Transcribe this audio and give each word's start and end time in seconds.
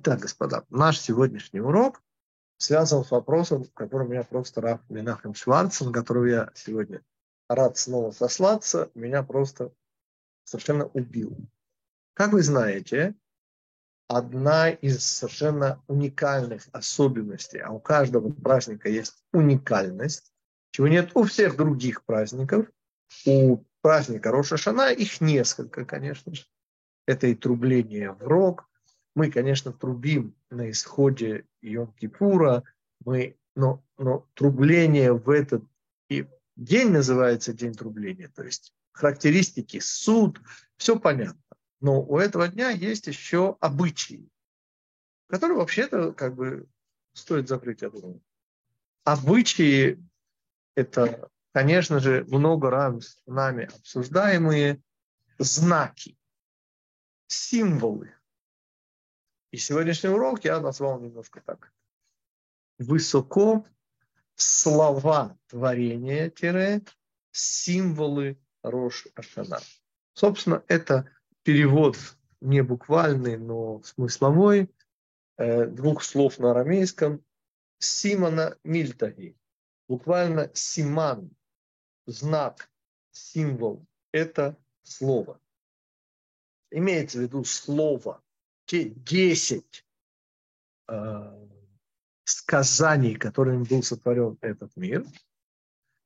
Итак, 0.00 0.20
господа, 0.20 0.64
наш 0.70 1.00
сегодняшний 1.00 1.58
урок 1.58 2.04
связан 2.56 3.04
с 3.04 3.10
вопросом, 3.10 3.64
который 3.74 4.06
меня 4.06 4.22
просто 4.22 4.60
Раф 4.60 4.80
Минахем 4.88 5.34
Шварц, 5.34 5.80
на 5.80 5.92
которого 5.92 6.26
я 6.26 6.52
сегодня 6.54 7.02
рад 7.48 7.76
снова 7.78 8.12
сослаться, 8.12 8.92
меня 8.94 9.24
просто 9.24 9.72
совершенно 10.44 10.86
убил. 10.86 11.36
Как 12.14 12.32
вы 12.32 12.44
знаете, 12.44 13.16
одна 14.06 14.70
из 14.70 15.04
совершенно 15.04 15.82
уникальных 15.88 16.68
особенностей, 16.70 17.58
а 17.58 17.72
у 17.72 17.80
каждого 17.80 18.30
праздника 18.30 18.88
есть 18.88 19.24
уникальность, 19.32 20.32
чего 20.70 20.86
нет 20.86 21.10
у 21.14 21.24
всех 21.24 21.56
других 21.56 22.04
праздников. 22.04 22.66
У 23.26 23.64
праздника 23.80 24.30
Роша 24.30 24.58
Шана 24.58 24.92
их 24.92 25.20
несколько, 25.20 25.84
конечно 25.84 26.32
же. 26.32 26.44
Это 27.04 27.26
и 27.26 27.34
трубление 27.34 28.12
в 28.12 28.22
рог. 28.22 28.67
Мы, 29.18 29.32
конечно, 29.32 29.72
трубим 29.72 30.36
на 30.48 30.70
исходе 30.70 31.44
Йом-Кипура, 31.60 32.62
мы, 33.04 33.36
но, 33.56 33.82
но 33.96 34.28
трубление 34.34 35.12
в 35.12 35.28
этот 35.28 35.64
и 36.08 36.28
день 36.54 36.90
называется 36.90 37.52
день 37.52 37.72
трубления, 37.72 38.28
то 38.28 38.44
есть 38.44 38.72
характеристики, 38.92 39.80
суд, 39.80 40.40
все 40.76 41.00
понятно. 41.00 41.42
Но 41.80 42.00
у 42.00 42.18
этого 42.18 42.46
дня 42.46 42.70
есть 42.70 43.08
еще 43.08 43.56
обычаи, 43.58 44.30
которые 45.26 45.58
вообще-то 45.58 46.12
как 46.12 46.36
бы 46.36 46.68
стоит 47.12 47.48
закрыть, 47.48 47.82
я 47.82 47.90
думаю. 47.90 48.22
Обычаи– 49.02 50.00
это, 50.76 51.28
конечно 51.52 51.98
же, 51.98 52.24
много 52.28 52.70
раз 52.70 53.18
нами 53.26 53.64
обсуждаемые 53.64 54.80
знаки, 55.38 56.16
символы. 57.26 58.14
И 59.50 59.56
сегодняшний 59.56 60.10
урок 60.10 60.44
я 60.44 60.60
назвал 60.60 61.00
немножко 61.00 61.40
так. 61.40 61.72
Высоко 62.78 63.64
слова 64.34 65.36
творения 65.48 66.30
символы 67.30 68.38
Рош 68.62 69.06
Ашана. 69.14 69.60
Собственно, 70.12 70.62
это 70.68 71.10
перевод 71.42 71.96
не 72.40 72.62
буквальный, 72.62 73.36
но 73.38 73.82
смысловой 73.82 74.70
э, 75.36 75.66
двух 75.66 76.02
слов 76.02 76.38
на 76.38 76.50
арамейском 76.50 77.24
Симона 77.78 78.56
Мильтаги. 78.64 79.36
Буквально 79.88 80.50
симан, 80.54 81.30
знак, 82.06 82.70
символ– 83.10 83.86
это 84.12 84.56
слово. 84.82 85.40
Имеется 86.70 87.18
в 87.18 87.22
виду 87.22 87.44
слово, 87.44 88.22
те 88.68 88.90
десять 88.90 89.84
э, 90.88 91.46
сказаний, 92.24 93.14
которыми 93.14 93.64
был 93.64 93.82
сотворен 93.82 94.36
этот 94.42 94.76
мир. 94.76 95.06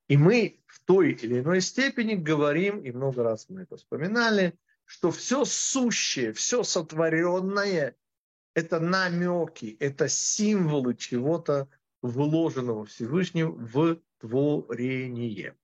И 0.07 0.15
мы 0.15 0.63
в 0.65 0.79
той 0.85 1.11
или 1.11 1.41
иной 1.41 1.59
степени 1.59 2.15
говорим, 2.15 2.79
и 2.79 2.91
много 2.91 3.23
раз 3.23 3.49
мы 3.49 3.63
это 3.63 3.75
вспоминали, 3.75 4.57
что 4.85 5.11
все 5.11 5.43
сущее, 5.43 6.31
все 6.31 6.63
сотворенное– 6.63 7.95
это 8.55 8.79
намеки, 8.79 9.75
это 9.79 10.07
символы 10.07 10.95
чего-то 10.95 11.67
вложенного 12.01 12.85
Всевышним 12.85 13.55
в 13.55 13.97
творение. 14.19 15.57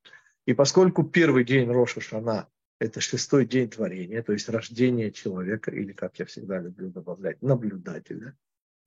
И 0.46 0.54
поскольку 0.54 1.04
первый 1.04 1.46
день 1.46 1.72
Роша 1.72 2.02
Шана– 2.02 2.50
это 2.80 3.02
шестой 3.02 3.46
день 3.46 3.70
творения, 3.70 4.24
то 4.24 4.34
есть 4.34 4.50
рождение 4.50 5.12
человека, 5.12 5.72
или, 5.72 5.92
как 5.92 6.18
я 6.20 6.26
всегда 6.26 6.60
люблю 6.60 6.90
добавлять, 6.90 7.42
наблюдателя 7.42 8.38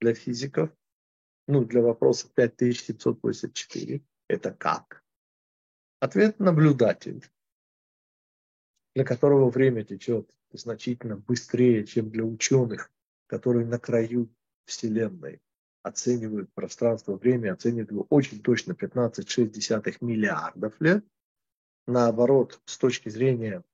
для 0.01 0.15
физиков, 0.15 0.71
ну, 1.47 1.65
для 1.65 1.83
вопроса 1.83 2.29
5784, 2.35 4.03
это 4.29 4.53
как? 4.53 5.05
Ответ– 6.01 6.39
наблюдатель 6.39 7.23
для 8.95 9.05
которого 9.05 9.51
время 9.51 9.85
течет 9.85 10.31
значительно 10.53 11.17
быстрее, 11.17 11.87
чем 11.87 12.11
для 12.11 12.25
ученых, 12.25 12.91
которые 13.27 13.67
на 13.67 13.79
краю 13.79 14.29
Вселенной 14.67 15.41
оценивают 15.83 16.53
пространство, 16.53 17.17
время, 17.17 17.53
оценивают 17.53 17.91
его 17.91 18.07
очень 18.11 18.41
точно 18.43 18.73
15,6 18.73 19.97
миллиардов 20.01 20.81
лет. 20.81 21.05
Наоборот, 21.87 22.61
с 22.67 22.79
точки 22.79 23.09
зрения 23.09 23.65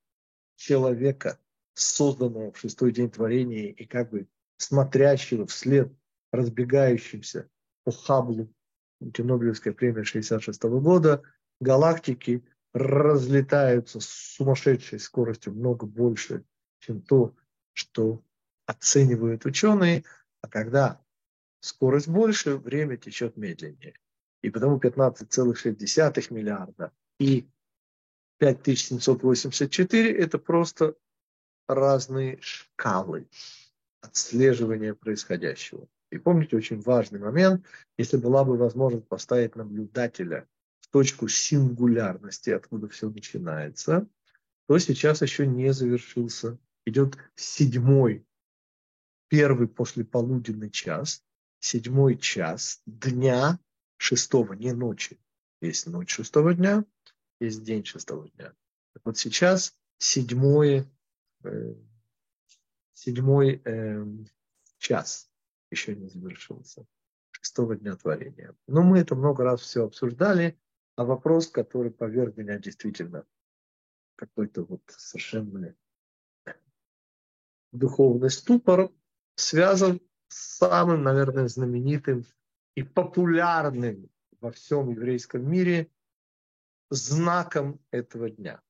человека, 0.58 1.38
созданного 1.74 2.52
в 2.52 2.58
шестой 2.58 2.92
день 2.92 3.10
творения 3.10 3.70
и 3.70 3.86
как 3.86 4.10
бы 4.10 4.28
смотрящего 4.56 5.46
вслед 5.46 5.92
разбегающимся 6.32 7.48
по 7.84 7.92
Хаблу, 7.92 8.52
Нобелевская 9.00 9.72
премия 9.72 10.02
66 10.02 10.62
года, 10.64 11.22
галактики 11.60 12.44
разлетаются 12.74 14.00
с 14.00 14.06
сумасшедшей 14.06 14.98
скоростью 14.98 15.54
много 15.54 15.86
больше, 15.86 16.44
чем 16.80 17.00
то, 17.00 17.34
что 17.72 18.22
оценивают 18.66 19.46
ученые, 19.46 20.04
а 20.40 20.48
когда 20.48 21.00
скорость 21.60 22.08
больше, 22.08 22.56
время 22.56 22.96
течет 22.96 23.36
медленнее. 23.36 23.94
И 24.42 24.50
потому 24.50 24.78
15,6 24.78 26.34
миллиарда 26.34 26.92
и 27.18 27.48
5784– 28.38 30.16
это 30.18 30.38
просто 30.38 30.94
разные 31.66 32.38
шкалы 32.40 33.28
отслеживания 34.00 34.94
происходящего. 34.94 35.88
И 36.10 36.18
помните 36.18 36.56
очень 36.56 36.80
важный 36.80 37.18
момент, 37.18 37.66
если 37.98 38.16
была 38.16 38.44
бы 38.44 38.56
возможность 38.56 39.06
поставить 39.08 39.56
наблюдателя 39.56 40.48
точку 40.90 41.28
сингулярности, 41.28 42.50
откуда 42.50 42.88
все 42.88 43.10
начинается, 43.10 44.08
то 44.66 44.78
сейчас 44.78 45.22
еще 45.22 45.46
не 45.46 45.72
завершился. 45.72 46.58
Идет 46.86 47.18
седьмой, 47.34 48.24
первый 49.28 49.68
послеполуденный 49.68 50.70
час, 50.70 51.22
седьмой 51.58 52.16
час 52.16 52.80
дня 52.86 53.58
шестого, 53.98 54.54
не 54.54 54.72
ночи. 54.72 55.18
Есть 55.60 55.86
ночь 55.86 56.14
шестого 56.14 56.54
дня, 56.54 56.84
есть 57.40 57.62
день 57.62 57.84
шестого 57.84 58.28
дня. 58.30 58.54
Вот 59.04 59.16
сейчас 59.16 59.76
седьмой, 59.98 60.86
э, 61.44 61.74
седьмой 62.94 63.62
э, 63.64 64.04
час 64.78 65.30
еще 65.70 65.94
не 65.94 66.08
завершился 66.08 66.86
шестого 67.30 67.76
дня 67.76 67.96
творения. 67.96 68.54
Но 68.66 68.82
мы 68.82 68.98
это 68.98 69.14
много 69.14 69.44
раз 69.44 69.60
все 69.60 69.84
обсуждали. 69.84 70.58
А 70.96 71.04
вопрос, 71.04 71.46
который 71.46 71.92
поверг 71.92 72.36
меня 72.36 72.58
действительно 72.58 73.24
какой-то 74.16 74.64
вот 74.64 74.82
совершенно 74.88 75.76
духовный 77.70 78.30
ступор, 78.30 78.90
связан 79.36 80.00
с 80.26 80.56
самым, 80.56 81.04
наверное, 81.04 81.46
знаменитым 81.46 82.24
и 82.74 82.82
популярным 82.82 84.10
во 84.40 84.50
всем 84.50 84.90
еврейском 84.90 85.48
мире 85.48 85.88
знаком 86.90 87.80
этого 87.90 88.30
дня. 88.30 88.60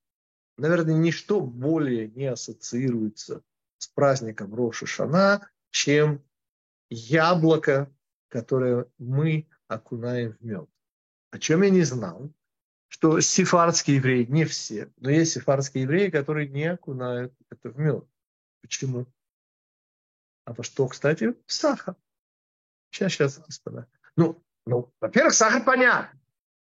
Наверное, 0.57 0.95
ничто 0.95 1.41
более 1.41 2.09
не 2.09 2.27
ассоциируется 2.27 3.43
с 3.79 3.87
праздником 3.89 4.55
Роша 4.55 4.87
Шана, 4.87 5.49
чем 5.71 6.25
яблоко, 6.91 7.93
которое 8.29 8.87
мы 8.99 9.49
окунаем 9.69 10.33
в 10.33 10.41
мед. 10.41 10.69
О 11.31 11.39
чем 11.39 11.63
я 11.63 11.71
не 11.71 11.83
знал, 11.83 12.33
что 12.89 13.21
сефардские 13.21 13.97
евреи, 13.97 14.25
не 14.25 14.45
все, 14.45 14.91
но 14.97 15.11
есть 15.11 15.33
сефардские 15.33 15.85
евреи, 15.85 16.11
которые 16.11 16.49
не 16.49 16.65
окунают 16.65 17.33
это 17.51 17.71
в 17.71 17.79
мед. 17.79 18.05
Почему? 18.63 19.07
А 20.45 20.55
во 20.55 20.65
что, 20.65 20.89
кстати? 20.89 21.35
Сахар. 21.47 21.95
Сейчас, 22.91 23.13
сейчас, 23.13 23.39
господа. 23.39 23.87
Ну, 24.17 24.43
ну, 24.67 24.93
во-первых, 25.01 25.35
сахар 25.35 25.63
понятно. 25.63 26.19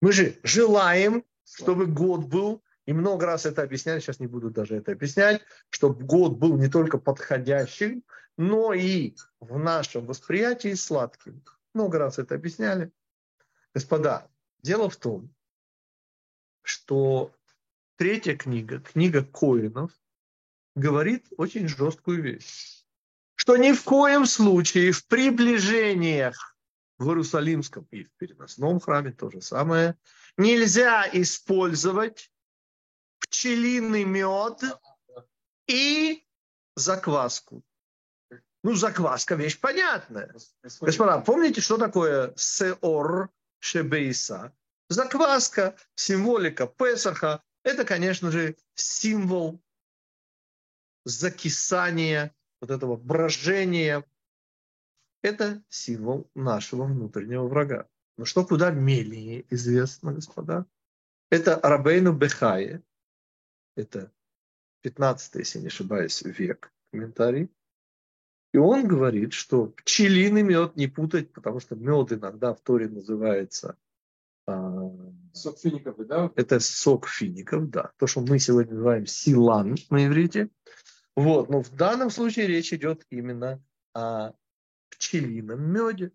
Мы 0.02 0.12
же 0.12 0.38
желаем, 0.42 1.24
чтобы 1.54 1.86
год 1.86 2.26
был, 2.26 2.62
и 2.86 2.92
много 2.92 3.26
раз 3.26 3.46
это 3.46 3.62
объясняли, 3.62 4.00
сейчас 4.00 4.20
не 4.20 4.26
буду 4.26 4.50
даже 4.50 4.76
это 4.76 4.92
объяснять, 4.92 5.42
чтобы 5.68 6.04
год 6.04 6.38
был 6.38 6.56
не 6.56 6.68
только 6.68 6.98
подходящим, 6.98 8.02
но 8.36 8.72
и 8.72 9.14
в 9.38 9.58
нашем 9.58 10.06
восприятии 10.06 10.74
сладким. 10.74 11.44
Много 11.74 11.98
раз 11.98 12.18
это 12.18 12.34
объясняли. 12.34 12.90
Господа, 13.74 14.28
Дело 14.62 14.90
в 14.90 14.96
том, 14.96 15.34
что 16.62 17.34
третья 17.96 18.36
книга, 18.36 18.80
книга 18.80 19.24
Коинов, 19.24 19.90
говорит 20.74 21.26
очень 21.38 21.66
жесткую 21.66 22.22
вещь, 22.22 22.84
что 23.34 23.56
ни 23.56 23.72
в 23.72 23.82
коем 23.84 24.26
случае 24.26 24.92
в 24.92 25.06
приближениях 25.06 26.56
в 26.98 27.08
Иерусалимском 27.08 27.88
и 27.90 28.04
в 28.04 28.10
переносном 28.18 28.80
храме 28.80 29.12
то 29.12 29.30
же 29.30 29.40
самое, 29.40 29.96
нельзя 30.40 31.08
использовать 31.12 32.32
пчелиный 33.20 34.04
мед 34.04 34.62
и 35.68 36.24
закваску. 36.74 37.62
Ну, 38.62 38.74
закваска 38.74 39.34
вещь 39.36 39.58
понятная. 39.60 40.34
Господа, 40.80 41.20
помните, 41.20 41.60
что 41.60 41.78
такое 41.78 42.32
сеор 42.36 43.30
шебейса? 43.58 44.54
Закваска, 44.88 45.76
символика 45.94 46.66
Песаха, 46.66 47.42
это, 47.62 47.84
конечно 47.84 48.30
же, 48.30 48.56
символ 48.74 49.60
закисания, 51.04 52.34
вот 52.60 52.70
этого 52.70 52.96
брожения. 52.96 54.04
Это 55.22 55.62
символ 55.68 56.30
нашего 56.34 56.84
внутреннего 56.84 57.46
врага. 57.46 57.89
Но 58.20 58.26
что 58.26 58.44
куда 58.44 58.70
менее 58.70 59.46
известно, 59.48 60.12
господа, 60.12 60.66
это 61.30 61.58
Рабейну 61.62 62.12
Бехае, 62.12 62.82
это 63.76 64.12
15 64.82 65.36
если 65.36 65.60
не 65.60 65.68
ошибаюсь, 65.68 66.20
век, 66.20 66.70
комментарий. 66.92 67.50
И 68.52 68.58
он 68.58 68.86
говорит, 68.86 69.32
что 69.32 69.68
пчелиный 69.68 70.42
мед 70.42 70.76
не 70.76 70.86
путать, 70.86 71.32
потому 71.32 71.60
что 71.60 71.76
мед 71.76 72.12
иногда 72.12 72.52
в 72.52 72.60
Торе 72.60 72.90
называется 72.90 73.78
а, 74.46 74.90
Сок 75.32 75.58
фиников, 75.58 76.06
да? 76.06 76.30
Это 76.36 76.60
сок 76.60 77.08
фиников, 77.08 77.70
да. 77.70 77.90
То, 77.96 78.06
что 78.06 78.20
мы 78.20 78.38
сегодня 78.38 78.74
называем 78.74 79.06
силан 79.06 79.76
на 79.88 80.06
иврите. 80.06 80.50
Вот. 81.16 81.48
Но 81.48 81.62
в 81.62 81.74
данном 81.74 82.10
случае 82.10 82.48
речь 82.48 82.70
идет 82.74 83.06
именно 83.08 83.64
о 83.94 84.34
пчелином 84.90 85.62
меде. 85.72 86.12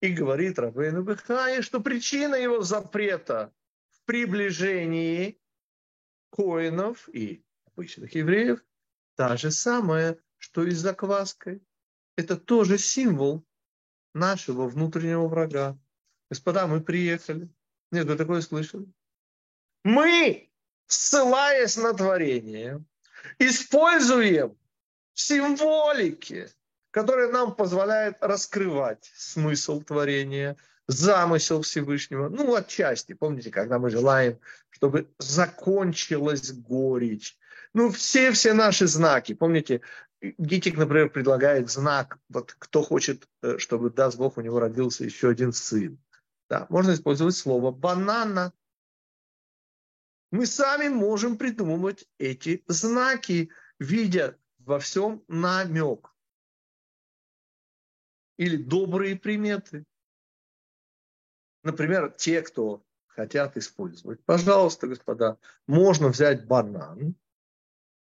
И 0.00 0.08
говорит 0.12 0.58
Рабейну 0.58 1.02
Бехае, 1.02 1.62
что 1.62 1.80
причина 1.80 2.34
его 2.34 2.62
запрета 2.62 3.52
в 3.90 4.02
приближении 4.06 5.38
коинов 6.30 7.08
и 7.10 7.44
обычных 7.66 8.14
евреев 8.14 8.64
та 9.16 9.36
же 9.36 9.50
самая, 9.50 10.18
что 10.38 10.64
и 10.64 10.70
с 10.70 10.78
закваской. 10.78 11.62
Это 12.16 12.36
тоже 12.36 12.78
символ 12.78 13.44
нашего 14.14 14.66
внутреннего 14.68 15.28
врага. 15.28 15.78
Господа, 16.30 16.66
мы 16.66 16.80
приехали. 16.80 17.48
Нет, 17.92 18.06
вы 18.06 18.16
такое 18.16 18.40
слышали? 18.40 18.86
Мы, 19.84 20.50
ссылаясь 20.86 21.76
на 21.76 21.92
творение, 21.92 22.84
используем 23.38 24.56
символики, 25.12 26.48
которые 26.90 27.30
нам 27.30 27.54
позволяют 27.54 28.16
раскрывать 28.20 29.10
смысл 29.14 29.80
творения, 29.82 30.56
замысел 30.88 31.62
Всевышнего. 31.62 32.28
Ну, 32.28 32.54
отчасти. 32.54 33.12
Помните, 33.12 33.50
когда 33.50 33.78
мы 33.78 33.90
желаем, 33.90 34.38
чтобы 34.70 35.08
закончилась 35.18 36.52
горечь. 36.52 37.36
Ну, 37.72 37.90
все-все 37.90 38.52
наши 38.52 38.86
знаки. 38.86 39.34
Помните, 39.34 39.82
Гитик, 40.20 40.76
например, 40.76 41.10
предлагает 41.10 41.70
знак, 41.70 42.18
вот 42.28 42.54
кто 42.58 42.82
хочет, 42.82 43.26
э, 43.42 43.56
чтобы, 43.58 43.90
даст 43.90 44.18
Бог, 44.18 44.36
у 44.36 44.40
него 44.42 44.60
родился 44.60 45.04
еще 45.04 45.30
один 45.30 45.52
сын. 45.52 45.98
Да, 46.48 46.66
можно 46.68 46.92
использовать 46.92 47.36
слово 47.36 47.70
банана. 47.70 48.52
Мы 50.30 50.46
сами 50.46 50.88
можем 50.88 51.38
придумывать 51.38 52.06
эти 52.18 52.62
знаки, 52.66 53.50
видя 53.78 54.36
во 54.58 54.78
всем 54.78 55.24
намек. 55.28 56.10
Или 58.40 58.56
добрые 58.56 59.16
приметы. 59.16 59.84
Например, 61.62 62.10
те, 62.10 62.40
кто 62.40 62.82
хотят 63.06 63.58
использовать. 63.58 64.24
Пожалуйста, 64.24 64.86
господа, 64.86 65.36
можно 65.66 66.08
взять 66.08 66.46
банан 66.46 67.16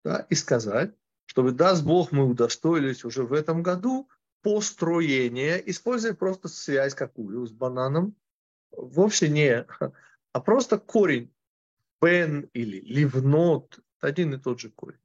да, 0.05 0.29
и 0.31 0.37
сказать, 0.37 0.94
чтобы, 1.26 1.50
даст 1.50 1.82
Бог, 1.82 2.12
мы 2.12 2.25
удостоились 2.25 3.05
уже 3.05 3.25
в 3.25 3.32
этом 3.32 3.64
году 3.64 4.08
построения, 4.43 5.56
используя 5.56 6.14
просто 6.14 6.46
связь 6.46 6.94
какую 6.94 7.44
с 7.44 7.50
бананом, 7.50 8.14
вовсе 8.70 9.29
не, 9.29 9.67
а 10.32 10.40
просто 10.40 10.79
корень. 10.79 11.35
Бен 12.00 12.49
или 12.52 12.79
ливнот, 12.82 13.81
один 13.99 14.35
и 14.35 14.38
тот 14.38 14.61
же 14.61 14.70
корень. 14.70 15.00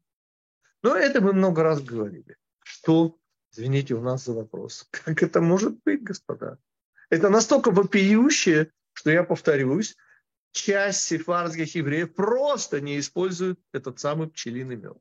Но 0.83 0.95
это 0.95 1.21
мы 1.21 1.33
много 1.33 1.63
раз 1.63 1.81
говорили. 1.81 2.37
Что, 2.59 3.17
извините, 3.53 3.95
у 3.95 4.01
нас 4.01 4.25
за 4.25 4.33
вопрос. 4.33 4.87
Как 4.91 5.23
это 5.23 5.41
может 5.41 5.81
быть, 5.83 6.03
господа? 6.03 6.57
Это 7.09 7.29
настолько 7.29 7.71
вопиющее, 7.71 8.71
что 8.93 9.11
я 9.11 9.23
повторюсь, 9.23 9.95
часть 10.51 11.03
сефардских 11.03 11.75
евреев 11.75 12.13
просто 12.13 12.81
не 12.81 12.99
используют 12.99 13.59
этот 13.71 13.99
самый 13.99 14.29
пчелиный 14.29 14.75
мед. 14.75 14.97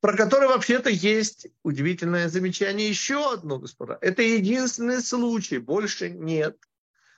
Про 0.00 0.16
который 0.16 0.48
вообще-то 0.48 0.90
есть 0.90 1.48
удивительное 1.64 2.28
замечание 2.28 2.88
еще 2.88 3.32
одно, 3.32 3.58
господа. 3.58 3.98
Это 4.00 4.22
единственный 4.22 5.02
случай, 5.02 5.58
больше 5.58 6.10
нет, 6.10 6.56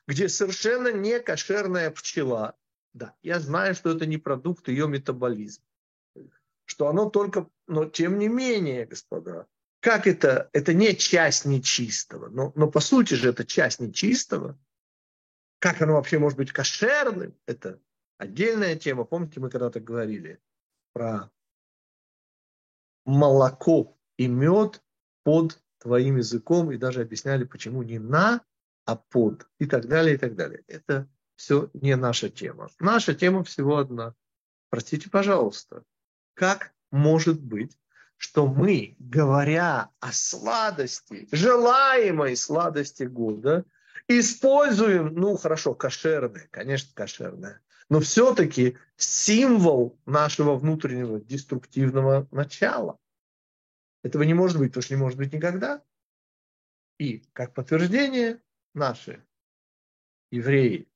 где 0.06 0.29
совершенно 0.29 0.91
не 0.91 1.21
кошерная 1.21 1.91
пчела, 1.91 2.56
да, 2.95 3.15
я 3.23 3.39
знаю, 3.39 3.75
что 3.75 3.91
это 3.91 4.06
не 4.06 4.17
продукт 4.17 4.69
ее 4.69 4.89
метаболизма, 4.89 5.65
что 6.65 6.89
оно 6.89 7.09
только, 7.11 7.49
но 7.67 7.85
тем 7.85 8.19
не 8.19 8.29
менее, 8.29 8.87
господа, 8.87 9.47
как 9.81 10.06
это, 10.06 10.50
это 10.53 10.75
не 10.75 10.94
часть 10.94 11.47
нечистого, 11.47 12.29
но, 12.29 12.53
но 12.55 12.71
по 12.71 12.81
сути 12.81 13.15
же 13.15 13.31
это 13.31 13.44
часть 13.44 13.81
нечистого, 13.81 14.59
как 15.59 15.81
оно 15.82 15.94
вообще 15.94 16.19
может 16.19 16.38
быть 16.38 16.53
кошерным, 16.53 17.35
это 17.47 17.81
отдельная 18.19 18.77
тема. 18.77 19.05
Помните, 19.05 19.41
мы 19.41 19.50
когда-то 19.50 19.81
говорили 19.81 20.41
про 20.93 21.31
молоко 23.05 23.99
и 24.17 24.27
мед 24.27 24.82
под 25.23 25.62
твоим 25.79 26.19
языком 26.19 26.71
и 26.71 26.77
даже 26.77 27.00
объясняли, 27.00 27.44
почему 27.44 27.82
не 27.82 27.99
на, 27.99 28.43
а 28.85 28.97
под 28.97 29.49
и 29.59 29.67
так 29.67 29.88
далее, 29.88 30.15
и 30.15 30.19
так 30.19 30.35
далее. 30.35 30.62
Это 30.67 31.09
все 31.37 31.71
не 31.73 31.97
наша 31.97 32.29
тема. 32.29 32.69
Наша 32.79 33.15
тема 33.15 33.44
всего 33.44 33.79
одна. 33.79 34.15
Простите, 34.69 35.09
пожалуйста, 35.09 35.85
как 36.35 36.75
может 36.91 37.41
быть, 37.41 37.79
что 38.20 38.46
мы, 38.46 38.96
говоря 38.99 39.88
о 39.99 40.12
сладости, 40.12 41.26
желаемой 41.32 42.37
сладости 42.37 43.05
года, 43.05 43.64
используем, 44.08 45.14
ну 45.14 45.38
хорошо, 45.38 45.75
кошерное, 45.75 46.46
конечно, 46.50 46.90
кошерное, 46.94 47.62
но 47.88 48.00
все-таки 48.00 48.76
символ 48.96 49.99
нашего 50.05 50.56
внутреннего 50.56 51.19
деструктивного 51.19 52.28
начала. 52.31 52.99
Этого 54.02 54.25
не 54.25 54.34
может 54.34 54.58
быть, 54.58 54.72
потому 54.72 54.82
что 54.82 54.94
не 54.94 55.00
может 55.00 55.17
быть 55.17 55.32
никогда. 55.32 55.82
И 56.99 57.25
как 57.32 57.55
подтверждение, 57.55 58.43
наши 58.75 59.24
евреи 60.31 60.91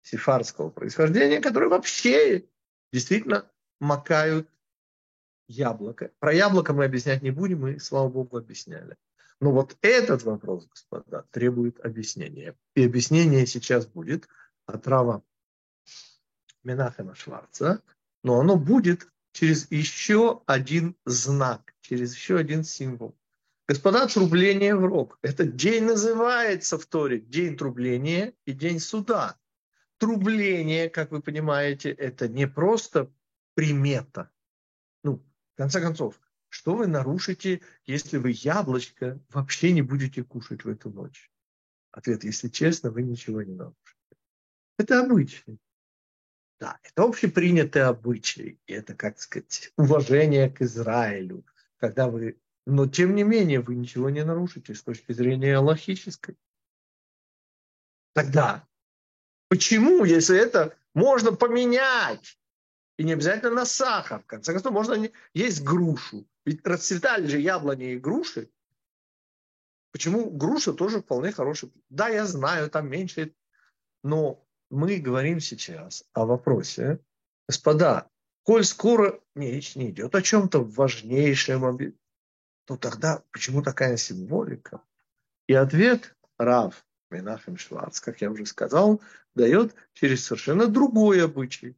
сефарского 0.00 0.70
происхождения, 0.70 1.42
которые 1.42 1.68
вообще 1.68 2.46
действительно 2.94 3.46
макают 3.78 4.48
яблоко. 5.52 6.10
Про 6.18 6.32
яблоко 6.32 6.72
мы 6.72 6.84
объяснять 6.84 7.22
не 7.22 7.30
будем, 7.30 7.60
мы, 7.60 7.78
слава 7.78 8.08
богу, 8.08 8.38
объясняли. 8.38 8.96
Но 9.40 9.52
вот 9.52 9.76
этот 9.82 10.22
вопрос, 10.22 10.66
господа, 10.68 11.26
требует 11.30 11.84
объяснения. 11.84 12.56
И 12.74 12.84
объяснение 12.84 13.46
сейчас 13.46 13.86
будет 13.86 14.28
от 14.66 14.86
Рава 14.86 15.22
Менахема 16.62 17.14
Шварца, 17.14 17.82
но 18.22 18.38
оно 18.40 18.56
будет 18.56 19.08
через 19.32 19.70
еще 19.70 20.42
один 20.46 20.96
знак, 21.04 21.74
через 21.80 22.14
еще 22.14 22.38
один 22.38 22.64
символ. 22.64 23.16
Господа, 23.66 24.06
трубление 24.06 24.76
в 24.76 24.84
рог. 24.84 25.18
Этот 25.22 25.56
день 25.56 25.84
называется 25.84 26.78
в 26.78 26.86
Торе 26.86 27.20
день 27.20 27.56
трубления 27.56 28.34
и 28.44 28.52
день 28.52 28.80
суда. 28.80 29.36
Трубление, 29.98 30.90
как 30.90 31.10
вы 31.10 31.22
понимаете, 31.22 31.90
это 31.90 32.28
не 32.28 32.46
просто 32.46 33.10
примета. 33.54 34.30
В 35.54 35.56
конце 35.56 35.80
концов, 35.80 36.20
что 36.48 36.74
вы 36.74 36.86
нарушите, 36.86 37.60
если 37.84 38.18
вы 38.18 38.32
яблочко 38.34 39.20
вообще 39.30 39.72
не 39.72 39.82
будете 39.82 40.22
кушать 40.22 40.64
в 40.64 40.68
эту 40.68 40.90
ночь? 40.90 41.30
Ответ, 41.90 42.24
если 42.24 42.48
честно, 42.48 42.90
вы 42.90 43.02
ничего 43.02 43.42
не 43.42 43.54
нарушите. 43.54 44.16
Это 44.78 45.00
обычай. 45.00 45.58
Да, 46.58 46.78
это 46.82 47.02
общепринятый 47.02 47.82
обычай. 47.82 48.60
И 48.66 48.72
это, 48.72 48.94
как 48.94 49.18
сказать, 49.18 49.72
уважение 49.76 50.48
к 50.48 50.62
Израилю. 50.62 51.44
Когда 51.78 52.08
вы 52.08 52.38
но 52.66 52.86
тем 52.86 53.14
не 53.14 53.24
менее 53.24 53.60
вы 53.60 53.74
ничего 53.74 54.10
не 54.10 54.24
нарушите 54.24 54.74
с 54.74 54.82
точки 54.82 55.12
зрения 55.12 55.58
логической. 55.58 56.36
Тогда 58.14 58.66
почему, 59.48 60.04
если 60.04 60.38
это 60.38 60.76
можно 60.94 61.32
поменять, 61.32 62.38
и 62.96 63.04
не 63.04 63.12
обязательно 63.12 63.50
на 63.50 63.64
сахар, 63.64 64.22
в 64.22 64.26
конце 64.26 64.52
концов, 64.52 64.72
можно 64.72 65.08
есть 65.34 65.62
грушу. 65.62 66.26
Ведь 66.44 66.66
расцветали 66.66 67.26
же 67.26 67.38
яблони 67.38 67.92
и 67.92 67.98
груши. 67.98 68.50
Почему 69.92 70.30
груша 70.30 70.72
тоже 70.72 71.00
вполне 71.00 71.32
хорошая? 71.32 71.70
Да, 71.88 72.08
я 72.08 72.26
знаю, 72.26 72.70
там 72.70 72.88
меньше. 72.88 73.34
Но 74.02 74.44
мы 74.70 74.98
говорим 74.98 75.40
сейчас 75.40 76.04
о 76.12 76.26
вопросе, 76.26 76.98
господа, 77.48 78.10
коль 78.42 78.64
скоро 78.64 79.20
речь 79.34 79.76
не 79.76 79.90
идет 79.90 80.14
о 80.14 80.22
чем-то 80.22 80.64
важнейшем, 80.64 81.94
то 82.64 82.76
тогда 82.76 83.22
почему 83.30 83.62
такая 83.62 83.96
символика? 83.96 84.82
И 85.46 85.54
ответ 85.54 86.16
Рав 86.38 86.84
Менахем 87.10 87.56
Шварц, 87.56 88.00
как 88.00 88.20
я 88.20 88.30
уже 88.30 88.46
сказал, 88.46 89.00
дает 89.34 89.74
через 89.92 90.24
совершенно 90.24 90.66
другой 90.66 91.22
обычай. 91.22 91.76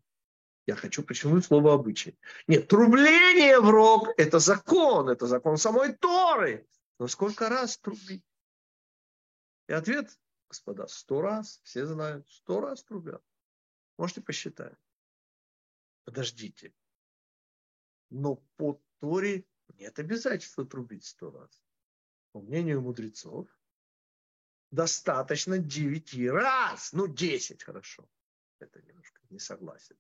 Я 0.66 0.76
хочу 0.76 1.02
почему 1.02 1.42
слово 1.42 1.75
обычай. 1.75 2.18
Нет, 2.47 2.68
трубление 2.68 3.61
в 3.61 3.68
рог– 3.68 4.09
это 4.16 4.38
закон, 4.38 5.11
это 5.11 5.26
закон 5.26 5.59
самой 5.59 5.94
Торы. 5.94 6.66
Но 6.99 7.06
сколько 7.06 7.49
раз 7.49 7.76
трубить? 7.76 8.25
И 9.68 9.73
ответ, 9.73 10.18
господа, 10.49 10.87
сто 10.87 11.21
раз, 11.21 11.61
все 11.64 11.85
знают, 11.87 12.28
сто 12.30 12.61
раз 12.61 12.83
трубят. 12.83 13.23
Можете 13.99 14.23
посчитать. 14.23 14.78
Подождите. 16.04 16.73
Но 18.11 18.37
по 18.56 18.80
Торе 19.00 19.44
нет 19.78 19.99
обязательства 19.99 20.64
трубить 20.64 21.04
сто 21.04 21.30
раз. 21.30 21.62
По 22.33 22.40
мнению 22.40 22.80
мудрецов, 22.80 23.49
достаточно 24.71 25.59
девяти 25.59 26.28
раз. 26.28 26.92
Ну, 26.92 27.06
десять, 27.06 27.62
хорошо. 27.62 28.09
Это 28.61 28.80
немножко 28.83 29.21
не 29.30 29.38
согласен. 29.38 29.97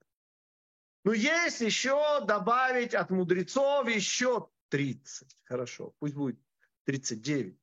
Ну, 1.04 1.12
есть 1.12 1.60
еще 1.60 2.24
добавить 2.24 2.94
от 2.94 3.10
мудрецов 3.10 3.86
еще 3.88 4.48
30. 4.70 5.36
Хорошо, 5.44 5.94
пусть 5.98 6.14
будет 6.14 6.40
39. 6.84 7.58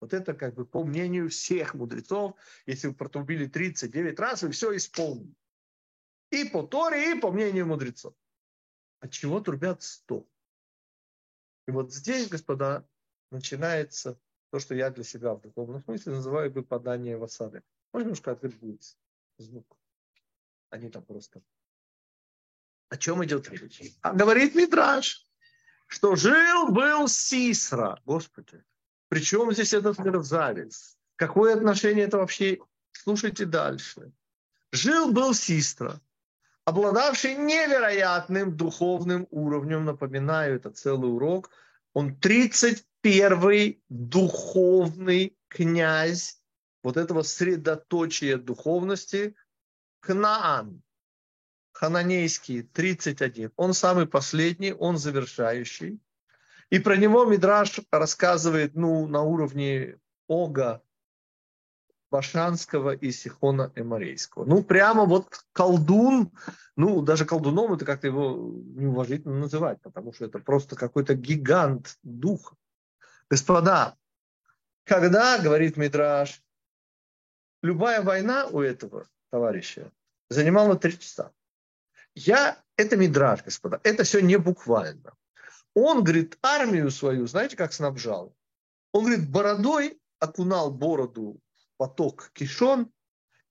Вот 0.00 0.14
это 0.14 0.32
как 0.32 0.54
бы 0.54 0.64
по 0.64 0.84
мнению 0.84 1.28
всех 1.28 1.74
мудрецов, 1.74 2.34
если 2.64 2.88
вы 2.88 2.94
протрубили 2.94 3.46
39 3.46 4.18
раз, 4.18 4.42
вы 4.42 4.52
все 4.52 4.74
исполнили. 4.74 5.34
И 6.30 6.44
по 6.44 6.62
Торе, 6.62 7.12
и 7.12 7.20
по 7.20 7.30
мнению 7.30 7.66
мудрецов. 7.66 8.14
От 9.00 9.12
чего 9.12 9.40
трубят 9.40 9.82
100? 9.82 10.26
И 11.66 11.70
вот 11.70 11.92
здесь, 11.92 12.28
господа, 12.28 12.88
начинается 13.30 14.18
то, 14.50 14.60
что 14.60 14.74
я 14.74 14.90
для 14.90 15.04
себя 15.04 15.34
в 15.34 15.42
духовном 15.42 15.82
смысле 15.82 16.12
называю 16.12 16.50
выпадание 16.50 17.18
в 17.18 17.22
осады. 17.22 17.62
Можно 17.92 18.06
немножко 18.06 18.32
открыть 18.32 18.58
будет 18.58 18.82
звук? 19.36 19.76
Они 20.70 20.88
там 20.88 21.04
просто 21.04 21.42
о 22.88 22.96
чем 22.96 23.24
идет 23.24 23.48
речь? 23.50 23.82
А 24.02 24.12
говорит 24.12 24.54
Мидраш, 24.54 25.26
что 25.86 26.16
жил-был 26.16 27.08
Сисра. 27.08 28.00
Господи, 28.04 28.62
причем 29.08 29.52
здесь 29.52 29.72
этот 29.72 29.98
мерзавец? 29.98 30.96
Какое 31.16 31.54
отношение 31.54 32.04
это 32.04 32.18
вообще? 32.18 32.58
Слушайте 32.92 33.44
дальше. 33.44 34.12
Жил-был 34.70 35.34
Систра, 35.34 36.00
обладавший 36.64 37.34
невероятным 37.34 38.56
духовным 38.56 39.26
уровнем. 39.30 39.84
Напоминаю, 39.84 40.56
это 40.56 40.70
целый 40.70 41.12
урок. 41.12 41.50
Он 41.94 42.14
31-й 42.14 43.82
духовный 43.88 45.36
князь 45.48 46.40
вот 46.82 46.96
этого 46.96 47.22
средоточия 47.22 48.36
духовности 48.36 49.34
Кнаан 50.00 50.82
хананейский 51.78 52.62
31. 52.62 53.52
Он 53.56 53.72
самый 53.72 54.08
последний, 54.08 54.72
он 54.72 54.98
завершающий. 54.98 56.00
И 56.70 56.80
про 56.80 56.96
него 56.96 57.24
Мидраш 57.24 57.80
рассказывает 57.92 58.74
ну, 58.74 59.06
на 59.06 59.22
уровне 59.22 59.96
Ога 60.26 60.82
Башанского 62.10 62.96
и 62.96 63.12
Сихона 63.12 63.70
Эморейского. 63.76 64.44
Ну, 64.44 64.64
прямо 64.64 65.04
вот 65.04 65.44
колдун, 65.52 66.32
ну, 66.74 67.00
даже 67.00 67.24
колдуном 67.24 67.74
это 67.74 67.84
как-то 67.84 68.08
его 68.08 68.54
неуважительно 68.74 69.38
называть, 69.38 69.80
потому 69.80 70.12
что 70.12 70.24
это 70.24 70.40
просто 70.40 70.74
какой-то 70.74 71.14
гигант 71.14 71.96
духа. 72.02 72.56
Господа, 73.30 73.94
когда, 74.82 75.38
говорит 75.38 75.76
Мидраш, 75.76 76.42
любая 77.62 78.02
война 78.02 78.46
у 78.46 78.62
этого 78.62 79.06
товарища 79.30 79.92
занимала 80.28 80.76
три 80.76 80.98
часа. 80.98 81.30
Я, 82.18 82.60
это 82.76 82.96
мидраж, 82.96 83.44
господа, 83.44 83.80
это 83.84 84.02
все 84.02 84.20
не 84.20 84.36
буквально. 84.38 85.14
Он, 85.74 86.02
говорит, 86.02 86.36
армию 86.42 86.90
свою, 86.90 87.26
знаете, 87.28 87.56
как 87.56 87.72
снабжал? 87.72 88.34
Он, 88.92 89.04
говорит, 89.04 89.30
бородой 89.30 90.00
окунал 90.18 90.72
бороду 90.72 91.40
в 91.54 91.76
поток 91.76 92.30
кишон, 92.32 92.90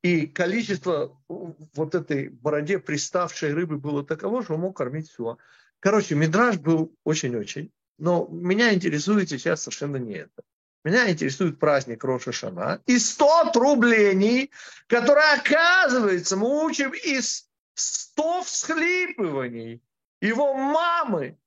и 0.01 0.27
количество 0.27 1.17
вот 1.27 1.95
этой 1.95 2.29
бороде 2.29 2.79
приставшей 2.79 3.53
рыбы 3.53 3.77
было 3.77 4.05
таково, 4.05 4.43
что 4.43 4.55
он 4.55 4.61
мог 4.61 4.75
кормить 4.75 5.09
все. 5.09 5.37
Короче, 5.79 6.15
мидраж 6.15 6.57
был 6.57 6.93
очень-очень. 7.05 7.71
Но 7.97 8.27
меня 8.29 8.73
интересует 8.73 9.29
сейчас 9.29 9.61
совершенно 9.63 9.97
не 9.97 10.15
это. 10.15 10.43
Меня 10.83 11.09
интересует 11.09 11.57
праздник 11.57 12.03
Роша 12.03 12.31
Шана 12.31 12.81
и 12.85 12.99
100 12.99 13.51
рублений, 13.55 14.51
которые, 14.87 15.33
оказывается, 15.33 16.37
мы 16.37 16.65
учим 16.65 16.91
из 16.91 17.46
сто 17.77 18.41
всхлипываний 18.41 19.83
его 20.19 20.53
мамы. 20.55 21.39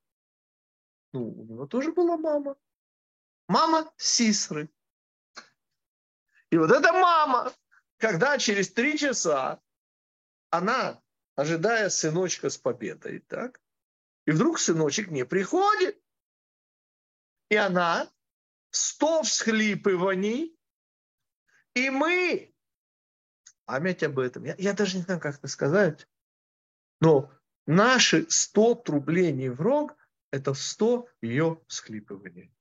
Ну, 1.13 1.29
у 1.29 1.45
него 1.45 1.67
тоже 1.67 1.93
была 1.93 2.17
мама. 2.17 2.57
Мама 3.49 3.93
Сисры. 3.97 4.71
И 6.51 6.57
вот 6.57 6.71
эта 6.71 6.93
мама, 6.93 7.53
когда 7.97 8.39
через 8.39 8.73
три 8.73 8.97
часа 8.97 9.61
она, 10.51 11.03
ожидая 11.35 11.91
сыночка 11.91 12.49
с 12.49 12.57
победой, 12.57 13.21
так, 13.21 13.61
и 14.27 14.31
вдруг 14.31 14.61
сыночек 14.61 15.11
не 15.11 15.25
приходит, 15.25 16.01
и 17.49 17.57
она 17.57 18.09
сто 18.71 19.23
всхлипываний, 19.23 20.57
и 21.75 21.91
мы, 21.91 22.55
память 23.65 24.05
об 24.05 24.21
этом, 24.21 24.45
я, 24.45 24.55
я 24.59 24.75
даже 24.75 24.97
не 24.97 25.03
знаю, 25.03 25.21
как 25.21 25.39
это 25.39 25.49
сказать, 25.49 26.07
но 27.01 27.31
наши 27.67 28.27
100 28.29 28.75
трублений 28.77 29.49
в 29.49 29.61
рог– 29.61 29.97
это 30.31 30.55
100 30.55 31.07
ее 31.23 31.61
схлипываний. 31.67 32.53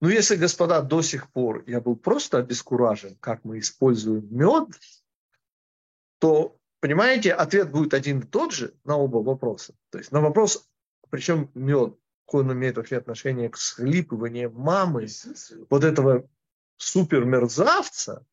Но 0.00 0.10
если, 0.10 0.36
господа, 0.36 0.82
до 0.82 1.02
сих 1.02 1.30
пор 1.32 1.64
я 1.66 1.80
был 1.80 1.96
просто 1.96 2.38
обескуражен, 2.38 3.16
как 3.16 3.44
мы 3.44 3.58
используем 3.58 4.28
мед, 4.30 4.68
то, 6.18 6.58
понимаете, 6.80 7.32
ответ 7.32 7.70
будет 7.70 7.94
один 7.94 8.20
и 8.20 8.26
тот 8.26 8.52
же 8.52 8.74
на 8.84 8.96
оба 8.96 9.18
вопроса. 9.18 9.74
То 9.90 9.98
есть 9.98 10.12
на 10.12 10.20
вопрос, 10.20 10.68
причем 11.08 11.50
мед, 11.54 11.96
какое 12.26 12.44
он 12.44 12.52
имеет 12.52 12.76
вообще 12.76 12.98
отношение 12.98 13.48
к 13.48 13.56
схлипыванию 13.56 14.52
мамы, 14.52 15.06
вот 15.70 15.84
этого 15.84 16.28
супермерзавца, 16.76 18.26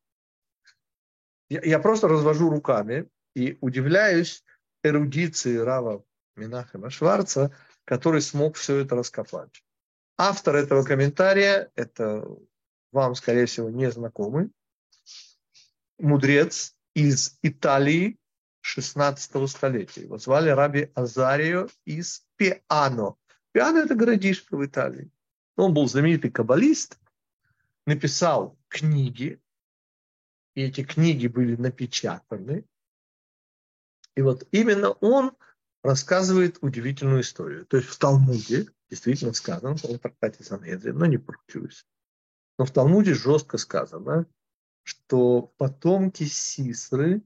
я, 1.49 1.61
я 1.61 1.79
просто 1.79 2.07
развожу 2.07 2.49
руками 2.49 3.07
и 3.35 3.57
удивляюсь, 3.61 4.43
эрудиции 4.83 5.57
Рава 5.57 6.03
Минахема 6.35 6.89
Шварца, 6.89 7.55
который 7.85 8.21
смог 8.21 8.55
все 8.55 8.77
это 8.77 8.95
раскопать. 8.95 9.63
Автор 10.17 10.55
этого 10.55 10.83
комментария, 10.83 11.71
это 11.75 12.27
вам, 12.91 13.15
скорее 13.15 13.45
всего, 13.45 13.69
не 13.69 13.89
знакомый, 13.89 14.51
мудрец 15.97 16.75
из 16.93 17.37
Италии 17.41 18.19
16 18.61 19.49
столетия. 19.49 20.01
Его 20.01 20.17
звали 20.17 20.49
Раби 20.49 20.91
Азарио 20.93 21.67
из 21.85 22.25
Пиано. 22.37 23.15
Пиано– 23.51 23.77
это 23.79 23.95
городишко 23.95 24.55
в 24.55 24.65
Италии. 24.65 25.11
Он 25.55 25.73
был 25.73 25.87
знаменитый 25.87 26.31
каббалист, 26.31 26.97
написал 27.85 28.57
книги, 28.69 29.39
и 30.55 30.63
эти 30.63 30.83
книги 30.83 31.27
были 31.27 31.55
напечатаны. 31.55 32.65
И 34.15 34.21
вот 34.21 34.47
именно 34.51 34.91
он 34.91 35.35
рассказывает 35.83 36.57
удивительную 36.61 37.21
историю. 37.21 37.65
То 37.65 37.77
есть 37.77 37.89
в 37.89 37.97
Талмуде 37.97 38.67
действительно 38.89 39.33
сказано, 39.33 39.75
в 39.75 39.81
трактате 39.97 40.43
Санедрин, 40.43 40.97
но 40.97 41.05
не 41.05 41.17
поручусь. 41.17 41.85
Но 42.59 42.65
в 42.65 42.71
Талмуде 42.71 43.13
жестко 43.15 43.57
сказано, 43.57 44.27
что 44.83 45.53
потомки 45.57 46.25
Сисры 46.25 47.23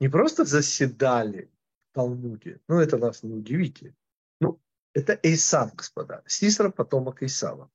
не 0.00 0.08
просто 0.08 0.44
заседали 0.44 1.50
в 1.90 1.94
Талмуде, 1.94 2.60
ну 2.68 2.80
это 2.80 2.98
нас 2.98 3.22
не 3.22 3.32
удивите, 3.32 3.94
ну 4.40 4.60
это 4.92 5.18
Эйсав, 5.22 5.74
господа, 5.74 6.22
Сисра 6.26 6.70
потомок 6.70 7.22
Исава. 7.22 7.70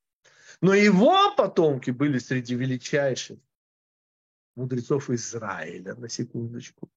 Но 0.60 0.74
его 0.74 1.34
потомки 1.36 1.92
были 1.92 2.20
среди 2.20 2.56
величайших 2.56 3.40
мудрецов 4.56 5.10
Израиля, 5.10 5.96
на 5.96 6.10
секундочку 6.10 6.90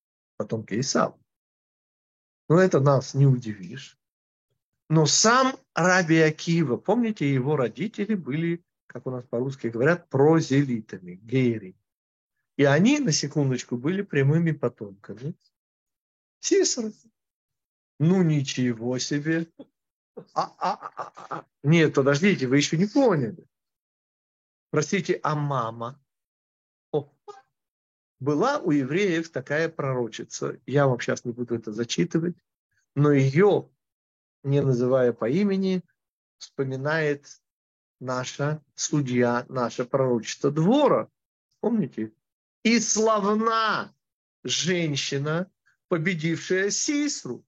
потомки 0.44 0.78
Исава. 0.78 1.18
Но 2.48 2.60
это 2.60 2.80
нас 2.80 3.14
не 3.14 3.26
удивишь. 3.26 3.98
Но 4.90 5.06
сам 5.06 5.56
Раби 5.74 6.18
Акива, 6.18 6.76
помните, 6.76 7.32
его 7.32 7.56
родители 7.56 8.14
были, 8.14 8.62
как 8.86 9.06
у 9.06 9.10
нас 9.10 9.24
по-русски 9.24 9.68
говорят, 9.68 10.10
прозелитами, 10.10 11.14
гейри. 11.14 11.74
И 12.58 12.64
они, 12.64 13.00
на 13.00 13.10
секундочку, 13.10 13.78
были 13.78 14.02
прямыми 14.02 14.52
потомками 14.52 15.34
Сисра. 16.40 16.92
Ну 17.98 18.22
ничего 18.22 18.98
себе. 18.98 19.46
А, 20.34 20.54
а, 20.58 20.92
а, 20.96 21.12
а, 21.30 21.46
нет, 21.62 21.94
подождите, 21.94 22.46
вы 22.46 22.58
еще 22.58 22.76
не 22.76 22.86
поняли. 22.86 23.46
Простите, 24.70 25.18
а 25.22 25.34
мама? 25.34 25.98
Была 28.24 28.58
у 28.58 28.70
евреев 28.70 29.28
такая 29.28 29.68
пророчица. 29.68 30.58
Я 30.64 30.86
вам 30.86 30.98
сейчас 30.98 31.26
не 31.26 31.32
буду 31.32 31.56
это 31.56 31.72
зачитывать, 31.72 32.34
но 32.94 33.12
ее, 33.12 33.68
не 34.42 34.62
называя 34.62 35.12
по 35.12 35.28
имени, 35.28 35.82
вспоминает 36.38 37.42
наша 38.00 38.64
судья, 38.74 39.44
наша 39.50 39.84
пророчество 39.84 40.50
двора. 40.50 41.10
Помните? 41.60 42.14
И 42.62 42.80
славна 42.80 43.94
женщина, 44.42 45.50
победившая 45.88 46.70
Сисру. 46.70 47.44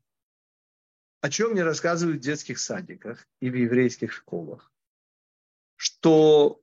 О 1.22 1.30
чем 1.30 1.52
мне 1.52 1.64
рассказывают 1.64 2.18
в 2.18 2.24
детских 2.24 2.58
садиках 2.58 3.26
и 3.40 3.48
в 3.48 3.54
еврейских 3.54 4.12
школах. 4.12 4.70
Что 5.76 6.60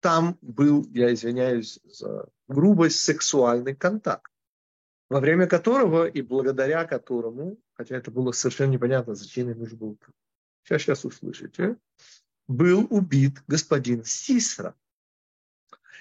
там 0.00 0.38
был, 0.42 0.86
я 0.92 1.12
извиняюсь 1.12 1.80
за 1.84 2.28
грубость, 2.46 3.00
сексуальный 3.00 3.74
контакт, 3.74 4.30
во 5.08 5.20
время 5.20 5.46
которого 5.46 6.06
и 6.06 6.22
благодаря 6.22 6.84
которому, 6.84 7.58
хотя 7.74 7.96
это 7.96 8.10
было 8.10 8.32
совершенно 8.32 8.72
непонятно, 8.72 9.14
зачем 9.14 9.48
ему 9.50 9.66
был, 9.76 9.98
сейчас, 10.64 10.82
сейчас 10.82 11.04
услышите, 11.04 11.76
был 12.46 12.86
убит 12.90 13.42
господин 13.46 14.04
Сисра. 14.04 14.74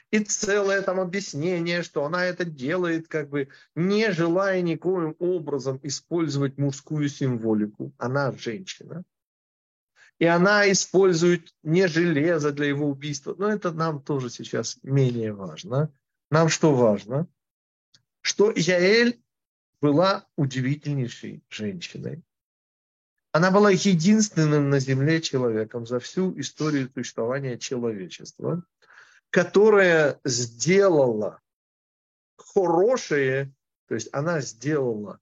И 0.10 0.20
целое 0.20 0.82
там 0.84 1.02
объяснение, 1.02 1.84
что 1.84 2.06
она 2.06 2.26
это 2.26 2.46
делает, 2.46 3.10
как 3.10 3.28
бы 3.28 3.50
не 3.76 4.14
желая 4.14 4.62
никоим 4.62 5.18
образом 5.20 5.82
использовать 5.84 6.58
мужскую 6.58 7.10
символику. 7.10 7.92
Она 7.98 8.32
женщина. 8.32 9.04
И 10.20 10.26
она 10.26 10.70
использует 10.72 11.54
не 11.64 11.88
железо 11.88 12.52
для 12.52 12.68
его 12.68 12.90
убийства. 12.90 13.36
Но 13.38 13.50
это 13.50 13.72
нам 13.72 14.02
тоже 14.02 14.30
сейчас 14.30 14.80
менее 14.84 15.34
важно. 15.34 15.92
Нам 16.32 16.50
что 16.50 16.74
важно? 16.74 17.28
Что 18.22 18.52
Яэль 18.52 19.22
была 19.80 20.26
удивительнейшей 20.36 21.44
женщиной. 21.50 22.24
Она 23.32 23.52
была 23.52 23.70
единственным 23.70 24.70
на 24.70 24.80
Земле 24.80 25.22
человеком 25.22 25.86
за 25.86 26.00
всю 26.00 26.38
историю 26.40 26.90
существования 26.92 27.60
человечества, 27.60 28.64
которая 29.30 30.20
сделала 30.24 31.40
хорошее, 32.38 33.54
то 33.88 33.96
есть 33.96 34.10
она 34.12 34.42
сделала 34.42 35.20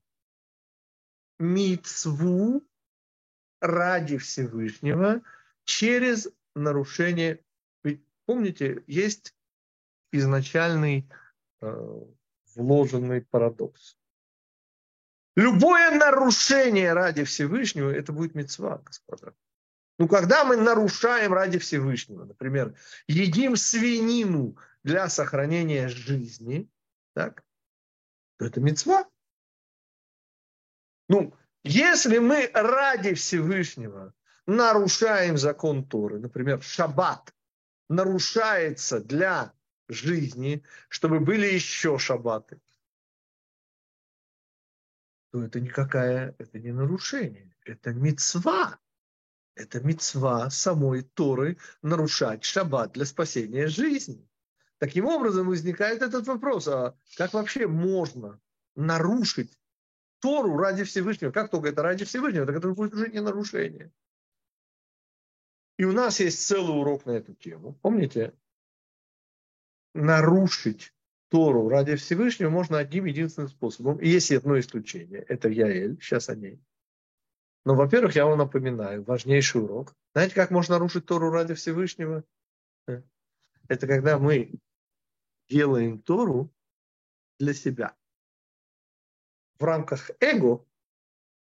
мицву 1.39 2.63
ради 3.67 4.17
Всевышнего 4.17 5.21
через 5.63 6.29
нарушение. 6.55 7.43
Ведь 7.83 8.03
помните, 8.25 8.83
есть 8.87 9.35
изначальный 10.11 11.09
э, 11.61 12.01
вложенный 12.55 13.21
парадокс. 13.21 13.97
Любое 15.35 15.91
нарушение 15.91 16.93
ради 16.93 17.25
Всевышнего, 17.25 17.89
это 17.89 18.13
будет 18.13 18.35
мецва, 18.35 18.77
господа. 18.77 19.33
Ну, 19.97 20.07
когда 20.07 20.43
мы 20.43 20.57
нарушаем 20.57 21.33
ради 21.33 21.57
Всевышнего, 21.57 22.25
например, 22.25 22.75
едим 23.07 23.55
свинину 23.55 24.57
для 24.83 25.09
сохранения 25.09 25.87
жизни, 25.87 26.69
так, 27.13 27.43
то 28.37 28.45
это 28.45 28.59
мецва. 28.59 29.09
Ну, 31.07 31.33
если 31.65 32.19
мы 32.19 32.49
ради 32.53 33.15
Всевышнего 33.15 34.13
нарушаем 34.45 35.35
закон 35.35 35.83
Торы, 35.83 36.19
например, 36.19 36.61
шаббат 36.61 37.33
нарушается 37.89 38.99
для 38.99 39.51
жизни, 39.87 40.63
чтобы 40.89 41.19
были 41.19 41.47
еще 41.47 41.97
шаббаты, 41.97 42.61
то 45.31 45.43
это 45.43 45.59
никакая, 45.59 46.35
это 46.37 46.59
не 46.59 46.71
нарушение, 46.71 47.55
это 47.65 47.93
мецва. 47.93 48.79
Это 49.55 49.79
мецва 49.79 50.51
самой 50.51 51.01
Торы 51.01 51.57
нарушать 51.81 52.43
шаббат 52.43 52.91
для 52.91 53.05
спасения 53.05 53.67
жизни. 53.67 54.29
Таким 54.77 55.05
образом 55.05 55.47
возникает 55.47 56.03
этот 56.03 56.27
вопрос, 56.27 56.67
а 56.67 56.95
как 57.17 57.33
вообще 57.33 57.65
можно 57.65 58.39
нарушить 58.75 59.57
Тору 60.25 60.57
ради 60.57 60.83
Всевышнего? 60.83 61.29
Как 61.29 61.51
только 61.51 61.69
это 61.69 61.83
ради 61.83 62.03
Всевышнего, 62.03 62.47
так 62.47 62.55
это 62.55 62.69
будет 62.69 62.95
уже 62.95 63.11
не 63.11 63.21
нарушение. 63.21 63.91
И 65.77 65.83
у 65.83 65.91
нас 65.91 66.19
есть 66.19 66.47
целый 66.47 66.75
урок 66.75 67.05
на 67.05 67.11
эту 67.11 67.35
тему. 67.35 67.77
Помните? 67.83 68.33
Нарушить 69.93 70.95
Тору 71.29 71.69
ради 71.69 71.95
Всевышнего 71.95 72.49
можно 72.49 72.79
одним 72.79 73.05
единственным 73.05 73.49
способом. 73.49 73.99
И 73.99 74.07
есть 74.07 74.31
одно 74.31 74.57
исключение. 74.59 75.21
Это 75.21 75.47
Яэль. 75.47 76.01
Сейчас 76.01 76.27
о 76.29 76.35
ней. 76.35 76.59
Но, 77.63 77.75
во-первых, 77.75 78.15
я 78.15 78.25
вам 78.25 78.39
напоминаю, 78.39 79.03
важнейший 79.03 79.61
урок. 79.61 79.93
Знаете, 80.15 80.33
как 80.33 80.49
можно 80.49 80.73
нарушить 80.73 81.05
Тору 81.05 81.29
ради 81.29 81.53
Всевышнего? 81.53 82.23
Э, 82.87 83.03
это 83.67 83.85
когда 83.85 84.17
мы 84.17 84.53
делаем 85.49 86.01
Тору 86.01 86.51
для 87.37 87.53
себя. 87.53 87.95
В 89.59 89.63
рамках 89.63 90.11
эго. 90.19 90.65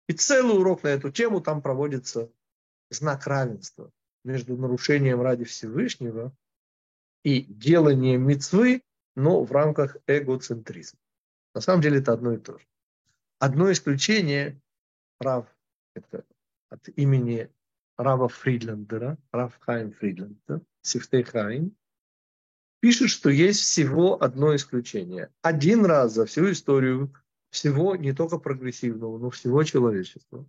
И 0.08 0.12
целый 0.12 0.58
урок 0.58 0.82
на 0.82 0.88
эту 0.88 1.10
тему 1.10 1.40
там 1.40 1.62
проводится 1.62 2.30
знак 2.90 3.26
равенства 3.26 3.90
между 4.22 4.56
нарушением 4.56 5.22
ради 5.22 5.44
Всевышнего 5.44 6.32
и 7.22 7.42
деланием 7.42 8.26
мецвы 8.26 8.82
но 9.16 9.44
в 9.44 9.52
рамках 9.52 9.96
эгоцентризма. 10.06 10.98
На 11.54 11.60
самом 11.60 11.82
деле 11.82 11.98
это 11.98 12.12
одно 12.12 12.32
и 12.32 12.38
то 12.38 12.58
же. 12.58 12.66
Одно 13.38 13.70
исключение, 13.70 14.60
прав, 15.18 15.46
это 15.94 16.24
от 16.68 16.88
имени 16.96 17.50
Рава 17.96 18.28
Фридлендера, 18.28 19.18
Рав 19.30 19.56
Хайм 19.60 19.92
Фридлендер, 19.92 20.62
Сифтей 20.82 21.22
Хайм, 21.22 21.76
пишет, 22.80 23.10
что 23.10 23.30
есть 23.30 23.60
всего 23.60 24.20
одно 24.20 24.54
исключение. 24.56 25.30
Один 25.42 25.84
раз 25.84 26.14
за 26.14 26.26
всю 26.26 26.50
историю 26.50 27.14
всего 27.54 27.94
не 27.94 28.12
только 28.12 28.38
прогрессивного, 28.38 29.16
но 29.18 29.30
всего 29.30 29.62
человечества. 29.62 30.44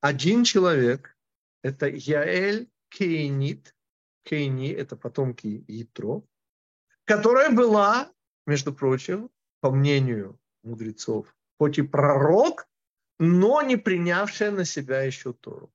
Один 0.00 0.44
человек, 0.44 1.14
это 1.62 1.86
Яэль 1.86 2.70
Кейнит, 2.88 3.76
Кейни, 4.24 4.70
это 4.70 4.96
потомки 4.96 5.64
Ятро, 5.68 6.22
которая 7.04 7.50
была, 7.54 8.10
между 8.46 8.72
прочим, 8.72 9.30
по 9.60 9.70
мнению 9.70 10.40
мудрецов, 10.62 11.36
хоть 11.58 11.78
и 11.78 11.82
пророк, 11.82 12.66
но 13.18 13.60
не 13.60 13.76
принявшая 13.76 14.50
на 14.50 14.64
себя 14.64 15.02
еще 15.02 15.34
Тору. 15.34 15.70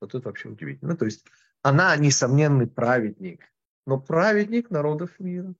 Вот 0.00 0.16
это 0.16 0.28
вообще 0.28 0.48
удивительно. 0.48 0.96
То 0.96 1.04
есть 1.04 1.24
она 1.62 1.96
несомненный 1.96 2.66
праведник, 2.66 3.44
но 3.86 4.00
праведник 4.00 4.70
народов 4.70 5.20
мира. 5.20 5.54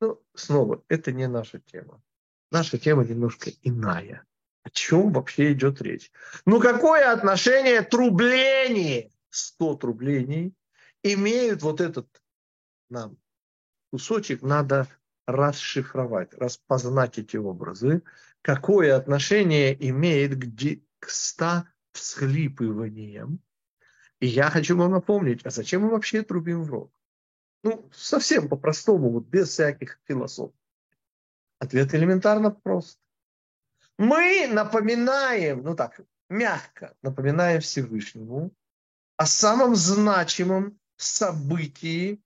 Ну, 0.00 0.20
снова, 0.34 0.82
это 0.88 1.12
не 1.12 1.28
наша 1.28 1.60
тема. 1.60 2.02
Наша 2.50 2.78
тема 2.78 3.04
немножко 3.04 3.50
иная. 3.62 4.24
О 4.62 4.70
чем 4.70 5.12
вообще 5.12 5.52
идет 5.52 5.80
речь? 5.82 6.10
Ну, 6.44 6.60
какое 6.60 7.12
отношение 7.12 7.82
трубление, 7.82 9.10
100 9.30 9.74
трублений, 9.76 10.54
имеют 11.02 11.62
вот 11.62 11.80
этот 11.80 12.08
нам 12.90 13.16
кусочек 13.90 14.42
надо 14.42 14.88
расшифровать, 15.26 16.34
распознать 16.34 17.18
эти 17.18 17.36
образы, 17.36 18.02
какое 18.42 18.96
отношение 18.96 19.76
имеет 19.88 20.36
к, 20.36 21.06
к 21.06 21.10
ста 21.10 21.68
всхлипываниям. 21.92 23.40
И 24.20 24.26
я 24.26 24.50
хочу 24.50 24.76
вам 24.76 24.92
напомнить, 24.92 25.44
а 25.44 25.50
зачем 25.50 25.82
мы 25.82 25.90
вообще 25.90 26.22
трубим 26.22 26.62
в 26.62 26.70
рог? 26.70 26.92
Ну, 27.62 27.88
совсем 27.92 28.48
по-простому, 28.48 29.10
вот 29.10 29.26
без 29.26 29.48
всяких 29.48 30.00
философий. 30.06 30.54
Ответ 31.58 31.94
элементарно 31.94 32.50
прост. 32.50 32.98
Мы 33.98 34.46
напоминаем, 34.46 35.62
ну 35.62 35.74
так, 35.74 36.00
мягко 36.28 36.94
напоминаем 37.02 37.60
Всевышнему 37.60 38.52
о 39.16 39.26
самом 39.26 39.74
значимом 39.74 40.78
событии 40.96 42.20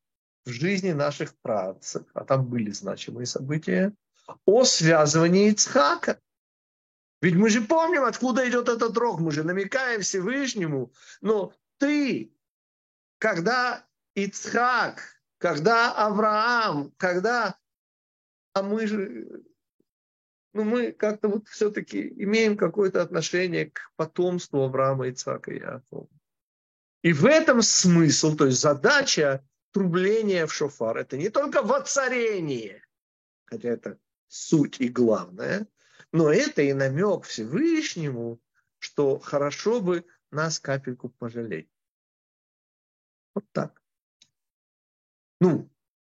в 0.44 0.50
жизни 0.50 0.92
наших 0.92 1.34
працев, 1.40 2.04
а 2.14 2.24
там 2.24 2.46
были 2.46 2.70
значимые 2.70 3.26
события, 3.26 3.94
о 4.44 4.64
связывании 4.64 5.50
Ицхака. 5.50 6.20
Ведь 7.20 7.34
мы 7.34 7.48
же 7.48 7.62
помним, 7.62 8.04
откуда 8.04 8.48
идет 8.48 8.68
этот 8.68 8.96
рог, 8.96 9.20
мы 9.20 9.30
же 9.30 9.44
намекаем 9.44 10.02
Всевышнему, 10.02 10.92
но 11.20 11.54
ты, 11.78 12.34
когда 13.18 13.86
Ицхак, 14.14 15.22
когда 15.38 15.92
Авраам, 15.92 16.92
когда, 16.96 17.56
а 18.52 18.62
мы 18.62 18.86
же 18.86 19.44
ну, 20.52 20.64
мы 20.64 20.92
как-то 20.92 21.28
вот 21.28 21.48
все-таки 21.48 22.08
имеем 22.22 22.56
какое-то 22.56 23.00
отношение 23.02 23.70
к 23.70 23.90
потомству 23.96 24.62
Авраама, 24.62 25.08
Ицака 25.08 25.50
и 25.50 25.60
Якова. 25.60 26.08
И 27.02 27.12
в 27.12 27.24
этом 27.24 27.62
смысл, 27.62 28.36
то 28.36 28.46
есть 28.46 28.60
задача 28.60 29.44
трубления 29.72 30.46
в 30.46 30.52
шофар, 30.52 30.98
это 30.98 31.16
не 31.16 31.30
только 31.30 31.62
воцарение, 31.62 32.84
хотя 33.46 33.70
это 33.70 33.98
суть 34.28 34.80
и 34.80 34.88
главное, 34.88 35.66
но 36.12 36.30
это 36.30 36.62
и 36.62 36.72
намек 36.74 37.24
Всевышнему, 37.24 38.40
что 38.78 39.18
хорошо 39.18 39.80
бы 39.80 40.04
нас 40.30 40.60
капельку 40.60 41.08
пожалеть. 41.08 41.70
Вот 43.34 43.44
так. 43.52 43.82
Ну, 45.40 45.70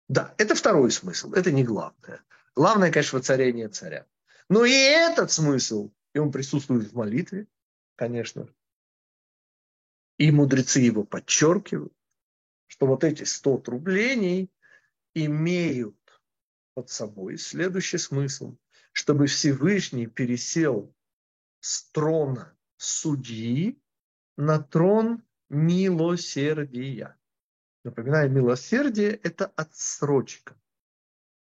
да, 0.07 0.33
это 0.37 0.55
второй 0.55 0.91
смысл, 0.91 1.33
это 1.33 1.51
не 1.51 1.63
главное. 1.63 2.23
Главное, 2.55 2.91
конечно, 2.91 3.19
воцарение 3.19 3.69
царя. 3.69 4.05
Но 4.49 4.65
и 4.65 4.71
этот 4.71 5.31
смысл, 5.31 5.91
и 6.13 6.19
он 6.19 6.31
присутствует 6.31 6.91
в 6.91 6.95
молитве, 6.95 7.47
конечно. 7.95 8.47
И 10.17 10.31
мудрецы 10.31 10.79
его 10.79 11.03
подчеркивают, 11.03 11.93
что 12.67 12.87
вот 12.87 13.03
эти 13.03 13.23
сто 13.23 13.57
трублений 13.57 14.51
имеют 15.13 15.95
под 16.73 16.89
собой 16.89 17.37
следующий 17.37 17.97
смысл, 17.97 18.57
чтобы 18.91 19.27
Всевышний 19.27 20.07
пересел 20.07 20.93
с 21.59 21.89
трона 21.91 22.57
судьи 22.77 23.81
на 24.37 24.59
трон 24.59 25.23
милосердия. 25.49 27.17
Напоминаю, 27.83 28.31
милосердие– 28.31 29.11
это 29.23 29.47
отсрочка. 29.55 30.55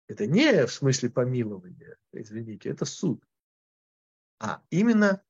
Это 0.08 0.26
не 0.26 0.66
в 0.66 0.72
смысле 0.72 1.10
помилования, 1.10 1.98
извините, 2.14 2.70
это 2.70 2.86
суд. 2.86 3.24
А 4.40 4.64
именно 4.70 5.24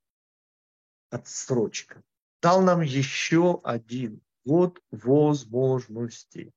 отсрочка. 1.09 2.03
Дал 2.41 2.61
нам 2.61 2.81
еще 2.81 3.59
один 3.63 4.21
год 4.45 4.81
возможностей. 4.91 6.53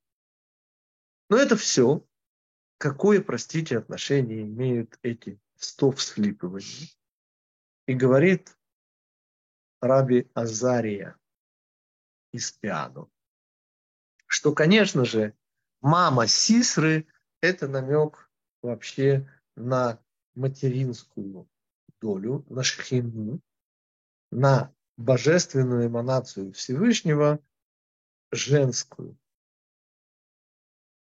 Но 1.30 1.36
это 1.38 1.56
все. 1.56 2.06
Какое, 2.76 3.22
простите, 3.22 3.78
отношение 3.78 4.42
имеют 4.42 4.98
эти 5.02 5.40
сто 5.56 5.90
всхлипываний? 5.90 6.96
И 7.86 7.94
говорит 7.94 8.56
Раби 9.80 10.30
Азария 10.34 11.16
из 12.32 12.52
Пиану, 12.52 13.10
что, 14.26 14.52
конечно 14.52 15.04
же, 15.06 15.34
мама 15.80 16.26
Сисры– 16.26 17.06
это 17.40 17.68
намек 17.68 18.30
вообще 18.62 19.28
на 19.56 20.02
материнскую 20.34 21.48
долю, 22.00 22.44
на 22.48 22.62
шхину, 22.62 23.40
на 24.30 24.74
божественную 24.96 25.86
эманацию 25.86 26.52
Всевышнего, 26.52 27.42
женскую. 28.30 29.18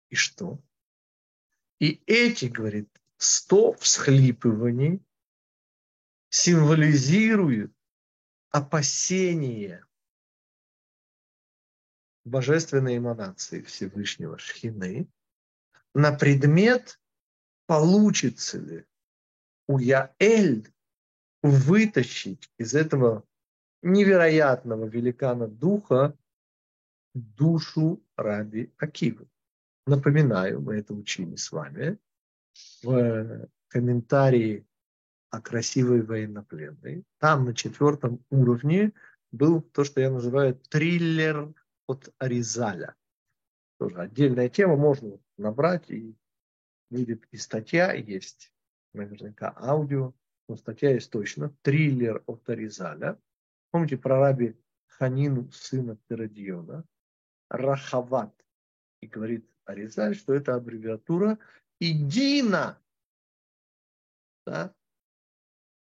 И 0.09 0.15
что? 0.15 0.59
И 1.79 2.01
эти, 2.05 2.45
говорит, 2.45 2.89
сто 3.17 3.73
всхлипываний 3.73 5.03
символизируют 6.29 7.73
опасение 8.49 9.85
божественной 12.23 12.97
эманации 12.97 13.61
Всевышнего 13.61 14.37
Шхины 14.37 15.07
на 15.95 16.11
предмет, 16.11 16.99
получится 17.65 18.59
ли 18.59 18.85
у 19.67 19.79
Яэль 19.79 20.71
вытащить 21.41 22.51
из 22.57 22.75
этого 22.75 23.23
невероятного 23.81 24.85
великана 24.85 25.47
духа 25.47 26.15
душу 27.13 28.03
Раби 28.17 28.73
Акивы. 28.77 29.27
Напоминаю, 29.87 30.61
мы 30.61 30.75
это 30.75 30.93
учили 30.93 31.37
с 31.37 31.51
вами 31.51 31.97
в 32.83 33.47
комментарии 33.69 34.67
о 35.29 35.41
красивой 35.41 36.01
военнопленной. 36.01 37.05
Там 37.19 37.45
на 37.45 37.53
четвертом 37.53 38.23
уровне 38.29 38.91
был 39.31 39.61
то, 39.61 39.85
что 39.85 40.01
я 40.01 40.11
называю 40.11 40.55
триллер 40.55 41.53
от 41.87 42.13
Аризаля. 42.17 42.95
Тоже 43.79 43.97
отдельная 43.97 44.49
тема, 44.49 44.75
можно 44.75 45.19
набрать, 45.37 45.89
и 45.89 46.15
будет 46.89 47.25
и 47.31 47.37
статья 47.37 47.93
есть, 47.93 48.53
наверняка 48.93 49.53
аудио, 49.57 50.13
но 50.47 50.55
статья 50.55 50.91
есть 50.91 51.11
точно. 51.11 51.55
Триллер 51.61 52.23
от 52.27 52.47
Аризаля. 52.49 53.19
Помните 53.71 53.97
про 53.97 54.19
раби 54.19 54.55
Ханину, 54.87 55.51
сына 55.51 55.97
Перадиона, 56.07 56.85
Рахават. 57.49 58.33
И 59.01 59.07
говорит 59.07 59.49
Аризаль, 59.65 60.15
что 60.15 60.33
это 60.33 60.55
аббревиатура 60.55 61.37
Идина. 61.79 62.81
Да? 64.45 64.73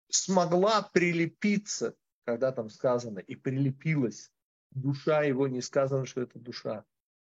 Смогла 0.08 0.82
прилепиться, 0.82 1.96
когда 2.24 2.52
там 2.52 2.68
сказано, 2.68 3.18
и 3.18 3.34
прилепилась 3.34 4.30
душа 4.70 5.22
его, 5.22 5.48
не 5.48 5.60
сказано, 5.60 6.06
что 6.06 6.20
это 6.20 6.38
душа, 6.38 6.84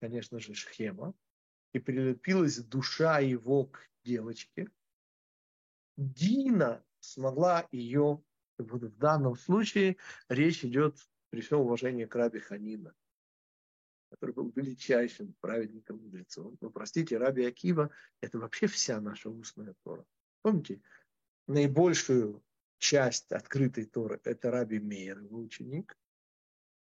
конечно 0.01 0.41
же, 0.41 0.55
Шхема, 0.55 1.15
и 1.73 1.79
прилепилась 1.79 2.59
душа 2.59 3.19
его 3.19 3.67
к 3.67 3.89
девочке. 4.05 4.69
Дина 5.97 6.85
смогла 7.01 7.67
ее, 7.73 8.23
вот 8.59 8.83
в 8.83 8.99
данном 8.99 9.37
случае 9.37 9.97
речь 10.29 10.65
идет 10.65 10.97
при 11.31 11.41
всем 11.41 11.61
уважении 11.61 12.05
к 12.05 12.15
Раби 12.15 12.41
Ханина, 12.41 12.95
который 14.11 14.35
был 14.35 14.53
величайшим 14.55 15.35
праведником 15.41 16.03
мудрецом. 16.03 16.57
Но, 16.61 16.71
простите, 16.71 17.19
Раби 17.19 17.45
Акива– 17.45 17.91
это 18.21 18.39
вообще 18.39 18.67
вся 18.67 19.01
наша 19.01 19.31
устная 19.31 19.75
Тора. 19.83 20.05
Помните, 20.43 20.81
наибольшую 21.47 22.43
часть 22.79 23.33
открытой 23.33 23.85
Торы– 23.85 24.21
это 24.25 24.51
Раби 24.51 24.79
Мейер, 24.79 25.21
его 25.21 25.41
ученик, 25.41 25.97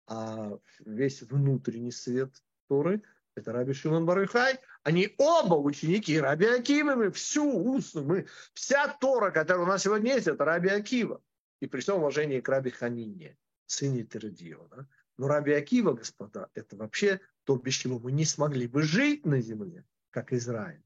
а 0.07 0.59
весь 0.81 1.23
внутренний 1.23 1.93
свет 1.93 2.43
Торы– 2.67 3.03
это 3.35 3.53
Раби 3.53 3.73
Шимон 3.73 4.07
Барыхай. 4.07 4.59
Они 4.83 5.15
оба 5.19 5.55
ученики 5.55 6.19
Раби 6.19 6.47
Акивы. 6.47 6.97
Мы 6.97 7.11
всю 7.11 7.45
устную, 7.45 8.07
мы, 8.07 8.27
вся 8.55 8.89
Тора, 9.01 9.31
которая 9.31 9.65
у 9.65 9.69
нас 9.69 9.83
сегодня 9.83 10.15
есть, 10.15 10.27
это 10.27 10.45
Раби 10.45 10.69
Акива. 10.69 11.23
И 11.61 11.67
при 11.67 11.81
всем 11.81 11.97
уважении 11.97 12.41
к 12.41 12.49
Раби 12.49 12.71
Ханине, 12.71 13.37
сыне 13.67 14.05
Тередиона. 14.05 14.89
Но 15.17 15.29
Раби 15.29 15.53
Акива, 15.53 15.93
господа, 15.93 16.51
это 16.55 16.77
вообще 16.77 17.21
то, 17.45 17.57
без 17.57 17.75
чего 17.75 17.99
мы 17.99 18.13
не 18.13 18.25
смогли 18.25 18.67
бы 18.67 18.83
жить 18.83 19.25
на 19.25 19.41
земле, 19.41 19.85
как 20.11 20.33
Израиль. 20.33 20.85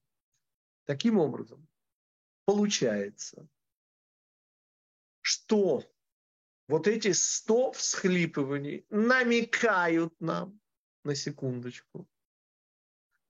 Таким 0.85 1.19
образом, 1.19 1.67
получается, 2.45 3.49
что 5.23 5.83
вот 6.69 6.87
эти 6.87 7.13
сто 7.13 7.73
всхлипываний 7.73 8.87
намекают 8.91 10.15
нам, 10.21 10.61
на 11.03 11.15
секундочку, 11.15 12.09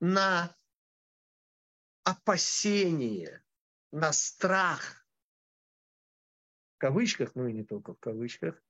на 0.01 0.55
опасение, 2.05 3.43
на 3.93 4.13
страх, 4.13 5.07
в 6.75 6.79
кавычках, 6.79 7.35
ну 7.35 7.47
и 7.47 7.53
не 7.53 7.65
только 7.65 7.95
в 7.95 7.99
кавычках, 7.99 8.63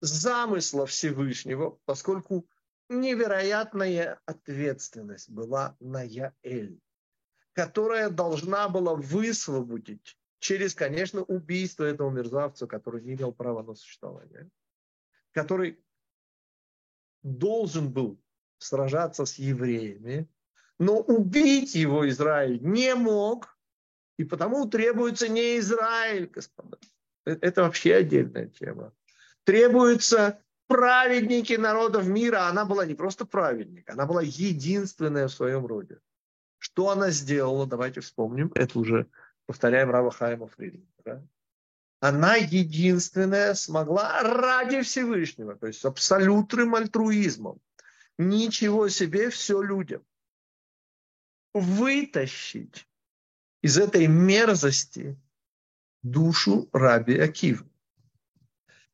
замысла 0.00 0.86
Всевышнего, 0.86 1.78
поскольку 1.84 2.48
невероятная 2.88 4.20
ответственность 4.24 5.30
была 5.30 5.76
на 5.78 6.02
Яэль, 6.02 6.80
которая 7.52 8.10
должна 8.10 8.68
была 8.68 8.94
высвободить 8.94 10.18
через, 10.38 10.74
конечно, 10.74 11.22
убийство 11.22 11.84
этого 11.84 12.10
мерзавца, 12.10 12.66
который 12.66 13.02
не 13.02 13.14
имел 13.14 13.32
права 13.32 13.62
на 13.62 13.74
существование, 13.74 14.50
который 15.32 15.84
должен 17.22 17.92
был 17.92 18.20
сражаться 18.58 19.26
с 19.26 19.34
евреями, 19.34 20.28
но 20.80 20.98
убить 20.98 21.74
его 21.74 22.08
Израиль 22.08 22.58
не 22.62 22.94
мог, 22.94 23.56
и 24.18 24.24
потому 24.24 24.66
требуется 24.66 25.28
не 25.28 25.58
Израиль, 25.58 26.26
господа. 26.26 26.78
Э, 27.26 27.36
это 27.42 27.62
вообще 27.62 27.96
отдельная 27.96 28.46
тема. 28.46 28.92
Требуются 29.44 30.42
праведники 30.68 31.52
народов 31.52 32.06
мира. 32.06 32.46
Она 32.48 32.64
была 32.64 32.86
не 32.86 32.94
просто 32.94 33.26
праведник, 33.26 33.90
она 33.90 34.06
была 34.06 34.22
единственная 34.22 35.28
в 35.28 35.32
своем 35.32 35.66
роде. 35.66 35.98
Что 36.58 36.88
она 36.88 37.10
сделала, 37.10 37.66
давайте 37.66 38.00
вспомним, 38.00 38.50
это 38.54 38.78
уже 38.78 39.06
повторяем 39.44 39.90
Рава 39.90 40.10
Хайма 40.10 40.46
Фридмана, 40.46 41.28
она 42.00 42.36
единственная 42.36 43.52
смогла 43.52 44.22
ради 44.22 44.80
Всевышнего, 44.80 45.56
то 45.56 45.66
есть 45.66 45.80
с 45.80 45.84
абсолютным 45.84 46.74
альтруизмом, 46.74 47.60
ничего 48.16 48.88
себе, 48.88 49.28
все 49.28 49.60
людям, 49.60 50.02
вытащить 51.52 52.88
из 53.62 53.78
этой 53.78 54.06
мерзости 54.06 55.20
душу 56.02 56.68
Раби 56.72 57.18
Акива. 57.18 57.66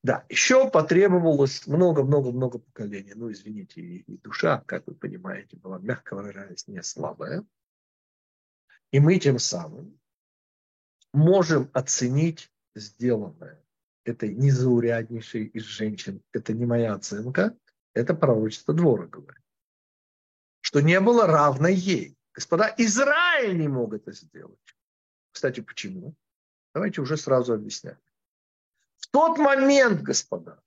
Да, 0.03 0.25
еще 0.29 0.69
потребовалось 0.69 1.67
много-много-много 1.67 2.59
поколений. 2.59 3.13
Ну, 3.15 3.31
извините, 3.31 3.81
и, 3.81 3.97
и 3.99 4.17
душа, 4.17 4.63
как 4.65 4.87
вы 4.87 4.95
понимаете, 4.95 5.57
была, 5.57 5.79
мягко 5.79 6.15
выражаясь, 6.15 6.67
не 6.67 6.81
слабая. 6.83 7.43
И 8.91 8.99
мы 8.99 9.19
тем 9.19 9.39
самым 9.39 9.99
можем 11.13 11.69
оценить 11.73 12.51
сделанное 12.75 13.61
этой 14.05 14.33
незауряднейшей 14.33 15.45
из 15.45 15.63
женщин. 15.63 16.21
Это 16.31 16.53
не 16.53 16.65
моя 16.65 16.93
оценка, 16.93 17.57
это 17.93 18.13
пророчество 18.13 18.73
двора 18.73 19.07
говорит. 19.07 19.43
Что 20.61 20.81
не 20.81 20.99
было 20.99 21.27
равной 21.27 21.73
ей. 21.73 22.16
Господа, 22.37 22.71
Израиль 22.77 23.57
не 23.57 23.67
мог 23.67 23.95
это 23.95 24.11
сделать. 24.11 24.59
Кстати, 25.31 25.61
почему? 25.61 26.13
Давайте 26.71 27.01
уже 27.01 27.17
сразу 27.17 27.53
объяснять. 27.53 27.97
В 28.97 29.07
тот 29.07 29.39
момент, 29.39 30.03
господа, 30.03 30.61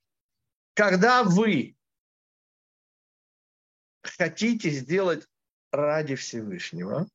когда 0.74 1.22
вы 1.22 1.76
хотите 4.02 4.70
сделать 4.70 5.28
ради 5.70 6.16
Всевышнего 6.16 7.06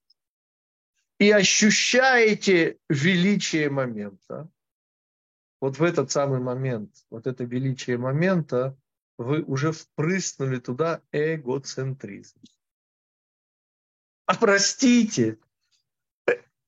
и 1.19 1.31
ощущаете 1.31 2.79
величие 2.87 3.69
момента, 3.69 4.49
вот 5.59 5.79
в 5.79 5.83
этот 5.83 6.11
самый 6.11 6.39
момент, 6.39 6.95
вот 7.09 7.27
это 7.27 7.43
величие 7.43 7.97
момента, 7.97 8.77
вы 9.17 9.43
уже 9.43 9.73
впрыснули 9.73 10.59
туда 10.59 11.01
эгоцентризм. 11.11 12.39
А 14.25 14.35
простите, 14.35 15.37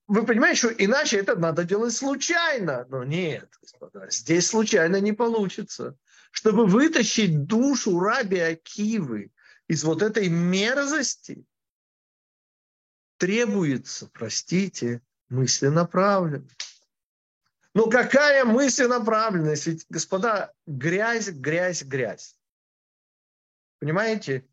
вы 0.08 0.26
понимаете, 0.26 0.60
что 0.60 0.68
иначе 0.70 1.18
это 1.18 1.36
надо 1.36 1.64
делать 1.64 1.94
случайно. 1.94 2.86
Но 2.90 3.04
нет, 3.04 3.52
господа, 3.62 4.10
здесь 4.10 4.48
случайно 4.48 5.02
не 5.02 5.12
получится. 5.12 5.98
Чтобы 6.32 6.66
вытащить 6.66 7.46
душу 7.46 8.00
раби 8.00 8.40
Акивы 8.40 9.32
из 9.68 9.84
вот 9.84 10.02
этой 10.02 10.30
мерзости, 10.30 11.46
требуется, 13.18 14.10
простите, 14.14 15.02
мысленаправленность. 15.30 16.84
Но 17.74 17.90
какая 17.90 18.46
мысленаправленность? 18.46 19.68
Ведь, 19.68 19.86
господа, 19.90 20.54
грязь, 20.66 21.30
грязь, 21.30 21.84
грязь. 21.84 22.38
Понимаете? 23.80 24.48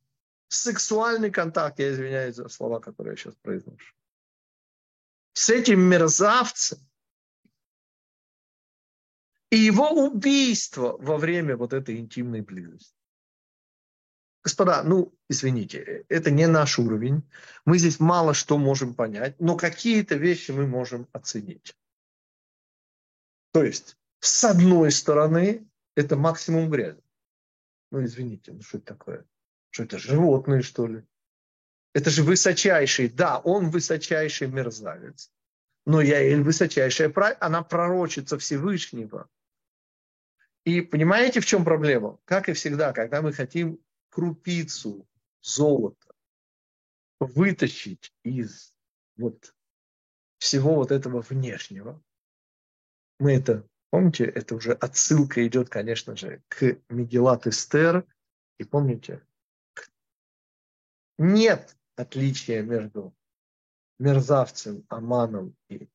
Сексуальный 0.54 1.30
контакт, 1.30 1.78
я 1.78 1.92
извиняюсь 1.92 2.36
за 2.36 2.48
слова, 2.48 2.80
которые 2.80 3.12
я 3.12 3.16
сейчас 3.16 3.34
произношу 3.42 3.94
с 5.34 5.50
этим 5.50 5.80
мерзавцем 5.80 6.78
и 9.50 9.56
его 9.56 9.90
убийство 9.90 10.96
во 10.98 11.18
время 11.18 11.56
вот 11.56 11.72
этой 11.72 11.98
интимной 11.98 12.40
близости. 12.40 12.96
Господа, 14.42 14.82
ну, 14.82 15.12
извините, 15.28 16.04
это 16.08 16.30
не 16.30 16.46
наш 16.46 16.78
уровень. 16.78 17.22
Мы 17.64 17.78
здесь 17.78 17.98
мало 17.98 18.34
что 18.34 18.58
можем 18.58 18.94
понять, 18.94 19.40
но 19.40 19.56
какие-то 19.56 20.16
вещи 20.16 20.50
мы 20.50 20.66
можем 20.66 21.08
оценить. 21.12 21.76
То 23.52 23.64
есть, 23.64 23.96
с 24.20 24.44
одной 24.44 24.92
стороны, 24.92 25.66
это 25.96 26.16
максимум 26.16 26.70
грязи. 26.70 27.02
Ну, 27.90 28.04
извините, 28.04 28.52
ну 28.52 28.62
что 28.62 28.78
это 28.78 28.86
такое? 28.86 29.24
Что 29.74 29.82
это, 29.82 29.98
животные, 29.98 30.62
что 30.62 30.86
ли? 30.86 31.02
Это 31.94 32.08
же 32.08 32.22
высочайший, 32.22 33.08
да, 33.08 33.40
он 33.40 33.70
высочайший 33.70 34.46
мерзавец. 34.46 35.32
Но 35.84 36.00
Яэль 36.00 36.44
высочайшая, 36.44 37.12
она 37.40 37.64
пророчица 37.64 38.38
Всевышнего. 38.38 39.28
И 40.62 40.80
понимаете, 40.80 41.40
в 41.40 41.46
чем 41.46 41.64
проблема? 41.64 42.20
Как 42.24 42.48
и 42.48 42.52
всегда, 42.52 42.92
когда 42.92 43.20
мы 43.20 43.32
хотим 43.32 43.80
крупицу 44.10 45.08
золота 45.40 46.14
вытащить 47.18 48.12
из 48.22 48.72
вот 49.16 49.56
всего 50.38 50.76
вот 50.76 50.92
этого 50.92 51.20
внешнего, 51.20 52.00
мы 53.18 53.32
это, 53.32 53.66
помните, 53.90 54.24
это 54.24 54.54
уже 54.54 54.72
отсылка 54.74 55.44
идет, 55.44 55.68
конечно 55.68 56.14
же, 56.14 56.44
к 56.46 56.78
Мегелат 56.90 57.48
Эстер, 57.48 58.06
и 58.58 58.62
помните, 58.62 59.20
нет 61.18 61.76
отличия 61.96 62.62
между 62.62 63.14
мерзавцем, 63.98 64.84
Аманом 64.88 65.56
и 65.68 65.88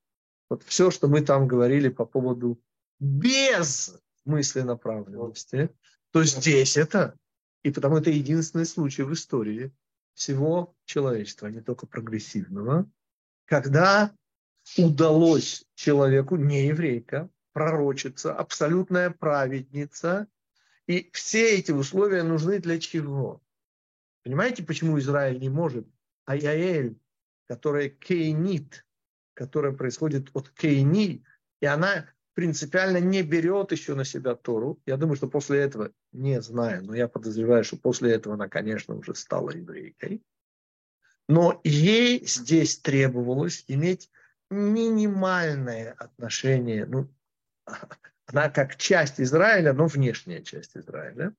вот 0.50 0.64
все, 0.64 0.90
что 0.90 1.08
мы 1.08 1.22
там 1.22 1.48
говорили 1.48 1.90
по 1.90 2.06
поводу 2.06 2.60
без 3.00 3.96
мысли 4.26 4.62
направленности, 4.62 5.70
то 6.12 6.24
здесь 6.24 6.76
это, 6.76 7.16
и 7.64 7.72
потому 7.72 7.98
это 7.98 8.10
единственный 8.10 8.66
случай 8.66 9.04
в 9.04 9.14
истории 9.14 9.72
всего 10.16 10.76
человечества, 10.86 11.48
а 11.48 11.52
не 11.52 11.62
только 11.62 11.86
прогрессивного, 11.86 12.90
когда 13.46 14.14
удалось 14.78 15.66
человеку, 15.76 16.36
не 16.36 16.68
еврейка, 16.68 17.30
пророчиться, 17.54 18.34
абсолютная 18.34 19.12
праведница, 19.12 20.28
и 20.88 21.10
все 21.14 21.58
эти 21.58 21.72
условия 21.72 22.24
нужны 22.24 22.60
для 22.60 22.80
чего? 22.80 23.42
Понимаете, 24.30 24.62
почему 24.62 25.00
Израиль 25.00 25.40
не 25.40 25.50
может? 25.50 25.88
А 26.26 26.36
Яэль, 26.36 27.00
которая 27.48 27.90
кейнит, 27.90 28.86
которая 29.34 29.72
происходит 29.74 30.30
от 30.36 30.52
кейни, 30.52 31.24
и 31.62 31.66
она 31.66 32.06
принципиально 32.36 33.00
не 33.00 33.24
берет 33.24 33.72
еще 33.72 33.96
на 33.96 34.06
себя 34.06 34.36
Тору. 34.36 34.80
Я 34.86 34.98
думаю, 34.98 35.16
что 35.16 35.28
после 35.28 35.62
этого, 35.62 35.94
не 36.12 36.40
знаю, 36.44 36.86
но 36.86 36.94
я 36.94 37.08
подозреваю, 37.08 37.64
что 37.64 37.78
после 37.78 38.12
этого 38.12 38.36
она, 38.36 38.48
конечно, 38.48 38.94
уже 38.94 39.16
стала 39.16 39.50
еврейкой. 39.50 40.22
Но 41.28 41.60
ей 41.64 42.24
здесь 42.28 42.78
требовалось 42.78 43.64
иметь 43.68 44.12
минимальное 44.52 45.94
отношение, 45.94 46.86
ну, 46.86 47.12
она 48.28 48.52
как 48.52 48.76
часть 48.76 49.20
Израиля, 49.20 49.74
но 49.74 49.88
внешняя 49.88 50.44
часть 50.44 50.78
Израиля. 50.78 51.34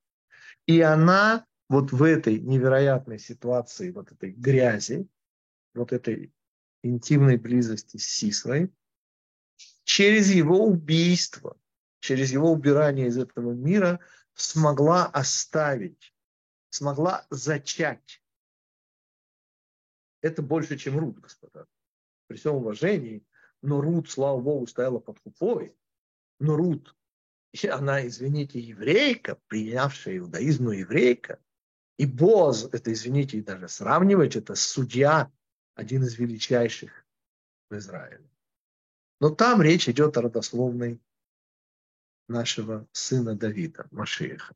И 0.66 0.80
она 0.80 1.46
вот 1.70 1.92
в 1.92 2.02
этой 2.02 2.40
невероятной 2.40 3.20
ситуации, 3.20 3.92
вот 3.92 4.10
этой 4.10 4.32
грязи, 4.32 5.08
вот 5.72 5.92
этой 5.92 6.34
интимной 6.82 7.36
близости 7.36 7.96
с 7.96 8.08
Сисрой, 8.08 8.74
через 9.84 10.32
его 10.32 10.66
убийство, 10.66 11.56
через 12.00 12.32
его 12.32 12.50
убирание 12.50 13.06
из 13.06 13.18
этого 13.18 13.52
мира 13.52 14.00
смогла 14.34 15.06
оставить, 15.06 16.12
смогла 16.70 17.24
зачать. 17.30 18.20
Это 20.22 20.42
больше, 20.42 20.76
чем 20.76 20.98
Рут, 20.98 21.20
господа. 21.20 21.68
При 22.26 22.36
всем 22.36 22.56
уважении, 22.56 23.24
но 23.62 23.80
Рут, 23.80 24.10
слава 24.10 24.40
Богу, 24.40 24.66
стояла 24.66 24.98
под 24.98 25.20
купой. 25.20 25.76
Но 26.40 26.56
Рут, 26.56 26.96
она, 27.70 28.04
извините, 28.04 28.58
еврейка, 28.58 29.38
принявшая 29.46 30.18
иудаизм, 30.18 30.64
но 30.64 30.72
еврейка, 30.72 31.38
и 32.00 32.06
Боз, 32.06 32.66
это, 32.72 32.90
извините, 32.94 33.36
и 33.36 33.42
даже 33.42 33.68
сравнивать, 33.68 34.34
это 34.34 34.54
судья, 34.54 35.30
один 35.74 36.02
из 36.02 36.18
величайших 36.18 37.04
в 37.68 37.76
Израиле. 37.76 38.26
Но 39.20 39.28
там 39.28 39.60
речь 39.60 39.86
идет 39.86 40.16
о 40.16 40.22
родословной 40.22 40.98
нашего 42.26 42.88
сына 42.92 43.34
Давида, 43.34 43.86
Машеха. 43.90 44.54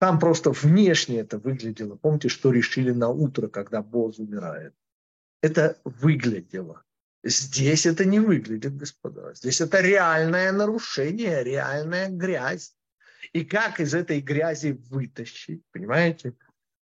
Там 0.00 0.18
просто 0.18 0.50
внешне 0.50 1.20
это 1.20 1.38
выглядело. 1.38 1.96
Помните, 1.96 2.28
что 2.28 2.52
решили 2.52 2.90
на 2.90 3.08
утро, 3.08 3.48
когда 3.48 3.80
Боз 3.80 4.18
умирает? 4.18 4.74
Это 5.40 5.80
выглядело. 5.84 6.84
Здесь 7.24 7.86
это 7.86 8.04
не 8.04 8.20
выглядит, 8.20 8.76
господа. 8.76 9.32
Здесь 9.32 9.62
это 9.62 9.80
реальное 9.80 10.52
нарушение, 10.52 11.42
реальная 11.42 12.10
грязь. 12.10 12.75
И 13.32 13.44
как 13.44 13.80
из 13.80 13.94
этой 13.94 14.20
грязи 14.20 14.72
вытащить, 14.90 15.62
понимаете? 15.70 16.34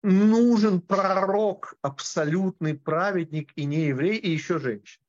Нужен 0.03 0.81
пророк, 0.81 1.75
абсолютный 1.83 2.75
праведник 2.75 3.53
и 3.57 3.65
не 3.65 3.87
еврей, 3.87 4.19
и 4.19 4.31
еще 4.31 4.59
женщина. 4.59 5.05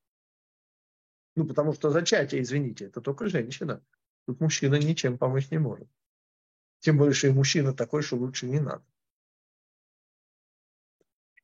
Ну, 1.36 1.46
потому 1.46 1.72
что 1.72 1.90
зачатие, 1.90 2.42
извините, 2.42 2.86
это 2.86 3.00
только 3.00 3.28
женщина. 3.28 3.84
Тут 4.26 4.40
мужчина 4.40 4.74
ничем 4.74 5.18
помочь 5.18 5.50
не 5.50 5.58
может. 5.58 5.88
Тем 6.80 6.98
больше 6.98 7.28
и 7.28 7.32
мужчина 7.32 7.72
такой, 7.72 8.02
что 8.02 8.16
лучше 8.16 8.46
не 8.46 8.60
надо. 8.60 8.84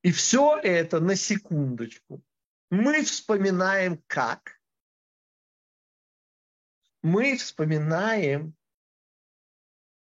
И 0.03 0.13
все 0.13 0.59
это 0.63 1.01
на 1.01 1.17
секундочку. 1.17 2.23
Мы 2.71 3.05
вспоминаем 3.05 4.03
как? 4.07 4.61
Мы 7.03 7.37
вспоминаем 7.37 8.55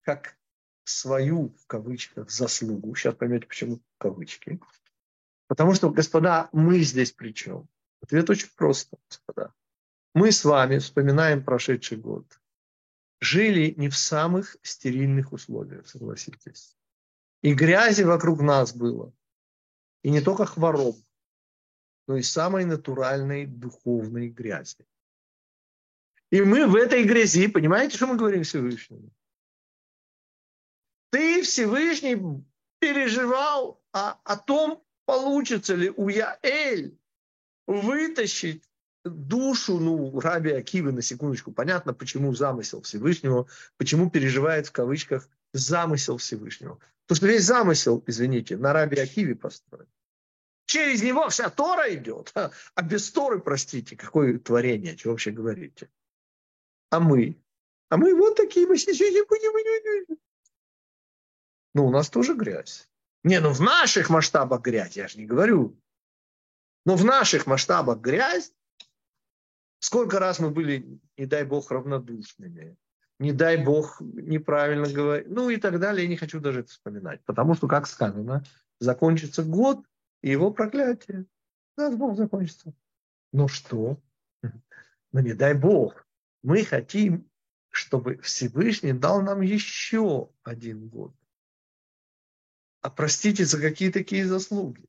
как 0.01 0.37
свою, 0.83 1.49
в 1.49 1.67
кавычках, 1.67 2.29
заслугу. 2.31 2.95
Сейчас 2.95 3.15
поймете, 3.15 3.47
почему 3.47 3.81
кавычки. 3.97 4.59
Потому 5.47 5.73
что, 5.73 5.89
господа, 5.89 6.49
мы 6.51 6.79
здесь 6.79 7.11
при 7.11 7.33
чем? 7.33 7.67
Ответ 8.01 8.29
очень 8.29 8.49
просто, 8.55 8.97
господа. 9.09 9.53
мы 10.13 10.31
с 10.31 10.43
вами 10.43 10.79
вспоминаем 10.79 11.43
прошедший 11.43 11.97
год. 11.97 12.39
Жили 13.19 13.73
не 13.77 13.89
в 13.89 13.95
самых 13.95 14.57
стерильных 14.63 15.31
условиях, 15.33 15.87
согласитесь. 15.87 16.75
И 17.43 17.53
грязи 17.53 18.03
вокруг 18.03 18.41
нас 18.41 18.73
было. 18.73 19.13
И 20.03 20.09
не 20.09 20.21
только 20.21 20.45
хвороб, 20.45 20.97
но 22.07 22.17
и 22.17 22.23
самой 22.23 22.65
натуральной 22.65 23.45
духовной 23.45 24.29
грязи. 24.29 24.87
И 26.31 26.41
мы 26.41 26.65
в 26.65 26.75
этой 26.75 27.03
грязи, 27.03 27.47
понимаете, 27.47 27.97
что 27.97 28.07
мы 28.07 28.17
говорим 28.17 28.43
Всевышнему? 28.43 29.11
Ты, 31.11 31.43
Всевышний, 31.43 32.43
переживал 32.79 33.81
о, 33.91 34.17
о 34.23 34.37
том, 34.37 34.83
получится 35.05 35.75
ли 35.75 35.89
у 35.89 36.09
Яэль 36.09 36.97
вытащить 37.67 38.63
душу, 39.03 39.79
ну, 39.79 40.19
Раби 40.19 40.51
Акивы, 40.51 40.91
на 40.91 41.01
секундочку, 41.01 41.51
понятно, 41.51 41.93
почему 41.93 42.33
замысел 42.33 42.81
Всевышнего, 42.81 43.47
почему 43.77 44.09
переживает 44.09 44.67
в 44.67 44.71
кавычках 44.71 45.29
замысел 45.53 46.17
Всевышнего. 46.17 46.79
Потому 47.07 47.17
что 47.17 47.27
весь 47.27 47.43
замысел, 47.43 48.03
извините, 48.07 48.57
на 48.57 48.73
Раби 48.73 48.99
Акиве 48.99 49.35
построен. 49.35 49.87
Через 50.65 51.01
него 51.03 51.27
вся 51.29 51.49
Тора 51.49 51.93
идет. 51.93 52.33
А 52.75 52.81
без 52.81 53.11
Торы, 53.11 53.39
простите, 53.39 53.97
какое 53.97 54.39
творение, 54.39 54.97
что 54.97 55.09
вообще 55.09 55.31
говорите? 55.31 55.89
А 56.89 56.99
мы? 56.99 57.37
А 57.89 57.97
мы 57.97 58.15
вот 58.15 58.37
такие, 58.37 58.65
мы 58.65 58.77
Ну, 61.73 61.87
у 61.87 61.91
нас 61.91 62.09
тоже 62.09 62.35
грязь. 62.35 62.89
Не, 63.23 63.39
ну 63.39 63.51
в 63.53 63.61
наших 63.61 64.09
масштабах 64.09 64.61
грязь, 64.61 64.97
я 64.97 65.07
же 65.07 65.17
не 65.17 65.25
говорю. 65.25 65.79
Но 66.85 66.95
в 66.95 67.05
наших 67.05 67.45
масштабах 67.45 67.99
грязь, 67.99 68.51
сколько 69.79 70.19
раз 70.19 70.39
мы 70.39 70.49
были, 70.49 70.99
не 71.17 71.25
дай 71.25 71.43
бог, 71.43 71.69
равнодушными, 71.69 72.75
не 73.19 73.31
дай 73.31 73.63
бог, 73.63 74.01
неправильно 74.01 74.89
говорить, 74.89 75.29
ну 75.29 75.49
и 75.49 75.57
так 75.57 75.79
далее, 75.79 76.03
я 76.03 76.09
не 76.09 76.17
хочу 76.17 76.39
даже 76.39 76.61
это 76.61 76.69
вспоминать. 76.69 77.23
Потому 77.25 77.53
что, 77.53 77.67
как 77.67 77.85
сказано, 77.87 78.43
закончится 78.79 79.43
год, 79.43 79.85
и 80.21 80.29
его 80.29 80.51
проклятие. 80.51 81.25
Даст 81.77 81.97
Бог 81.97 82.15
закончится. 82.15 82.73
Ну 83.31 83.47
что? 83.47 83.99
Ну 84.41 85.19
не 85.19 85.33
дай 85.33 85.53
Бог. 85.53 86.05
Мы 86.43 86.63
хотим, 86.63 87.29
чтобы 87.69 88.17
Всевышний 88.17 88.93
дал 88.93 89.21
нам 89.21 89.41
еще 89.41 90.29
один 90.43 90.87
год. 90.87 91.13
А 92.81 92.89
простите, 92.89 93.45
за 93.45 93.61
какие 93.61 93.91
такие 93.91 94.25
заслуги? 94.25 94.85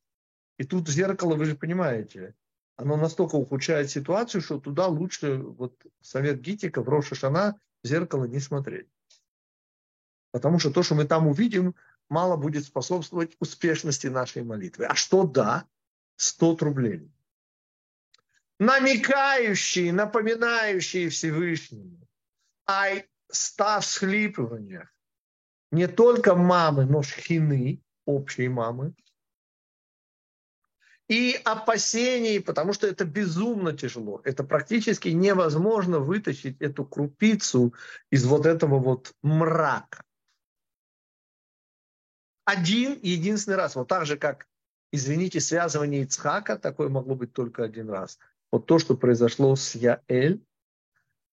И 0.59 0.64
тут 0.64 0.88
зеркало, 0.88 1.35
вы 1.35 1.44
же 1.44 1.55
понимаете, 1.55 2.35
оно 2.76 2.96
настолько 2.96 3.37
ухудшает 3.37 3.90
ситуацию, 3.90 4.40
что 4.40 4.59
туда 4.59 4.87
лучше, 4.87 5.37
вот 5.37 5.74
совет 6.00 6.40
Гитика 6.40 6.83
в 6.83 6.88
Рошашана, 6.88 7.61
зеркало 7.85 8.24
не 8.24 8.40
смотреть. 8.40 8.88
Потому 10.31 10.59
что 10.59 10.70
то, 10.70 10.83
что 10.83 10.94
мы 10.94 11.05
там 11.05 11.26
увидим, 11.26 11.74
мало 12.09 12.37
будет 12.37 12.64
способствовать 12.64 13.37
успешности 13.38 14.07
нашей 14.07 14.42
молитвы. 14.42 14.87
А 14.87 14.94
что 14.94 15.24
да? 15.24 15.66
100 16.16 16.57
рублей. 16.61 17.11
Намекающие, 18.59 19.92
напоминающие 19.92 21.09
Всевышнему 21.09 22.09
о 22.64 23.02
ста 23.28 23.81
всхлипываниях 23.81 24.94
не 25.72 25.88
только 25.88 26.37
мамы, 26.37 26.85
но 26.85 27.02
шхины, 27.02 27.82
общей 28.06 28.48
мамы, 28.48 28.94
и 31.08 31.38
опасений, 31.44 32.40
потому 32.40 32.72
что 32.72 32.87
это 32.87 33.04
безумно 33.04 33.76
тяжело. 33.76 34.20
Это 34.24 34.44
практически 34.44 35.08
невозможно 35.08 35.98
вытащить 35.98 36.61
эту 36.61 36.85
крупицу 36.87 37.74
из 38.11 38.24
вот 38.24 38.46
этого 38.46 38.78
вот 38.78 39.12
мрака 39.20 40.04
один 42.44 42.98
единственный 43.02 43.56
раз. 43.56 43.76
Вот 43.76 43.88
так 43.88 44.06
же, 44.06 44.16
как, 44.16 44.48
извините, 44.90 45.40
связывание 45.40 46.02
Ицхака, 46.02 46.58
такое 46.58 46.88
могло 46.88 47.14
быть 47.14 47.32
только 47.32 47.64
один 47.64 47.90
раз. 47.90 48.18
Вот 48.50 48.66
то, 48.66 48.78
что 48.78 48.96
произошло 48.96 49.56
с 49.56 49.74
Яэль, 49.74 50.44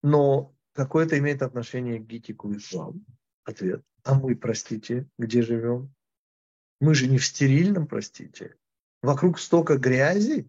но 0.02 0.56
какое 0.74 1.06
это 1.06 1.18
имеет 1.18 1.42
отношение 1.42 2.00
к 2.00 2.06
Гитику 2.06 2.52
и 2.52 2.60
вам? 2.72 3.06
Ответ. 3.50 3.84
А 4.04 4.14
мы, 4.14 4.36
простите, 4.36 5.10
где 5.18 5.42
живем? 5.42 5.92
Мы 6.80 6.94
же 6.94 7.08
не 7.08 7.18
в 7.18 7.26
стерильном, 7.26 7.88
простите. 7.88 8.56
Вокруг 9.02 9.40
столько 9.40 9.78
грязи. 9.78 10.48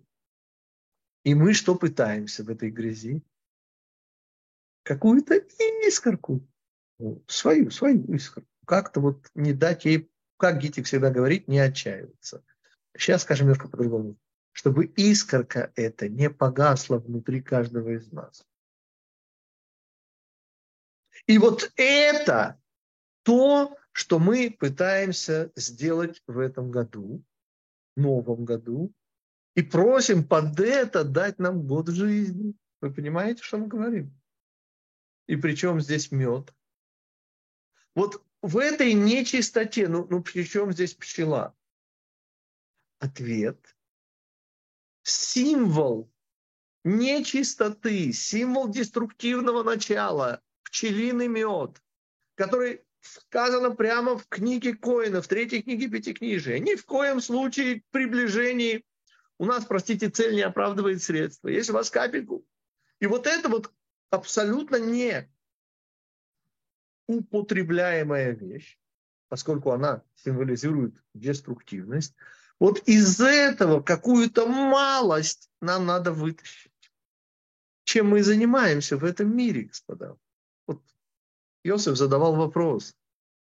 И 1.24 1.34
мы 1.34 1.54
что 1.54 1.74
пытаемся 1.76 2.44
в 2.44 2.50
этой 2.50 2.70
грязи? 2.70 3.22
Какую-то 4.82 5.34
искорку. 5.86 6.46
Свою, 7.26 7.70
свою 7.70 8.04
искорку. 8.14 8.48
Как-то 8.66 9.00
вот 9.00 9.30
не 9.34 9.54
дать 9.54 9.86
ей 9.86 10.10
как 10.36 10.58
Гитик 10.58 10.84
всегда 10.84 11.10
говорит, 11.10 11.48
не 11.48 11.58
отчаиваться. 11.58 12.44
Сейчас 12.96 13.22
скажем 13.22 13.46
немножко 13.46 13.68
по-другому. 13.68 14.18
Чтобы 14.52 14.84
искорка 14.84 15.72
эта 15.74 16.08
не 16.08 16.28
погасла 16.28 16.98
внутри 16.98 17.40
каждого 17.40 17.90
из 17.90 18.12
нас. 18.12 18.44
И 21.26 21.38
вот 21.38 21.72
это 21.76 22.59
то, 23.30 23.78
что 23.92 24.18
мы 24.18 24.50
пытаемся 24.50 25.52
сделать 25.54 26.20
в 26.26 26.40
этом 26.40 26.72
году, 26.72 27.22
новом 27.94 28.44
году, 28.44 28.92
и 29.54 29.62
просим 29.62 30.26
под 30.26 30.58
это 30.58 31.04
дать 31.04 31.38
нам 31.38 31.64
год 31.64 31.86
жизни. 31.90 32.56
Вы 32.80 32.92
понимаете, 32.92 33.44
что 33.44 33.58
мы 33.58 33.68
говорим? 33.68 34.20
И 35.28 35.36
причем 35.36 35.80
здесь 35.80 36.10
мед. 36.10 36.52
Вот 37.94 38.20
в 38.42 38.58
этой 38.58 38.94
нечистоте, 38.94 39.86
ну, 39.86 40.08
ну 40.10 40.24
при 40.24 40.42
чем 40.42 40.72
здесь 40.72 40.94
пчела? 40.94 41.54
Ответ. 42.98 43.76
Символ 45.04 46.12
нечистоты, 46.82 48.12
символ 48.12 48.68
деструктивного 48.68 49.62
начала, 49.62 50.42
пчелиный 50.64 51.28
мед, 51.28 51.80
который 52.34 52.82
сказано 53.00 53.70
прямо 53.70 54.18
в 54.18 54.26
книге 54.28 54.74
Коина, 54.74 55.22
в 55.22 55.28
третьей 55.28 55.62
книге 55.62 55.88
Пятикнижия. 55.88 56.58
Ни 56.58 56.74
в 56.74 56.84
коем 56.84 57.20
случае 57.20 57.82
приближении 57.90 58.84
у 59.38 59.46
нас, 59.46 59.64
простите, 59.64 60.10
цель 60.10 60.34
не 60.34 60.42
оправдывает 60.42 61.02
средства. 61.02 61.48
Если 61.48 61.72
у 61.72 61.74
вас 61.74 61.90
капельку. 61.90 62.44
И 63.00 63.06
вот 63.06 63.26
это 63.26 63.48
вот 63.48 63.72
абсолютно 64.10 64.76
не 64.76 65.30
употребляемая 67.06 68.32
вещь, 68.32 68.78
поскольку 69.28 69.70
она 69.70 70.02
символизирует 70.14 71.02
деструктивность, 71.14 72.14
вот 72.58 72.80
из 72.86 73.20
этого 73.20 73.80
какую-то 73.80 74.46
малость 74.46 75.50
нам 75.62 75.86
надо 75.86 76.12
вытащить. 76.12 76.70
Чем 77.84 78.10
мы 78.10 78.22
занимаемся 78.22 78.98
в 78.98 79.04
этом 79.04 79.34
мире, 79.34 79.62
господа? 79.62 80.16
Иосиф 81.62 81.96
задавал 81.96 82.36
вопрос, 82.36 82.94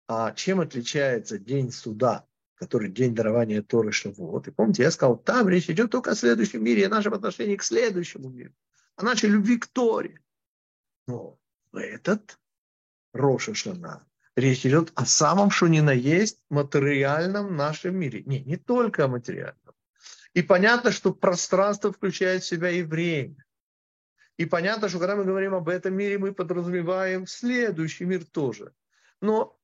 а 0.08 0.34
чем 0.34 0.60
отличается 0.60 1.38
день 1.38 1.72
суда, 1.72 2.26
который 2.56 2.90
день 2.90 3.16
дарования 3.16 3.62
Торы 3.62 3.92
Шавуот? 3.92 4.48
И 4.48 4.52
помните, 4.52 4.84
я 4.84 4.92
сказал, 4.92 5.18
там 5.18 5.48
речь 5.48 5.70
идет 5.70 5.92
только 5.92 6.12
о 6.12 6.16
следующем 6.16 6.64
мире, 6.64 6.88
о 6.88 6.90
нашем 6.90 7.14
отношении 7.14 7.56
к 7.56 7.64
следующему 7.64 8.30
миру, 8.30 8.54
о 8.96 9.04
нашей 9.04 9.30
любви 9.30 9.58
к 9.58 9.68
Торе. 9.68 10.20
Но 11.08 11.40
этот 11.74 12.38
Роша 13.14 13.54
Шана. 13.54 14.06
Речь 14.36 14.66
идет 14.66 14.92
о 14.96 15.06
самом, 15.06 15.50
что 15.50 15.68
ни 15.68 15.82
на 15.82 15.92
есть 15.92 16.40
материальном 16.50 17.56
нашем 17.56 17.96
мире. 17.96 18.24
Не, 18.24 18.42
не 18.42 18.58
только 18.58 19.06
о 19.06 19.08
материальном. 19.10 19.76
И 20.34 20.42
понятно, 20.42 20.92
что 20.92 21.14
пространство 21.14 21.92
включает 21.92 22.44
в 22.44 22.48
себя 22.48 22.70
и 22.70 22.84
время. 22.84 23.44
И 24.42 24.46
понятно, 24.46 24.90
что 24.90 24.98
когда 24.98 25.16
мы 25.16 25.24
говорим 25.24 25.54
об 25.54 25.70
этом 25.70 25.94
мире, 25.94 26.18
мы 26.18 26.34
подразумеваем 26.34 27.28
следующий 27.28 28.06
мир 28.06 28.26
тоже. 28.26 28.74
Но 29.22 29.56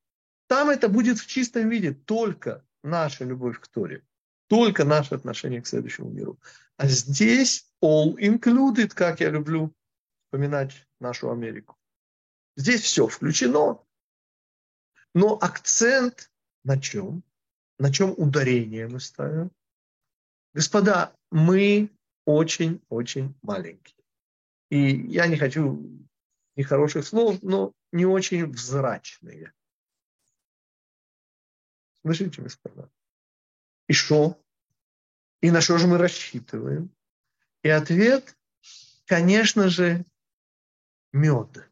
там 0.45 0.69
это 0.69 0.87
будет 0.87 1.17
в 1.17 1.25
чистом 1.25 1.67
виде 1.67 1.95
только 1.95 2.63
наша 2.83 3.23
любовь 3.23 3.59
к 3.59 3.67
Торе, 3.69 4.05
только 4.45 4.85
наше 4.85 5.15
отношение 5.15 5.63
к 5.63 5.67
следующему 5.67 6.11
миру. 6.11 6.39
А 6.75 6.87
здесь 6.87 7.67
all 7.83 8.17
included, 8.19 8.89
как 8.89 9.19
я 9.19 9.31
люблю 9.31 9.73
вспоминать 10.25 10.87
нашу 10.99 11.31
Америку. 11.31 11.75
Здесь 12.55 12.81
все 12.81 13.07
включено. 13.07 13.79
Но 15.15 15.39
акцент 15.41 16.31
на 16.63 16.79
чем? 16.79 17.23
На 17.79 17.91
чем 17.91 18.13
ударение 18.15 18.87
мы 18.87 18.99
ставим? 18.99 19.49
Господа, 20.53 21.15
мы 21.31 21.89
очень-очень 22.25 23.33
маленькие. 23.41 23.96
И 24.69 25.07
я 25.07 25.27
не 25.27 25.37
хочу 25.37 25.81
нехороших 26.55 27.05
слов, 27.05 27.41
но 27.41 27.73
не 27.91 28.05
очень 28.05 28.45
взрачные. 28.47 29.53
Слышите, 32.01 32.41
господа? 32.41 32.89
И 33.87 33.93
что? 33.93 34.41
И 35.41 35.51
на 35.51 35.61
что 35.61 35.77
же 35.77 35.87
мы 35.87 35.97
рассчитываем? 35.97 36.89
И 37.63 37.69
ответ, 37.69 38.35
конечно 39.05 39.69
же, 39.69 40.05
мед. 41.13 41.69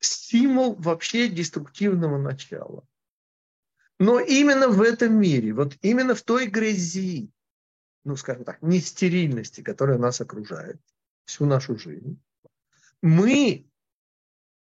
Символ 0.00 0.74
вообще 0.74 1.28
деструктивного 1.28 2.18
начала. 2.18 2.86
Но 3.98 4.20
именно 4.20 4.68
в 4.68 4.82
этом 4.82 5.14
мире, 5.14 5.52
вот 5.52 5.76
именно 5.80 6.14
в 6.14 6.22
той 6.22 6.46
грязи, 6.46 7.30
ну, 8.04 8.16
скажем 8.16 8.44
так, 8.44 8.60
нестерильности, 8.60 9.62
которая 9.62 9.98
нас 9.98 10.20
окружает 10.20 10.80
всю 11.24 11.46
нашу 11.46 11.78
жизнь, 11.78 12.20
мы, 13.02 13.70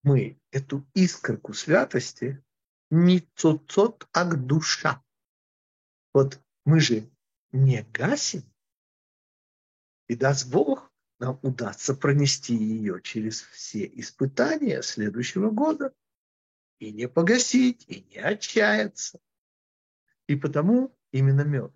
мы 0.02 0.40
эту 0.50 0.86
искорку 0.94 1.52
святости 1.52 2.42
не 2.90 3.20
цоцот, 3.34 4.08
а 4.12 4.24
душа. 4.24 5.02
Вот 6.12 6.40
мы 6.64 6.80
же 6.80 7.08
не 7.52 7.82
гасим, 7.92 8.42
и 10.10 10.16
даст 10.16 10.50
Бог, 10.50 10.90
нам 11.20 11.38
удастся 11.42 11.94
пронести 11.94 12.56
ее 12.56 13.00
через 13.00 13.42
все 13.42 13.86
испытания 13.94 14.82
следующего 14.82 15.50
года 15.50 15.94
и 16.80 16.90
не 16.90 17.06
погасить, 17.06 17.84
и 17.86 18.02
не 18.10 18.16
отчаяться. 18.16 19.20
И 20.26 20.34
потому 20.34 20.96
именно 21.12 21.42
мед. 21.42 21.72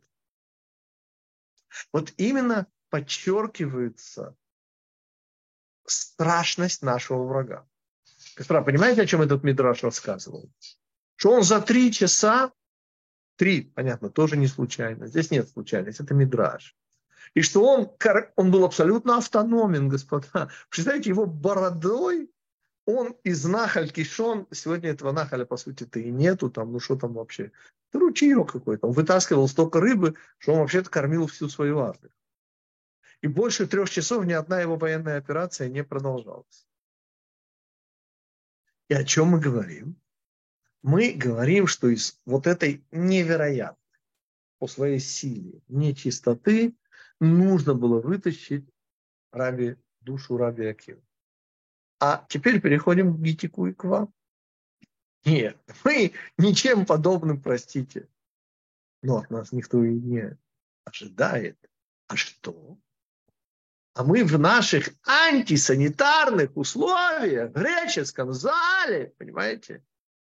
Вот 1.92 2.12
именно 2.16 2.66
подчеркивается 2.88 4.36
страшность 5.86 6.82
нашего 6.82 7.24
врага. 7.24 7.66
Господа, 8.36 8.62
понимаете, 8.62 9.02
о 9.02 9.06
чем 9.06 9.22
этот 9.22 9.44
Мидраш 9.44 9.82
рассказывал? 9.82 10.50
Что 11.16 11.32
он 11.32 11.42
за 11.42 11.60
три 11.60 11.92
часа, 11.92 12.52
три, 13.36 13.62
понятно, 13.62 14.10
тоже 14.10 14.36
не 14.36 14.46
случайно, 14.46 15.06
здесь 15.06 15.30
нет 15.30 15.48
случайности, 15.48 16.02
это 16.02 16.14
Мидраш. 16.14 16.76
И 17.34 17.42
что 17.42 17.64
он, 17.64 17.90
он 18.36 18.50
был 18.50 18.64
абсолютно 18.64 19.18
автономен, 19.18 19.88
господа. 19.88 20.50
Представляете, 20.68 21.10
его 21.10 21.26
бородой 21.26 22.30
он 22.86 23.16
из 23.24 23.44
Нахаль 23.44 23.90
Кишон, 23.90 24.46
сегодня 24.50 24.90
этого 24.90 25.12
Нахаля, 25.12 25.44
по 25.46 25.56
сути-то, 25.56 26.00
и 26.00 26.10
нету, 26.10 26.50
там, 26.50 26.72
ну 26.72 26.80
что 26.80 26.96
там 26.96 27.14
вообще, 27.14 27.50
это 27.90 27.98
ручеек 27.98 28.52
какой-то. 28.52 28.88
Он 28.88 28.92
вытаскивал 28.92 29.48
столько 29.48 29.80
рыбы, 29.80 30.14
что 30.38 30.52
он 30.52 30.58
вообще-то 30.60 30.90
кормил 30.90 31.26
всю 31.26 31.48
свою 31.48 31.78
армию. 31.78 32.12
И 33.24 33.26
больше 33.26 33.66
трех 33.66 33.88
часов 33.88 34.26
ни 34.26 34.34
одна 34.34 34.60
его 34.60 34.76
военная 34.76 35.16
операция 35.16 35.70
не 35.70 35.82
продолжалась. 35.82 36.68
И 38.90 38.92
о 38.94 39.02
чем 39.02 39.28
мы 39.28 39.40
говорим? 39.40 39.98
Мы 40.82 41.14
говорим, 41.14 41.66
что 41.66 41.88
из 41.88 42.20
вот 42.26 42.46
этой 42.46 42.84
невероятной 42.90 43.98
по 44.58 44.66
своей 44.66 44.98
силе 44.98 45.62
нечистоты 45.68 46.76
нужно 47.18 47.72
было 47.72 47.98
вытащить 47.98 48.68
раби, 49.32 49.76
душу 50.02 50.36
раби 50.36 50.66
Акива. 50.66 51.00
А 52.00 52.26
теперь 52.28 52.60
переходим 52.60 53.16
к 53.16 53.20
Гитику 53.22 53.68
и 53.68 53.72
к 53.72 53.84
вам. 53.84 54.12
Нет, 55.24 55.58
мы 55.82 56.12
ничем 56.36 56.84
подобным, 56.84 57.40
простите. 57.40 58.06
Но 59.00 59.16
от 59.16 59.30
нас 59.30 59.50
никто 59.50 59.82
и 59.82 59.94
не 59.94 60.36
ожидает. 60.84 61.56
А 62.06 62.16
что? 62.16 62.78
А 63.94 64.02
мы 64.02 64.24
в 64.24 64.38
наших 64.38 64.88
антисанитарных 65.06 66.56
условиях, 66.56 67.50
в 67.50 67.52
греческом 67.52 68.32
зале, 68.32 69.14
понимаете, 69.18 69.84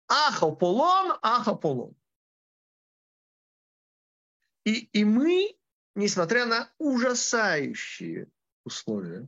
ахополон, 0.07 1.18
ахополон. 1.24 1.95
И, 4.66 4.89
и 4.93 5.03
мы, 5.03 5.57
несмотря 5.95 6.45
на 6.45 6.72
ужасающие 6.78 8.28
условия, 8.66 9.28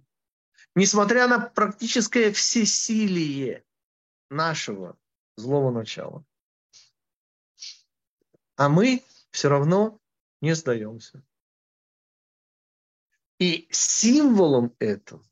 несмотря 0.76 1.28
на 1.28 1.40
практическое 1.40 2.32
всесилие 2.32 3.66
нашего 4.30 5.00
злого 5.36 5.72
начала. 5.72 6.24
А 8.56 8.70
мы 8.70 9.04
все 9.32 9.50
равно 9.50 10.00
не 10.42 10.54
сдаемся. 10.54 11.24
И 13.40 13.68
символом 13.72 14.76
этого 14.80 15.24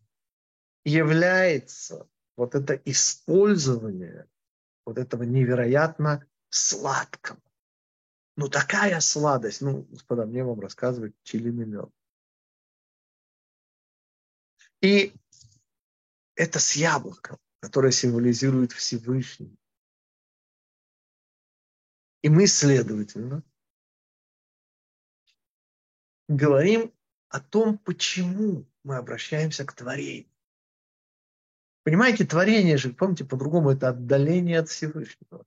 является 0.83 2.07
вот 2.35 2.53
это 2.53 2.75
использование 2.85 4.29
вот 4.85 4.97
этого 4.97 5.23
невероятно 5.23 6.27
сладкого. 6.49 7.41
Ну, 8.37 8.49
такая 8.49 8.99
сладость. 8.99 9.61
Ну, 9.61 9.83
господа, 9.83 10.25
мне 10.25 10.43
вам 10.43 10.59
рассказывать 10.59 11.15
пчелиный 11.19 11.65
мед. 11.65 11.89
И 14.81 15.13
это 16.35 16.59
с 16.59 16.75
яблоком, 16.75 17.39
которое 17.59 17.91
символизирует 17.91 18.71
Всевышний. 18.73 19.57
И 22.21 22.29
мы, 22.29 22.45
следовательно, 22.47 23.43
говорим 26.27 26.94
о 27.35 27.41
том, 27.41 27.77
почему 27.77 28.65
мы 28.85 28.95
обращаемся 28.95 29.65
к 29.65 29.73
творению. 29.73 30.31
Понимаете, 31.83 32.23
творение 32.23 32.77
же, 32.77 32.93
помните, 32.93 33.25
по-другому 33.25 33.71
это 33.71 33.89
отдаление 33.89 34.59
от 34.59 34.69
Всевышнего. 34.69 35.45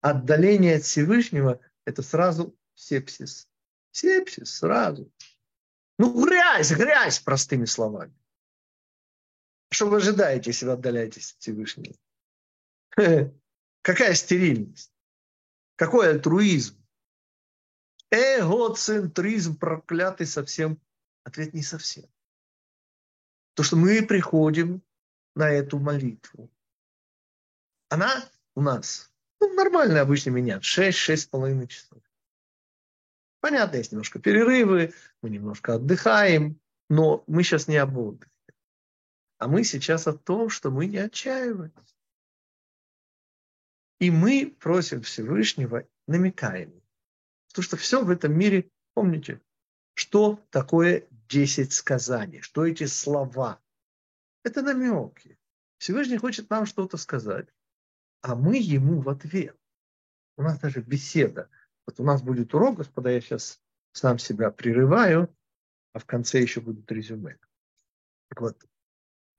Отдаление 0.00 0.76
от 0.76 0.84
Всевышнего– 0.84 1.58
это 1.86 2.02
сразу 2.02 2.56
сепсис. 2.74 3.48
Сепсис 3.90 4.58
сразу. 4.58 5.10
Ну, 5.98 6.24
грязь, 6.24 6.70
грязь, 6.70 7.18
простыми 7.18 7.64
словами. 7.64 8.14
Что 9.72 9.86
вы 9.86 9.96
ожидаете, 9.96 10.50
если 10.50 10.66
вы 10.66 10.72
отдаляетесь 10.72 11.32
от 11.32 11.40
Всевышнего? 11.40 11.96
Какая 13.82 14.14
стерильность? 14.14 14.92
Какой 15.74 16.10
альтруизм? 16.10 16.80
Эгоцентризм 18.12 19.58
проклятый 19.58 20.28
совсем. 20.28 20.80
Ответ 21.24 21.54
не 21.54 21.62
совсем. 21.62 22.04
То, 23.54 23.62
что 23.62 23.76
мы 23.76 24.02
приходим 24.06 24.82
на 25.34 25.50
эту 25.50 25.78
молитву. 25.78 26.50
Она 27.88 28.28
у 28.54 28.62
нас 28.62 29.12
ну, 29.40 29.52
нормально 29.54 30.00
обычно 30.00 30.30
меняет. 30.30 30.62
6-6,5 30.62 31.66
часов. 31.66 32.02
Понятно, 33.40 33.76
есть 33.76 33.92
немножко 33.92 34.18
перерывы, 34.18 34.94
мы 35.20 35.30
немножко 35.30 35.74
отдыхаем, 35.74 36.58
но 36.88 37.24
мы 37.26 37.42
сейчас 37.42 37.68
не 37.68 37.76
об 37.76 37.96
отдыхе. 37.98 38.30
А 39.38 39.48
мы 39.48 39.64
сейчас 39.64 40.06
о 40.06 40.14
том, 40.14 40.48
что 40.48 40.70
мы 40.70 40.86
не 40.86 40.98
отчаиваемся. 40.98 41.94
И 44.00 44.10
мы 44.10 44.54
просим 44.60 45.02
Всевышнего, 45.02 45.86
намекаем. 46.06 46.82
Потому 47.48 47.64
что 47.64 47.76
все 47.76 48.02
в 48.02 48.10
этом 48.10 48.36
мире, 48.36 48.70
помните, 48.94 49.40
что 49.94 50.40
такое 50.50 51.06
10 51.28 51.72
сказаний, 51.72 52.40
что 52.40 52.66
эти 52.66 52.84
слова. 52.84 53.60
Это 54.42 54.62
намеки. 54.62 55.38
Всевышний 55.78 56.18
хочет 56.18 56.50
нам 56.50 56.66
что-то 56.66 56.96
сказать, 56.96 57.48
а 58.20 58.34
мы 58.34 58.58
ему 58.58 59.00
в 59.00 59.08
ответ. 59.08 59.58
У 60.36 60.42
нас 60.42 60.58
даже 60.58 60.80
беседа. 60.80 61.48
Вот 61.86 62.00
у 62.00 62.04
нас 62.04 62.22
будет 62.22 62.54
урок, 62.54 62.78
господа, 62.78 63.10
я 63.10 63.20
сейчас 63.20 63.60
сам 63.92 64.18
себя 64.18 64.50
прерываю, 64.50 65.34
а 65.92 65.98
в 65.98 66.06
конце 66.06 66.40
еще 66.40 66.60
будут 66.60 66.90
резюме. 66.90 67.38
Так 68.28 68.40
вот, 68.40 68.64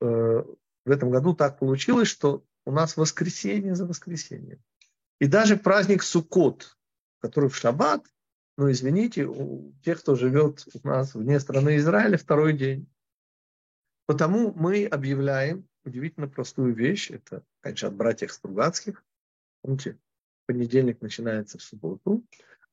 Э, 0.00 0.42
в 0.84 0.90
этом 0.90 1.10
году 1.10 1.34
так 1.34 1.58
получилось, 1.58 2.08
что 2.08 2.44
у 2.64 2.72
нас 2.72 2.96
воскресенье 2.96 3.74
за 3.74 3.86
воскресенье. 3.86 4.58
И 5.18 5.26
даже 5.26 5.56
праздник 5.56 6.02
Суккот, 6.02 6.76
который 7.18 7.48
в 7.48 7.56
шаббат, 7.56 8.04
ну, 8.56 8.70
извините, 8.70 9.26
у 9.26 9.72
тех, 9.82 10.00
кто 10.00 10.14
живет 10.14 10.66
у 10.82 10.86
нас 10.86 11.14
вне 11.14 11.38
страны 11.40 11.76
Израиля, 11.76 12.16
второй 12.16 12.56
день. 12.56 12.88
Потому 14.06 14.52
мы 14.52 14.86
объявляем 14.86 15.68
удивительно 15.84 16.28
простую 16.28 16.74
вещь. 16.74 17.10
Это, 17.10 17.44
конечно, 17.60 17.88
от 17.88 17.94
братьев 17.94 18.32
Стругацких. 18.32 19.04
Помните, 19.62 19.98
понедельник 20.46 21.00
начинается 21.00 21.58
в 21.58 21.62
субботу. 21.62 22.24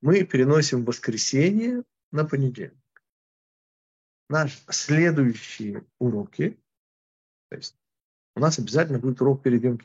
Мы 0.02 0.24
переносим 0.24 0.86
воскресенье 0.86 1.84
на 2.12 2.26
понедельник. 2.26 2.78
Наши 4.30 4.60
следующие 4.70 5.86
уроки 6.00 6.60
то 7.54 7.58
есть 7.58 7.78
у 8.36 8.40
нас 8.40 8.58
обязательно 8.58 8.98
будет 8.98 9.22
урок 9.22 9.44
перед 9.44 9.64
Йом. 9.64 9.80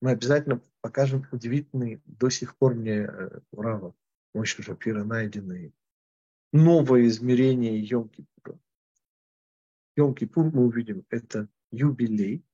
Мы 0.00 0.10
обязательно 0.12 0.62
покажем 0.80 1.26
удивительные, 1.30 2.00
до 2.06 2.30
сих 2.30 2.56
пор 2.56 2.74
мне 2.74 3.00
э, 3.02 3.40
Урава, 3.50 3.94
мощь 4.34 4.56
Шапира 4.56 5.04
найденные 5.04 5.72
новое 6.52 7.06
измерение 7.06 7.78
Йом 7.78 8.08
Кипура. 8.08 8.58
Йом 9.96 10.14
Кипур 10.14 10.50
мы 10.52 10.66
увидим, 10.66 11.04
это 11.10 11.48
юбилей, 11.70 12.44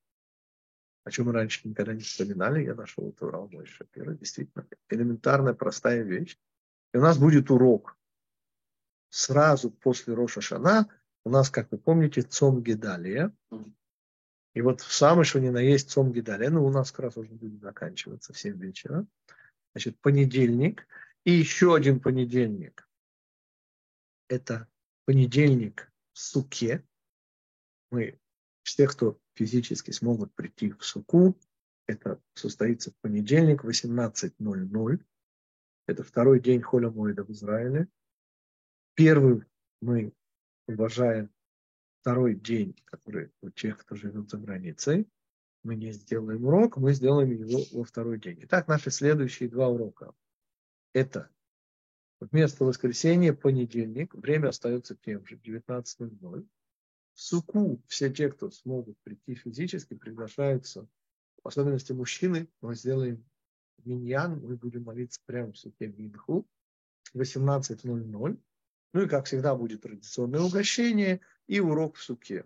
о 1.03 1.11
чем 1.11 1.27
мы 1.27 1.33
раньше 1.33 1.67
никогда 1.67 1.93
не 1.93 2.01
вспоминали. 2.01 2.63
Я 2.63 2.75
нашел 2.75 3.09
это 3.09 3.25
Урал 3.25 3.49
мой 3.49 3.65
Шапира. 3.65 4.13
Действительно, 4.13 4.67
элементарная, 4.89 5.53
простая 5.53 6.03
вещь. 6.03 6.37
И 6.93 6.97
у 6.97 7.01
нас 7.01 7.17
будет 7.17 7.51
урок 7.51 7.97
сразу 9.09 9.71
после 9.71 10.13
Роша 10.13 10.41
Шана 10.41 10.87
у 11.25 11.29
нас, 11.29 11.49
как 11.49 11.71
вы 11.71 11.77
помните, 11.77 12.21
Цом 12.21 12.63
Гедалия. 12.63 13.33
И 14.53 14.61
вот 14.61 14.81
в 14.81 14.93
самый 14.93 15.25
что 15.25 15.39
ни 15.39 15.49
на 15.49 15.59
есть 15.59 15.91
Цом 15.91 16.11
Гидаля, 16.11 16.49
ну, 16.49 16.65
у 16.65 16.71
нас 16.71 16.91
как 16.91 17.05
раз 17.05 17.17
уже 17.17 17.31
будет 17.31 17.61
заканчиваться 17.61 18.33
в 18.33 18.39
7 18.39 18.59
вечера. 18.59 19.05
Значит, 19.73 19.99
понедельник 19.99 20.87
и 21.29 21.31
еще 21.31 21.75
один 21.75 21.99
понедельник. 21.99 22.89
Это 24.29 24.67
понедельник 25.05 25.91
в 26.11 26.17
Суке. 26.17 26.83
Мы, 27.91 28.19
все, 28.63 28.87
кто 28.87 29.19
физически 29.35 29.91
смогут 29.91 30.33
прийти 30.33 30.71
в 30.71 30.83
Суку, 30.83 31.37
это 31.85 32.19
состоится 32.33 32.89
в 32.89 32.95
понедельник 33.01 33.63
18.00. 33.63 35.05
Это 35.85 36.03
второй 36.03 36.39
день 36.39 36.63
Холя 36.63 36.89
Моида 36.89 37.23
в 37.23 37.29
Израиле. 37.29 37.87
Первый 38.95 39.43
мы 39.81 40.13
уважаем 40.67 41.31
второй 42.01 42.33
день, 42.33 42.75
который 42.85 43.31
у 43.41 43.51
тех, 43.51 43.77
кто 43.77 43.95
живет 43.95 44.31
за 44.31 44.39
границей. 44.39 45.07
Мы 45.61 45.75
не 45.75 45.91
сделаем 45.91 46.43
урок, 46.45 46.77
мы 46.77 46.93
сделаем 46.93 47.29
его 47.29 47.59
во 47.71 47.83
второй 47.83 48.19
день. 48.19 48.39
Итак, 48.43 48.67
наши 48.67 48.89
следующие 48.89 49.47
два 49.47 49.67
урока. 49.67 50.15
Это 50.93 51.29
вместо 52.19 52.65
воскресенья 52.65 53.33
понедельник, 53.33 54.13
время 54.15 54.49
остается 54.49 54.95
тем 54.95 55.25
же, 55.25 55.35
19.00. 55.35 56.47
В 57.13 57.21
Суку 57.21 57.81
все 57.87 58.09
те, 58.09 58.29
кто 58.29 58.49
смогут 58.49 58.97
прийти 59.03 59.35
физически, 59.35 59.93
приглашаются, 59.95 60.87
в 61.43 61.47
особенности 61.47 61.91
мужчины, 61.91 62.49
мы 62.61 62.75
сделаем 62.75 63.25
миньян, 63.85 64.39
мы 64.41 64.57
будем 64.57 64.83
молиться 64.83 65.21
прямо 65.25 65.51
в 65.51 65.57
Суке 65.57 65.87
Минху, 65.87 66.47
18.00. 67.15 68.39
Ну 68.91 69.01
и, 69.01 69.07
как 69.07 69.25
всегда, 69.25 69.55
будет 69.55 69.81
традиционное 69.81 70.41
угощение 70.41 71.21
и 71.47 71.59
урок 71.59 71.95
в 71.95 72.03
суке. 72.03 72.45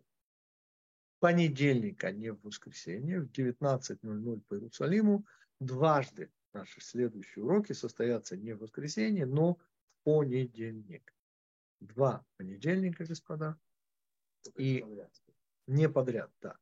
Понедельник, 1.19 2.03
а 2.03 2.11
не 2.11 2.33
в 2.33 2.41
воскресенье, 2.41 3.21
в 3.21 3.31
19.00 3.31 4.41
по 4.41 4.55
Иерусалиму. 4.55 5.25
Дважды 5.59 6.29
наши 6.53 6.81
следующие 6.81 7.43
уроки 7.43 7.73
состоятся 7.73 8.37
не 8.37 8.53
в 8.53 8.59
воскресенье, 8.59 9.25
но 9.25 9.55
в 9.55 9.59
понедельник. 10.03 11.13
Два 11.79 12.25
понедельника, 12.37 13.05
господа. 13.05 13.57
И 14.57 14.85
не 15.67 15.89
подряд, 15.89 16.31
да. 16.41 16.57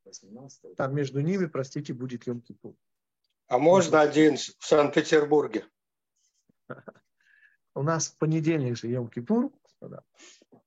Там 0.77 0.95
между 0.95 1.21
ними, 1.21 1.45
простите, 1.47 1.93
будет 1.93 2.27
Йом-Кипур. 2.27 2.75
А 3.47 3.57
можно 3.57 4.01
один 4.01 4.37
в 4.37 4.65
Санкт-Петербурге? 4.65 5.65
У 7.75 7.83
нас 7.83 8.09
в 8.09 8.17
понедельник 8.17 8.77
же 8.77 8.87
Йом-Кипур, 8.87 9.51
господа. 9.63 10.03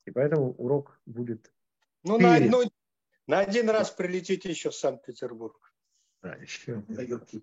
И 0.05 0.11
поэтому 0.11 0.53
урок 0.55 1.01
будет 1.07 1.53
Ну, 2.03 2.19
на, 2.19 2.39
ну, 2.41 2.63
на 3.27 3.41
один 3.41 3.71
раз 3.71 3.91
прилетите 3.91 4.51
еще 4.51 4.71
в 4.71 4.75
Санкт-Петербург. 4.75 5.74
Да, 6.25 6.37
еще. 6.37 6.83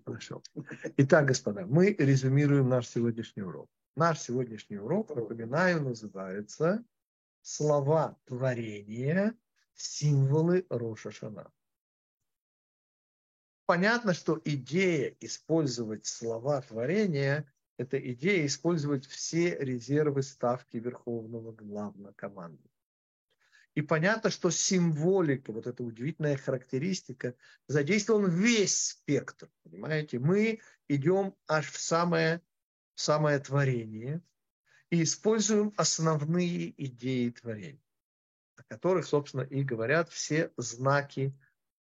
Хорошо. 0.04 0.42
Итак, 0.96 1.26
господа, 1.26 1.64
мы 1.66 1.94
резюмируем 1.96 2.68
наш 2.68 2.88
сегодняшний 2.88 3.44
урок. 3.44 3.70
Наш 3.94 4.18
сегодняшний 4.18 4.78
урок, 4.78 5.14
напоминаю, 5.14 5.82
называется 5.82 6.84
«Слова 7.42 8.18
творения, 8.24 9.36
символы 9.74 10.66
Роша 10.68 11.12
Шана». 11.12 11.48
Понятно, 13.66 14.14
что 14.14 14.40
идея 14.44 15.14
использовать 15.20 16.06
слова 16.06 16.60
творения 16.62 17.48
это 17.78 17.98
идея 18.12 18.44
использовать 18.46 19.06
все 19.06 19.56
резервы 19.58 20.22
ставки 20.22 20.76
Верховного 20.76 21.52
Главнокомандующего. 21.52 22.71
И 23.74 23.80
понятно, 23.80 24.30
что 24.30 24.50
символика, 24.50 25.50
вот 25.52 25.66
эта 25.66 25.82
удивительная 25.82 26.36
характеристика, 26.36 27.34
задействован 27.68 28.30
весь 28.30 28.88
спектр. 28.88 29.50
Понимаете, 29.62 30.18
мы 30.18 30.60
идем 30.88 31.34
аж 31.46 31.70
в 31.70 31.80
самое, 31.80 32.42
самое 32.94 33.38
творение 33.38 34.20
и 34.90 35.02
используем 35.02 35.72
основные 35.78 36.74
идеи 36.84 37.30
творения, 37.30 37.80
о 38.56 38.62
которых, 38.64 39.06
собственно, 39.06 39.42
и 39.42 39.62
говорят 39.62 40.10
все 40.10 40.52
знаки 40.58 41.34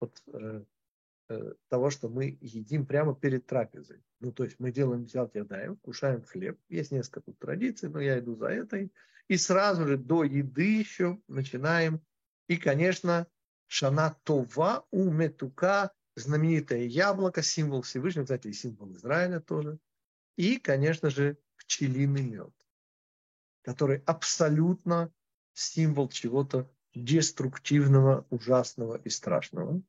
вот, 0.00 0.20
э, 0.32 0.64
э, 1.28 1.54
того, 1.68 1.90
что 1.90 2.08
мы 2.08 2.36
едим 2.40 2.86
прямо 2.86 3.14
перед 3.14 3.46
трапезой. 3.46 4.02
Ну, 4.18 4.32
то 4.32 4.42
есть 4.42 4.58
мы 4.58 4.72
делаем 4.72 5.04
взят 5.04 5.32
ядаем, 5.36 5.76
кушаем 5.76 6.24
хлеб. 6.24 6.58
Есть 6.68 6.90
несколько 6.90 7.20
тут 7.20 7.38
традиций, 7.38 7.88
но 7.88 8.00
я 8.00 8.18
иду 8.18 8.34
за 8.34 8.48
этой. 8.48 8.92
И 9.28 9.36
сразу 9.36 9.86
же 9.86 9.98
до 9.98 10.24
еды 10.24 10.78
еще 10.78 11.20
начинаем. 11.28 12.00
И, 12.48 12.56
конечно, 12.56 13.26
шана 13.66 14.18
това 14.24 14.84
у 14.90 15.10
метука, 15.10 15.92
знаменитое 16.16 16.84
яблоко, 16.84 17.42
символ 17.42 17.82
Всевышнего, 17.82 18.24
кстати, 18.24 18.48
и 18.48 18.52
символ 18.52 18.92
Израиля 18.94 19.40
тоже. 19.40 19.78
И, 20.36 20.58
конечно 20.58 21.10
же, 21.10 21.38
пчелиный 21.56 22.22
мед, 22.22 22.54
который 23.62 24.02
абсолютно 24.06 25.12
символ 25.52 26.08
чего-то 26.08 26.70
деструктивного, 26.94 28.26
ужасного 28.30 28.96
и 28.96 29.10
страшного. 29.10 29.82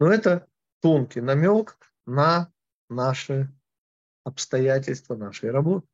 Но 0.00 0.12
это 0.12 0.48
тонкий 0.80 1.20
намек 1.20 1.76
на 2.06 2.52
наши 2.88 3.52
обстоятельства 4.24 5.14
нашей 5.14 5.50
работы. 5.50 5.86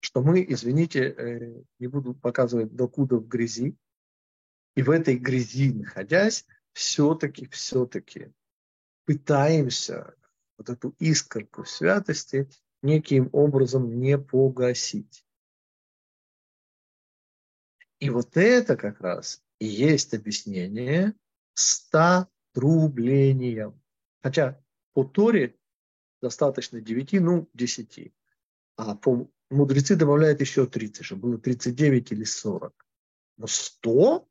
Что 0.00 0.22
мы, 0.22 0.44
извините, 0.48 1.10
э, 1.10 1.62
не 1.78 1.86
буду 1.86 2.14
показывать 2.14 2.74
докуда 2.74 3.16
в 3.16 3.28
грязи, 3.28 3.76
и 4.74 4.82
в 4.82 4.90
этой 4.90 5.16
грязи 5.16 5.72
находясь, 5.72 6.46
все-таки, 6.72 7.46
все-таки 7.48 8.32
пытаемся 9.04 10.14
вот 10.56 10.70
эту 10.70 10.94
искорку 10.98 11.64
святости 11.64 12.48
неким 12.82 13.28
образом 13.32 13.98
не 13.98 14.18
погасить. 14.18 15.24
И 17.98 18.08
вот 18.08 18.36
это 18.36 18.76
как 18.76 19.00
раз 19.00 19.42
и 19.58 19.66
есть 19.66 20.14
объяснение 20.14 21.14
ста 21.54 22.28
трублениям. 22.52 23.80
Хотя 24.22 24.62
по 24.94 25.04
Торе 25.04 25.56
достаточно 26.22 26.80
9, 26.80 27.12
ну 27.20 27.48
10. 27.54 28.12
А 28.76 28.96
по, 28.96 29.30
мудрецы 29.50 29.96
добавляют 29.96 30.40
еще 30.40 30.66
30, 30.66 31.04
чтобы 31.04 31.22
было 31.22 31.38
39 31.38 32.12
или 32.12 32.24
40. 32.24 32.86
Но 33.36 33.46
100, 33.46 34.28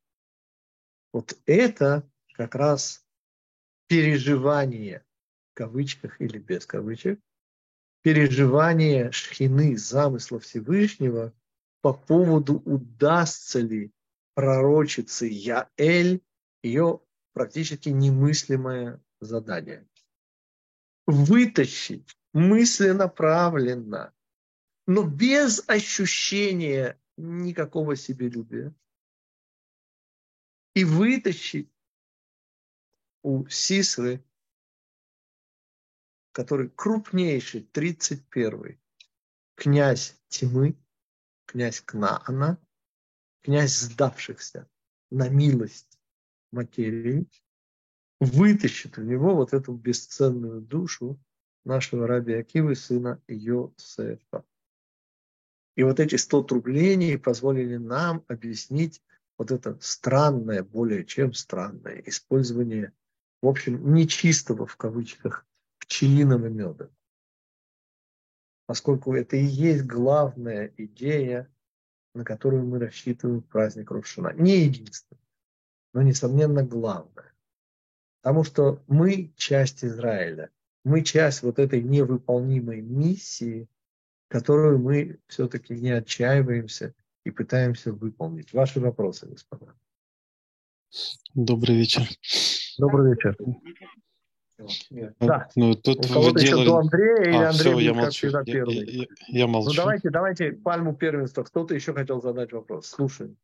вот 1.13 1.38
это 1.45 2.09
как 2.34 2.55
раз 2.55 3.05
переживание, 3.88 5.05
в 5.51 5.57
кавычках 5.57 6.20
или 6.22 6.38
без 6.38 6.65
кавычек, 6.65 7.20
переживание 8.01 9.11
шхины, 9.11 9.78
замысла 9.78 10.39
Всевышнего 10.39 11.34
по 11.82 11.93
поводу, 11.93 12.61
удастся 12.65 13.59
ли 13.59 13.91
пророчице 14.36 15.26
Яэль 15.26 16.22
ее 16.63 17.01
практически 17.34 17.89
немыслимое 17.89 19.01
задание 19.20 19.89
вытащить 21.09 22.15
мысленаправленно, 22.34 24.13
но 24.90 25.04
без 25.04 25.64
ощущения 25.70 27.00
никакого 27.16 27.96
себелюбия. 27.96 28.74
И 30.74 30.84
вытащить 30.84 31.72
у 33.22 33.46
Сисры, 33.50 34.26
который 36.32 36.72
крупнейший, 36.72 37.70
31-й, 37.72 38.80
князь 39.54 40.20
тьмы, 40.30 40.76
князь 41.46 41.82
Кнаана, 41.82 42.58
князь 43.42 43.78
сдавшихся 43.78 44.68
на 45.12 45.30
милость 45.30 46.00
материи, 46.52 47.30
вытащит 48.20 48.98
у 48.98 49.04
него 49.04 49.36
вот 49.36 49.54
эту 49.54 49.72
бесценную 49.74 50.62
душу 50.62 51.24
нашего 51.64 52.08
раби 52.08 52.34
Акивы, 52.34 52.74
сына 52.74 53.22
Йосефа. 53.28 54.44
И 55.80 55.84
вот 55.84 56.01
эти 56.01 56.15
100 56.15 56.43
трублений 56.43 57.17
позволили 57.17 57.77
нам 57.77 58.25
объяснить 58.27 59.01
вот 59.38 59.49
это 59.49 59.77
странное, 59.80 60.61
более 60.61 61.05
чем 61.05 61.32
странное 61.32 62.03
использование, 62.05 62.91
в 63.41 63.47
общем, 63.47 63.93
нечистого 63.93 64.65
в 64.65 64.75
кавычках 64.75 65.45
пчелиного 65.80 66.47
меда. 66.47 66.89
Поскольку 68.65 69.13
это 69.13 69.38
и 69.38 69.45
есть 69.45 69.86
главная 69.86 70.73
идея, 70.75 71.49
на 72.13 72.25
которую 72.25 72.65
мы 72.65 72.80
рассчитываем 72.80 73.41
праздник 73.41 73.89
Рошана. 73.89 74.34
Не 74.34 74.65
единственная, 74.65 75.23
но, 75.93 76.01
несомненно, 76.01 76.61
главная. 76.61 77.34
Потому 78.21 78.43
что 78.43 78.84
мы 78.88 79.32
часть 79.38 79.86
Израиля. 79.86 80.49
Мы 80.84 81.05
часть 81.05 81.41
вот 81.41 81.57
этой 81.57 81.82
невыполнимой 81.82 82.82
миссии, 82.82 83.69
которую 84.30 84.80
мы 84.80 85.19
все-таки 85.27 85.73
не 85.73 85.89
отчаиваемся 85.89 86.93
и 87.25 87.32
пытаемся 87.32 87.91
выполнить. 87.91 88.53
Ваши 88.53 88.80
вопросы, 88.80 89.25
господа. 89.27 89.73
Добрый 91.34 91.75
вечер. 91.75 92.03
Добрый 92.77 93.11
вечер. 93.11 93.36
Нет. 94.89 95.15
Да. 95.19 95.49
Ну, 95.55 95.73
тут 95.73 96.05
У 96.05 96.13
кого-то 96.13 96.39
делали... 96.39 96.61
еще 96.61 96.65
до 96.65 96.77
Андрея 96.77 97.23
или 97.23 97.43
а, 97.43 97.49
Андрей 97.49 97.73
все, 97.73 97.80
я 97.80 97.93
молчу. 97.93 98.27
Я, 98.27 98.43
первый? 98.43 98.75
Я, 98.75 98.84
я, 98.84 99.07
я 99.27 99.47
молчу. 99.47 99.69
Ну 99.69 99.75
давайте, 99.75 100.09
давайте 100.09 100.51
пальму 100.51 100.95
первенства. 100.95 101.43
Кто-то 101.43 101.73
еще 101.73 101.93
хотел 101.93 102.21
задать 102.21 102.51
вопрос. 102.51 102.88
Слушай. 102.88 103.36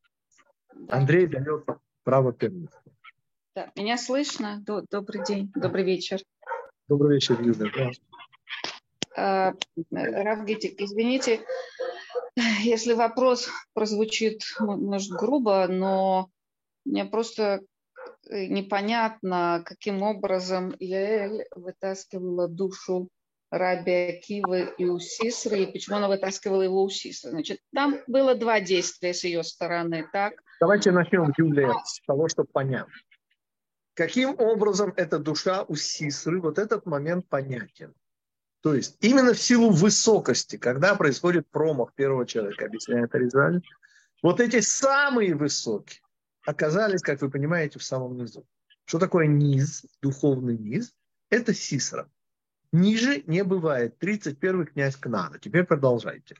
Андрей 0.90 1.28
дает 1.28 1.66
право 2.04 2.34
первенства. 2.34 2.82
Да, 3.56 3.72
меня 3.78 3.98
слышно? 3.98 4.62
Добрый 4.66 5.24
день, 5.26 5.52
добрый 5.56 5.86
вечер. 5.86 6.20
Добрый 6.90 7.16
вечер, 7.16 7.42
Юля. 7.42 7.72
Да. 7.74 7.92
А, 9.16 9.54
Равгитик, 9.92 10.80
извините, 10.82 11.42
если 12.62 12.94
вопрос 12.94 13.50
прозвучит, 13.74 14.42
может, 14.60 15.12
грубо, 15.12 15.68
но 15.68 16.30
мне 16.84 17.06
просто 17.06 17.62
э, 18.30 18.48
непонятно, 18.48 19.64
каким 19.66 20.02
образом 20.02 20.76
Яэль 20.80 21.46
вытаскивала 21.56 22.48
душу 22.48 23.10
Раби 23.52 24.18
Акивы 24.18 24.74
и 24.78 24.86
у 24.86 25.00
Сисры, 25.00 25.64
и 25.64 25.72
почему 25.72 25.98
она 25.98 26.10
вытаскивала 26.10 26.62
его 26.62 26.84
у 26.84 26.90
Сисры. 26.90 27.32
Значит, 27.32 27.60
там 27.74 28.00
было 28.08 28.36
два 28.36 28.60
действия 28.60 29.14
с 29.14 29.24
ее 29.24 29.44
стороны, 29.44 30.08
так? 30.12 30.34
Давайте 30.60 30.92
начнем, 30.92 31.32
Юлия, 31.38 31.74
с 31.86 32.02
того, 32.06 32.28
чтобы 32.28 32.50
понять. 32.52 32.88
Каким 33.94 34.38
образом 34.38 34.94
эта 34.98 35.20
душа 35.20 35.64
у 35.64 35.76
Сисры, 35.76 36.42
вот 36.42 36.60
этот 36.60 36.86
момент 36.86 37.30
понятен. 37.30 37.94
То 38.66 38.74
есть 38.74 38.98
именно 39.00 39.36
в 39.36 39.40
силу 39.40 39.70
высокости, 39.70 40.58
когда 40.58 40.96
происходит 40.96 41.48
промах 41.48 41.94
первого 41.94 42.26
человека, 42.26 42.66
объясняет 42.66 43.14
Аризаль, 43.14 43.62
вот 44.24 44.40
эти 44.40 44.60
самые 44.60 45.36
высокие 45.36 46.02
оказались, 46.48 47.04
как 47.04 47.22
вы 47.22 47.30
понимаете, 47.30 47.78
в 47.78 47.84
самом 47.84 48.18
низу. 48.18 48.44
Что 48.86 48.98
такое 48.98 49.28
низ, 49.28 49.86
духовный 50.02 50.58
низ? 50.58 50.96
Это 51.30 51.54
Сисра. 51.54 52.10
Ниже 52.72 53.22
не 53.28 53.44
бывает. 53.44 54.00
31 54.00 54.66
князь 54.66 54.96
Кнана. 54.96 55.38
Теперь 55.38 55.66
продолжайте. 55.66 56.36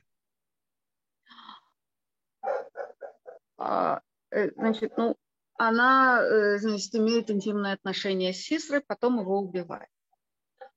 А, 3.56 4.00
э, 4.32 4.50
значит, 4.56 4.94
ну, 4.96 5.14
она, 5.58 6.24
э, 6.24 6.58
значит, 6.58 6.92
имеет 6.96 7.30
интимное 7.30 7.74
отношение 7.74 8.32
с 8.32 8.38
Сисрой, 8.38 8.80
потом 8.80 9.20
его 9.20 9.38
убивает. 9.38 9.90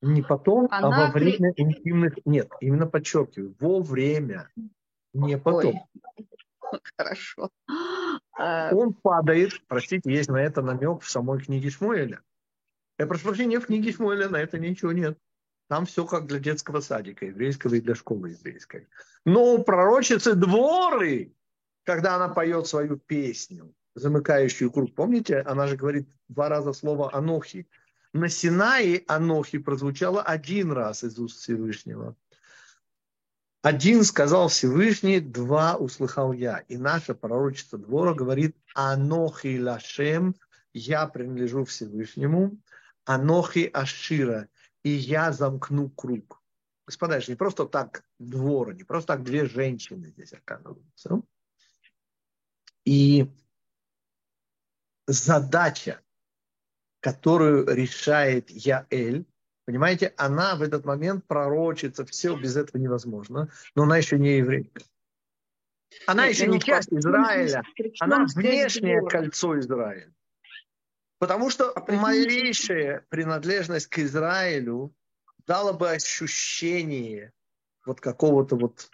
Не 0.02 0.22
потом, 0.22 0.68
а 0.72 0.78
Она 0.78 0.88
а 0.88 1.08
во 1.08 1.14
время 1.14 1.54
при... 1.54 1.64
интимных... 1.64 2.14
Нет, 2.26 2.50
именно 2.62 2.88
подчеркиваю, 2.88 3.56
во 3.60 3.82
время, 3.82 4.50
не 5.14 5.38
потом. 5.38 5.76
Ой. 5.76 6.30
Хорошо. 6.98 7.50
А 8.38 8.74
Он 8.74 8.94
падает, 8.94 9.62
простите, 9.68 10.12
есть 10.12 10.30
на 10.30 10.42
это 10.42 10.62
намек 10.62 11.02
в 11.02 11.10
самой 11.10 11.40
книге 11.40 11.70
Шмуэля. 11.70 12.22
Я 12.98 13.08
прошу 13.08 13.28
прощения, 13.28 13.60
в 13.60 13.66
книге 13.66 13.92
Шмуэля 13.92 14.30
на 14.30 14.38
это 14.38 14.58
ничего 14.58 14.92
нет. 14.92 15.18
Там 15.68 15.86
все 15.86 16.06
как 16.06 16.26
для 16.26 16.40
детского 16.40 16.80
садика 16.80 17.26
еврейского 17.26 17.76
и 17.76 17.82
для 17.82 17.96
школы 17.96 18.30
еврейской. 18.30 18.88
Но 19.26 19.56
у 19.56 19.64
пророчицы 19.64 20.34
Дворы, 20.34 21.34
когда 21.84 22.16
она 22.16 22.30
поет 22.30 22.68
свою 22.68 22.98
песню, 22.98 23.74
замыкающую 23.96 24.72
круг, 24.72 24.96
помните, 24.96 25.42
она 25.42 25.68
же 25.68 25.76
говорит 25.76 26.10
два 26.28 26.50
раза 26.50 26.74
слово 26.74 27.14
«анохи», 27.14 27.68
на 28.14 28.30
Синае 28.30 29.04
Анохи 29.08 29.58
прозвучало 29.60 30.22
один 30.22 30.72
раз 30.72 31.04
из 31.04 31.20
уст 31.20 31.40
Всевышнего. 31.40 32.16
Один 33.62 34.04
сказал 34.04 34.48
Всевышний, 34.48 35.20
два 35.20 35.76
услыхал 35.76 36.32
я. 36.32 36.60
И 36.70 36.78
наша 36.78 37.14
пророчество 37.14 37.78
двора 37.78 38.14
говорит 38.14 38.56
Анохи 38.74 39.60
Лашем, 39.60 40.36
я 40.74 41.08
принадлежу 41.08 41.66
Всевышнему, 41.66 42.58
Анохи 43.04 43.70
Ашира, 43.74 44.48
и 44.84 44.90
я 44.90 45.34
замкну 45.34 45.90
круг. 45.90 46.42
Господа, 46.86 47.18
это 47.18 47.30
не 47.30 47.36
просто 47.36 47.66
так 47.66 48.04
двора, 48.18 48.74
не 48.74 48.84
просто 48.84 49.14
так 49.14 49.24
две 49.24 49.46
женщины 49.46 50.08
здесь 50.08 50.34
оказываются. 50.34 51.22
И 52.86 53.30
задача 55.06 56.02
которую 57.00 57.68
решает 57.68 58.50
Яэль, 58.50 59.26
понимаете, 59.66 60.14
она 60.18 60.56
в 60.56 60.62
этот 60.62 60.86
момент 60.86 61.26
пророчится, 61.26 62.06
все 62.06 62.36
без 62.36 62.56
этого 62.56 62.82
невозможно, 62.82 63.50
но 63.76 63.84
она 63.84 63.98
еще 63.98 64.18
не 64.18 64.38
еврейка. 64.38 64.82
Она 66.06 66.28
Нет, 66.28 66.36
еще 66.36 66.48
не 66.48 66.60
часть 66.60 66.92
Израиля, 66.92 67.64
она 68.00 68.26
внешнее 68.36 69.02
кольцо 69.08 69.58
Израиля. 69.60 70.14
Потому 71.18 71.50
что 71.50 71.74
малейшая 71.88 73.06
принадлежность 73.10 73.88
к 73.88 74.00
Израилю 74.00 74.94
дала 75.46 75.74
бы 75.74 75.90
ощущение 75.90 77.34
вот 77.86 78.00
какого-то 78.00 78.56
вот 78.56 78.90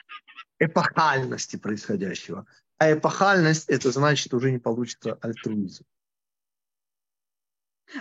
эпохальности 0.59 1.57
происходящего. 1.57 2.47
А 2.77 2.91
эпохальность 2.91 3.69
это 3.69 3.91
значит 3.91 4.33
уже 4.33 4.51
не 4.51 4.57
получится 4.57 5.17
альтруизм. 5.21 5.85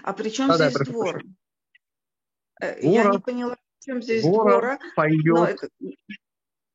А 0.03 0.13
при 0.13 0.31
чем 0.31 0.51
а, 0.51 0.57
здесь 0.57 0.73
да, 0.73 0.85
двор? 0.85 1.23
Двора, 1.23 1.35
э, 2.61 2.79
Я 2.83 3.05
не 3.11 3.19
поняла, 3.19 3.57
в 3.79 3.85
чем 3.85 4.03
здесь 4.03 4.23
двора. 4.23 4.51
двора 4.53 4.79
поет. 4.97 5.63
Это... 5.63 5.69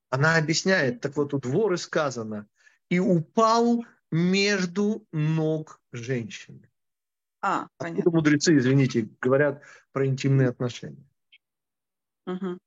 Она 0.09 0.37
объясняет, 0.37 1.01
так 1.01 1.15
вот 1.17 1.33
у 1.33 1.39
дворы 1.39 1.77
сказано, 1.77 2.47
и 2.89 2.99
упал 2.99 3.85
между 4.11 5.05
ног 5.11 5.81
женщины. 5.91 6.69
А, 7.41 7.67
понятно. 7.77 7.99
Откуда 7.99 8.17
мудрецы, 8.17 8.57
извините, 8.57 9.09
говорят 9.21 9.61
про 9.91 10.05
интимные 10.05 10.49
отношения. 10.49 11.07
Угу. 12.25 12.57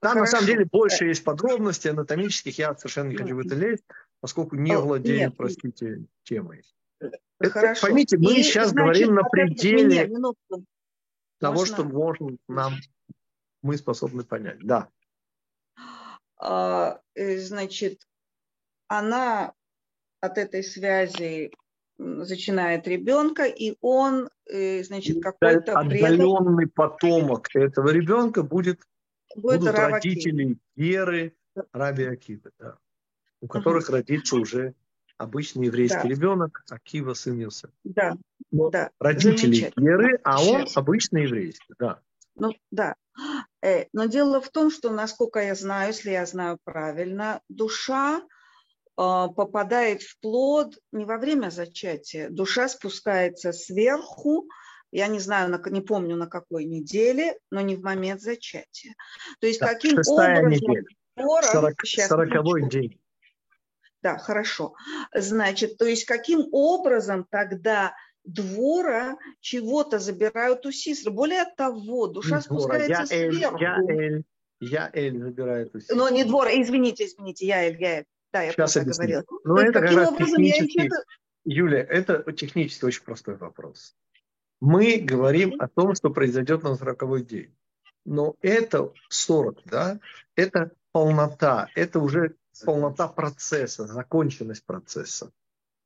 Там 0.00 0.12
Хорошо. 0.12 0.20
на 0.20 0.26
самом 0.26 0.46
деле 0.46 0.64
больше 0.66 1.06
есть 1.06 1.24
подробностей 1.24 1.90
анатомических, 1.90 2.58
я 2.58 2.74
совершенно 2.74 3.08
не 3.08 3.16
хочу 3.16 3.34
в 3.34 3.40
это 3.40 3.54
лезть, 3.54 3.84
поскольку 4.20 4.56
не 4.56 4.76
владею, 4.76 5.18
Нет. 5.18 5.36
простите, 5.36 6.04
темой. 6.22 6.64
Хорошо. 7.42 7.86
Поймите, 7.86 8.16
мы 8.18 8.34
и, 8.34 8.42
сейчас 8.42 8.70
значит, 8.70 8.84
говорим 8.84 9.14
на 9.14 9.24
пределе 9.24 10.06
меня, 10.06 10.32
того, 11.38 11.60
Можно? 11.60 11.74
что 11.74 11.84
можно 11.84 12.36
нам, 12.48 12.74
мы 13.62 13.76
способны 13.76 14.24
понять. 14.24 14.58
Да. 14.60 14.88
А, 16.36 17.00
э, 17.14 17.38
значит, 17.38 18.06
она 18.88 19.52
от 20.20 20.38
этой 20.38 20.62
связи 20.62 21.52
зачинает 21.98 22.88
ребенка, 22.88 23.44
и 23.44 23.76
он, 23.80 24.28
э, 24.46 24.82
значит, 24.82 25.22
какой-то 25.22 25.78
отдаленный 25.78 26.66
предок... 26.66 26.74
потомок 26.74 27.48
этого 27.54 27.90
ребенка 27.90 28.42
будет, 28.42 28.80
будет 29.36 29.60
будут 29.60 29.74
родители 29.74 30.58
Веры 30.74 31.36
Раби 31.72 32.04
Акивы, 32.04 32.50
да, 32.58 32.78
у 33.40 33.46
которых 33.46 33.84
угу. 33.84 33.92
родится 33.92 34.36
уже 34.36 34.74
обычный 35.18 35.66
еврейский 35.66 36.02
да. 36.02 36.08
ребенок, 36.08 36.64
Акива 36.70 37.14
сын 37.14 37.38
Йосеф. 37.38 37.70
Да, 37.84 38.16
Но 38.50 38.70
да. 38.70 38.90
Родители 38.98 39.72
Еры, 39.76 40.20
а 40.24 40.42
он 40.42 40.66
обычный 40.74 41.24
еврейский, 41.24 41.74
да. 41.78 42.00
Ну, 42.36 42.52
да. 42.70 42.96
Э, 43.62 43.84
но 43.92 44.06
дело 44.06 44.40
в 44.40 44.48
том, 44.50 44.70
что, 44.70 44.90
насколько 44.90 45.40
я 45.40 45.54
знаю, 45.54 45.88
если 45.88 46.10
я 46.10 46.26
знаю 46.26 46.58
правильно, 46.64 47.40
душа 47.48 48.18
э, 48.18 48.22
попадает 48.96 50.02
в 50.02 50.18
плод 50.20 50.76
не 50.92 51.04
во 51.04 51.18
время 51.18 51.50
зачатия. 51.50 52.28
Душа 52.30 52.68
спускается 52.68 53.52
сверху, 53.52 54.48
я 54.90 55.06
не 55.06 55.20
знаю, 55.20 55.60
не 55.70 55.80
помню 55.80 56.16
на 56.16 56.26
какой 56.26 56.64
неделе, 56.64 57.38
но 57.50 57.60
не 57.60 57.76
в 57.76 57.82
момент 57.82 58.20
зачатия. 58.20 58.94
То 59.40 59.46
есть 59.46 59.60
да, 59.60 59.74
каким 59.74 59.98
образом... 59.98 60.48
Неделя. 60.48 60.84
40, 61.16 61.74
40 61.84 62.68
день. 62.68 63.00
Да, 64.04 64.18
хорошо. 64.18 64.74
Значит, 65.14 65.78
то 65.78 65.86
есть 65.86 66.04
каким 66.04 66.46
образом 66.52 67.26
тогда 67.30 67.96
двора 68.22 69.16
чего-то 69.40 69.98
забирают 69.98 70.66
у 70.66 70.70
Сисры? 70.70 71.10
Более 71.10 71.46
того, 71.56 72.06
душа 72.06 72.42
спускается 72.42 73.14
я 73.14 73.30
сверху. 73.30 73.56
я 73.58 73.78
Эль, 73.88 74.24
я 74.60 74.90
Эль 74.92 75.18
забирает 75.18 75.74
у 75.74 75.80
Сисры. 75.80 75.96
Но 75.96 76.10
не 76.10 76.24
двора, 76.24 76.50
извините, 76.50 77.06
извините, 77.06 77.46
я 77.46 77.64
Эль, 77.64 77.80
я 77.80 77.98
Эль. 78.00 78.04
Да, 78.30 78.42
я 78.42 78.52
Сейчас 78.52 78.74
просто 78.74 78.90
говорила. 78.90 79.24
Ну, 79.44 79.56
это 79.56 79.80
как 79.80 79.92
раз 79.92 80.16
технически... 80.18 80.86
Это... 80.86 80.96
Юля, 81.46 81.80
это 81.80 82.30
технически 82.34 82.84
очень 82.84 83.04
простой 83.04 83.36
вопрос. 83.36 83.96
Мы 84.60 84.98
говорим 84.98 85.54
о 85.60 85.68
том, 85.68 85.94
что 85.94 86.10
произойдет 86.10 86.62
на 86.62 86.74
40 86.74 87.26
день. 87.26 87.56
Но 88.04 88.36
это 88.42 88.92
40, 89.08 89.62
да, 89.64 89.98
это 90.36 90.72
полнота, 90.94 91.68
это 91.74 91.98
уже 91.98 92.36
полнота 92.64 93.08
процесса, 93.08 93.84
законченность 93.84 94.64
процесса. 94.64 95.32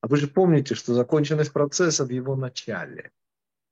А 0.03 0.07
вы 0.07 0.19
же 0.19 0.29
помните, 0.29 0.75
что 0.75 0.93
законченность 0.93 1.51
процесса 1.51 2.05
в 2.05 2.11
его 2.11 2.37
начале. 2.37 3.11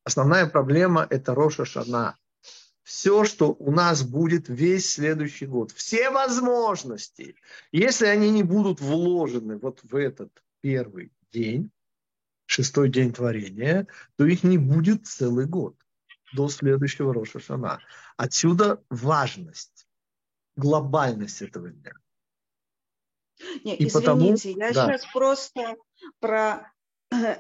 Основная 0.03 0.47
проблема– 0.47 1.07
это 1.11 1.35
Роша 1.35 1.67
Шана. 1.67 2.17
Все, 2.85 3.25
что 3.25 3.53
у 3.53 3.71
нас 3.71 4.03
будет 4.03 4.49
весь 4.49 4.91
следующий 4.91 5.45
год, 5.45 5.73
все 5.73 6.09
возможности, 6.09 7.37
если 7.71 8.07
они 8.07 8.31
не 8.31 8.43
будут 8.43 8.81
вложены 8.81 9.59
вот 9.59 9.81
в 9.83 9.95
этот 9.95 10.31
первый 10.63 11.13
день, 11.33 11.71
шестой 12.47 12.89
день 12.89 13.13
творения, 13.13 13.87
то 14.17 14.25
их 14.25 14.43
не 14.43 14.57
будет 14.57 15.07
целый 15.07 15.45
год 15.45 15.77
до 16.33 16.49
следующего 16.49 17.13
Роша 17.13 17.41
Шана. 17.41 17.81
Отсюда 18.17 18.83
важность, 18.89 19.76
глобальность 20.57 21.43
этого 21.43 21.71
дня. 21.71 21.93
Не, 23.65 23.77
и 23.77 23.87
извините, 23.87 23.93
потому, 23.93 24.27
я 24.27 24.73
да. 24.73 24.87
сейчас 24.87 25.13
просто 25.13 25.77
про 26.21 26.73
э, 27.13 27.37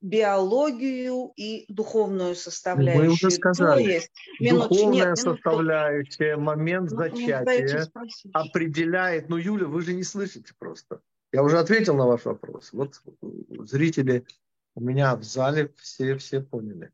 биологию 0.00 1.32
и 1.36 1.64
духовную 1.72 2.34
составляющую. 2.34 3.06
Мы 3.06 3.12
уже 3.12 3.30
сказали, 3.30 3.84
То 3.84 3.90
есть, 3.90 4.10
духовная 4.38 5.08
нет, 5.08 5.18
составляющая, 5.18 6.36
минутку. 6.36 6.44
момент 6.44 6.90
ну, 6.90 6.96
зачатия 6.98 7.90
определяет, 8.32 9.28
ну, 9.28 9.36
Юля, 9.36 9.66
вы 9.66 9.82
же 9.82 9.94
не 9.94 10.02
слышите 10.02 10.54
просто. 10.58 11.00
Я 11.32 11.42
уже 11.42 11.58
ответил 11.58 11.96
на 11.96 12.06
ваш 12.06 12.24
вопрос. 12.24 12.72
Вот 12.72 13.00
зрители 13.66 14.26
у 14.74 14.80
меня 14.80 15.14
в 15.16 15.22
зале 15.22 15.72
все, 15.76 16.16
все 16.16 16.40
поняли. 16.40 16.92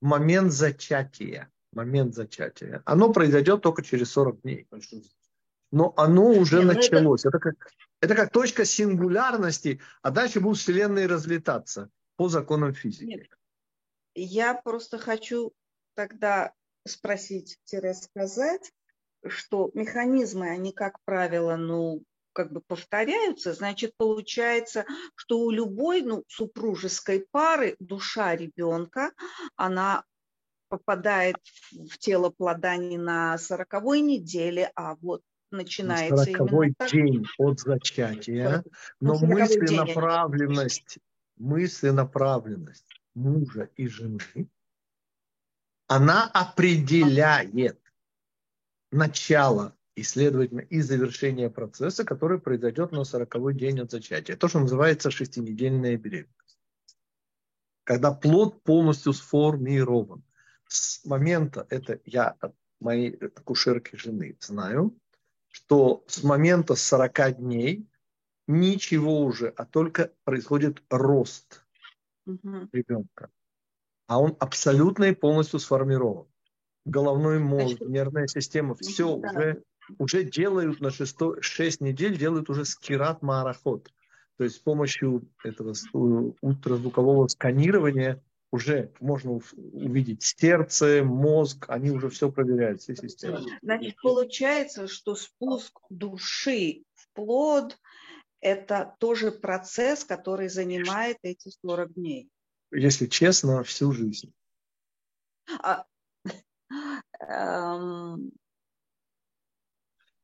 Момент 0.00 0.52
зачатия, 0.52 1.50
момент 1.72 2.14
зачатия, 2.14 2.82
оно 2.84 3.12
произойдет 3.12 3.62
только 3.62 3.82
через 3.82 4.10
40 4.12 4.42
дней. 4.42 4.66
Но 5.72 5.94
оно 5.96 6.30
уже 6.32 6.56
Нет, 6.56 6.66
ну 6.66 6.72
началось. 6.72 7.24
Это... 7.24 7.36
это 7.36 7.38
как 7.38 7.72
это 8.00 8.14
как 8.14 8.32
точка 8.32 8.64
сингулярности, 8.64 9.80
а 10.02 10.10
дальше 10.10 10.40
будут 10.40 10.58
вселенные 10.58 11.06
разлетаться 11.06 11.90
по 12.16 12.28
законам 12.28 12.74
физики. 12.74 13.04
Нет. 13.04 13.28
Я 14.14 14.54
просто 14.54 14.98
хочу 14.98 15.52
тогда 15.94 16.52
спросить-сказать, 16.86 18.72
что 19.26 19.70
механизмы, 19.74 20.48
они, 20.48 20.72
как 20.72 20.96
правило, 21.04 21.56
ну, 21.56 22.02
как 22.32 22.52
бы 22.52 22.62
повторяются, 22.62 23.52
значит, 23.52 23.94
получается, 23.96 24.86
что 25.14 25.40
у 25.40 25.50
любой 25.50 26.00
ну, 26.00 26.24
супружеской 26.26 27.26
пары 27.30 27.76
душа 27.80 28.34
ребенка, 28.34 29.12
она 29.56 30.04
попадает 30.70 31.36
в 31.72 31.98
тело 31.98 32.30
плода 32.30 32.76
не 32.76 32.96
на 32.96 33.36
сороковой 33.36 34.00
неделе, 34.00 34.72
а 34.74 34.94
вот 35.02 35.22
начинается 35.50 36.16
сороковой 36.16 36.74
день 36.90 37.26
от 37.36 37.60
зачатия, 37.60 38.64
но 39.00 39.18
мысленаправленность 39.18 40.98
мысленаправленность 41.40 43.00
мужа 43.14 43.70
и 43.76 43.88
жены, 43.88 44.48
она 45.86 46.30
определяет 46.32 47.80
начало 48.92 49.76
и, 49.96 50.02
следовательно, 50.02 50.60
и 50.60 50.80
завершение 50.80 51.50
процесса, 51.50 52.04
который 52.04 52.38
произойдет 52.40 52.92
на 52.92 53.04
40 53.04 53.56
день 53.56 53.80
от 53.80 53.90
зачатия. 53.90 54.36
То, 54.36 54.48
что 54.48 54.60
называется 54.60 55.10
шестинедельная 55.10 55.96
беременность. 55.96 56.58
Когда 57.84 58.12
плод 58.12 58.62
полностью 58.62 59.12
сформирован. 59.12 60.22
С 60.70 61.04
момента, 61.04 61.66
это 61.68 61.98
я 62.04 62.28
от 62.40 62.54
моей 62.78 63.16
акушерки 63.16 63.96
жены 63.96 64.36
знаю, 64.38 64.96
что 65.48 66.04
с 66.06 66.22
момента 66.22 66.76
40 66.76 67.38
дней 67.38 67.88
ничего 68.46 69.22
уже, 69.22 69.48
а 69.48 69.64
только 69.64 70.12
происходит 70.22 70.80
рост 70.88 71.64
угу. 72.24 72.68
ребенка. 72.72 73.30
А 74.06 74.20
он 74.20 74.36
абсолютно 74.38 75.04
и 75.04 75.14
полностью 75.14 75.58
сформирован. 75.58 76.28
Головной 76.84 77.40
мозг, 77.40 77.78
Значит, 77.78 77.88
нервная 77.88 78.26
система, 78.28 78.76
все 78.76 79.16
да. 79.16 79.28
уже, 79.28 79.62
уже 79.98 80.22
делают 80.22 80.80
на 80.80 80.90
6, 80.90 81.42
6 81.42 81.80
недель, 81.80 82.16
делают 82.16 82.48
уже 82.48 82.64
скират 82.64 83.22
марахот. 83.22 83.92
То 84.36 84.44
есть 84.44 84.56
с 84.56 84.60
помощью 84.60 85.28
этого 85.42 85.74
ультразвукового 86.40 87.26
сканирования 87.26 88.22
уже 88.52 88.92
можно 89.00 89.40
увидеть 89.72 90.22
сердце, 90.22 91.02
мозг, 91.04 91.66
они 91.68 91.90
уже 91.90 92.08
все 92.08 92.30
проверяют, 92.30 92.82
все 92.82 92.96
системы. 92.96 93.44
Значит, 93.62 93.96
получается, 94.02 94.88
что 94.88 95.14
спуск 95.14 95.78
души 95.88 96.82
в 96.94 97.08
плод 97.14 97.78
это 98.40 98.96
тоже 98.98 99.32
процесс, 99.32 100.04
который 100.04 100.48
занимает 100.48 101.18
эти 101.22 101.50
40 101.62 101.94
дней. 101.94 102.30
Если 102.72 103.06
честно, 103.06 103.62
всю 103.62 103.92
жизнь. 103.92 104.32
А, 105.62 105.84
эм... 107.20 108.32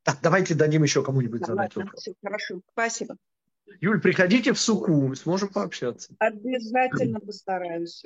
Так, 0.03 0.19
давайте 0.21 0.55
дадим 0.55 0.83
еще 0.83 1.03
кому-нибудь 1.03 1.45
задать 1.45 1.75
вопрос. 1.75 2.07
Хорошо, 2.23 2.61
спасибо. 2.71 3.17
Юль, 3.81 4.01
приходите 4.01 4.53
в 4.53 4.59
Суку, 4.59 5.13
сможем 5.15 5.49
пообщаться. 5.49 6.13
Обязательно 6.19 7.19
постараюсь. 7.19 8.03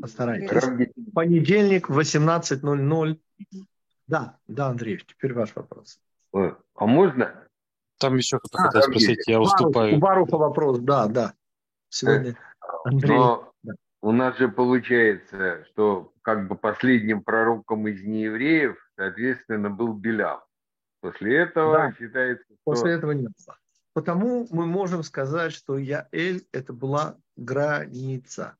Постарайтесь. 0.00 0.92
Понедельник 1.14 1.88
в 1.88 1.98
18.00. 1.98 3.18
Да, 4.06 4.38
да, 4.46 4.68
Андрей, 4.68 4.98
теперь 5.06 5.32
ваш 5.32 5.54
вопрос. 5.54 6.00
А 6.32 6.86
можно 6.86 7.42
там 8.02 8.16
еще 8.16 8.38
кто-то 8.38 8.64
а, 8.64 8.66
хотел 8.66 8.82
спросить, 8.82 9.28
я 9.28 9.40
уступаю. 9.40 9.94
У 9.94 9.98
Баруха 9.98 10.36
вопрос, 10.36 10.80
да, 10.80 11.06
да. 11.06 11.34
Сегодня 11.88 12.30
э, 12.30 12.34
Андрей. 12.84 13.16
Но 13.16 13.52
у 14.00 14.10
нас 14.10 14.36
же 14.38 14.48
получается, 14.48 15.64
что 15.66 16.12
как 16.22 16.48
бы 16.48 16.56
последним 16.56 17.22
пророком 17.22 17.86
из 17.86 18.02
неевреев, 18.02 18.76
соответственно, 18.96 19.70
был 19.70 19.92
Белям. 19.92 20.40
После 21.00 21.38
этого 21.42 21.74
да. 21.74 21.92
считается, 21.92 22.44
что... 22.44 22.56
После 22.64 22.92
этого 22.94 23.12
нет. 23.12 23.30
Потому 23.94 24.46
мы 24.50 24.66
можем 24.66 25.02
сказать, 25.02 25.52
что 25.52 25.76
Яэль– 25.76 26.46
это 26.52 26.72
была 26.72 27.18
граница. 27.36 28.56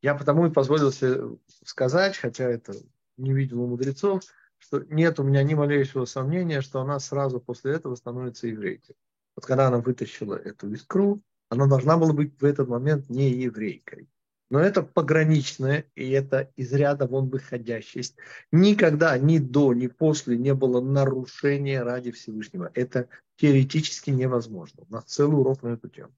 Я 0.00 0.14
потому 0.14 0.46
и 0.46 0.52
позволил 0.52 0.92
себе 0.92 1.38
сказать, 1.64 2.16
хотя 2.16 2.44
это 2.44 2.74
не 3.16 3.32
видел 3.32 3.62
у 3.62 3.66
мудрецов, 3.66 4.22
что 4.58 4.80
нет 4.80 5.18
у 5.18 5.24
меня 5.24 5.42
ни 5.42 5.54
малейшего 5.54 6.04
сомнения, 6.04 6.60
что 6.60 6.80
она 6.80 7.00
сразу 7.00 7.40
после 7.40 7.72
этого 7.72 7.96
становится 7.96 8.46
еврейкой. 8.46 8.96
Вот 9.36 9.44
когда 9.46 9.68
она 9.68 9.78
вытащила 9.78 10.36
эту 10.36 10.70
искру, 10.72 11.20
она 11.48 11.66
должна 11.66 11.96
была 11.96 12.12
быть 12.12 12.40
в 12.40 12.44
этот 12.44 12.68
момент 12.68 13.08
не 13.08 13.30
еврейкой. 13.30 14.08
Но 14.54 14.60
это 14.60 14.84
пограничное, 14.84 15.84
и 15.96 16.12
это 16.12 16.48
из 16.54 16.72
ряда 16.72 17.08
вон 17.08 17.28
выходящесть. 17.28 18.14
Никогда 18.52 19.18
ни 19.18 19.38
до, 19.38 19.74
ни 19.74 19.88
после 19.88 20.38
не 20.38 20.54
было 20.54 20.80
нарушения 20.80 21.82
ради 21.82 22.12
Всевышнего. 22.12 22.70
Это 22.72 23.08
теоретически 23.34 24.10
невозможно. 24.10 24.84
У 24.88 24.92
нас 24.92 25.06
целый 25.06 25.40
урок 25.40 25.64
на 25.64 25.70
эту 25.70 25.88
тему. 25.88 26.12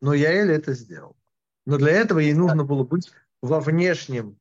Но 0.00 0.14
Яэль 0.14 0.52
это 0.52 0.74
сделал. 0.74 1.16
Но 1.66 1.76
для 1.76 1.90
этого 1.90 2.20
ей 2.20 2.34
нужно 2.34 2.62
было 2.62 2.84
быть 2.84 3.10
во 3.42 3.58
внешнем 3.58 4.38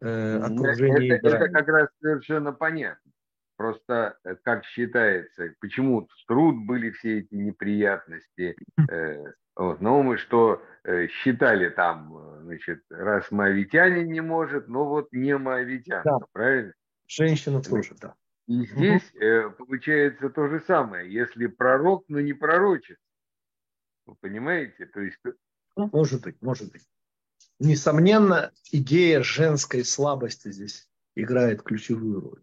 э, 0.00 0.40
окружении. 0.40 1.12
Это, 1.12 1.28
это 1.28 1.48
как 1.48 1.68
раз 1.68 1.88
совершенно 2.02 2.50
понятно. 2.50 3.12
Просто 3.60 4.16
э, 4.24 4.36
как 4.36 4.64
считается, 4.64 5.52
почему 5.60 6.06
в 6.06 6.26
труд 6.26 6.64
были 6.64 6.92
все 6.92 7.18
эти 7.18 7.34
неприятности. 7.34 8.56
Э, 8.90 9.22
вот, 9.54 9.82
но 9.82 10.02
мы 10.02 10.16
что 10.16 10.62
э, 10.84 11.08
считали 11.08 11.68
там, 11.68 12.40
значит, 12.44 12.82
раз 12.88 13.30
моавитянин 13.30 14.10
не 14.10 14.22
может, 14.22 14.68
но 14.68 14.86
вот 14.86 15.12
не 15.12 15.36
моавитянка, 15.36 16.08
да. 16.08 16.26
правильно? 16.32 16.72
Женщина 17.06 17.62
тоже, 17.62 17.94
да. 18.00 18.14
И 18.46 18.64
здесь 18.64 19.12
угу. 19.12 19.66
получается 19.66 20.30
то 20.30 20.48
же 20.48 20.60
самое. 20.60 21.12
Если 21.12 21.46
пророк, 21.46 22.06
но 22.08 22.18
не 22.18 22.32
пророчит. 22.32 22.96
Вы 24.06 24.14
понимаете? 24.22 24.86
То 24.86 25.00
есть... 25.00 25.18
Может 25.76 26.22
быть, 26.22 26.40
может 26.40 26.72
быть. 26.72 26.88
Несомненно, 27.58 28.52
идея 28.72 29.22
женской 29.22 29.84
слабости 29.84 30.50
здесь 30.50 30.88
играет 31.14 31.62
ключевую 31.62 32.20
роль. 32.22 32.42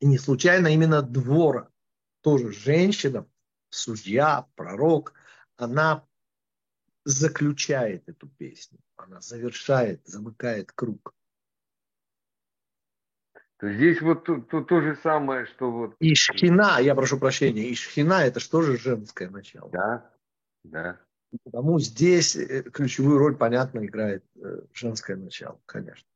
И 0.00 0.06
не 0.06 0.18
случайно 0.18 0.68
именно 0.68 1.02
двора, 1.02 1.70
тоже 2.20 2.52
женщина, 2.52 3.26
судья, 3.70 4.46
пророк, 4.54 5.14
она 5.56 6.06
заключает 7.04 8.08
эту 8.08 8.28
песню, 8.28 8.78
она 8.96 9.20
завершает, 9.20 10.06
замыкает 10.06 10.72
круг. 10.72 11.14
Здесь 13.62 14.02
вот 14.02 14.24
то, 14.24 14.40
то, 14.40 14.62
то 14.62 14.80
же 14.82 14.96
самое, 15.02 15.46
что 15.46 15.70
вот... 15.70 15.96
Ишхина, 15.98 16.78
я 16.80 16.94
прошу 16.94 17.18
прощения, 17.18 17.72
Ишхина 17.72 18.26
это 18.26 18.38
что 18.38 18.60
же 18.60 18.76
женское 18.76 19.30
начало? 19.30 19.70
Да, 19.70 20.10
да. 20.64 21.00
Потому 21.44 21.78
здесь 21.80 22.36
э, 22.36 22.62
ключевую 22.64 23.18
роль, 23.18 23.36
понятно, 23.36 23.84
играет 23.84 24.24
э, 24.36 24.60
женское 24.72 25.16
начало, 25.16 25.60
конечно. 25.64 26.06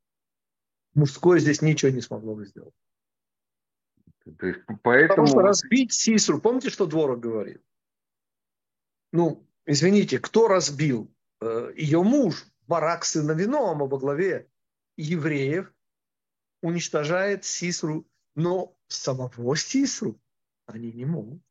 Мужское 0.94 1.38
здесь 1.38 1.62
ничего 1.62 1.90
не 1.90 2.00
смогло 2.00 2.34
бы 2.34 2.44
сделать. 2.44 2.74
То 4.24 4.46
есть, 4.46 4.60
поэтому... 4.82 5.08
Потому 5.08 5.26
что 5.26 5.40
разбить 5.40 5.92
Сисру, 5.92 6.40
помните, 6.40 6.70
что 6.70 6.86
Дворог 6.86 7.20
говорит? 7.20 7.62
Ну, 9.12 9.46
извините, 9.66 10.18
кто 10.18 10.46
разбил? 10.48 11.12
Э, 11.40 11.72
Ее 11.76 12.02
муж, 12.02 12.46
Барак 12.66 13.04
сына 13.04 13.32
Виноама 13.32 13.86
во 13.86 13.98
главе 13.98 14.48
евреев, 14.96 15.72
уничтожает 16.62 17.44
Сисру, 17.44 18.06
но 18.34 18.76
самого 18.88 19.56
Сисру 19.56 20.20
они 20.66 20.92
не 20.92 21.04
могут. 21.04 21.42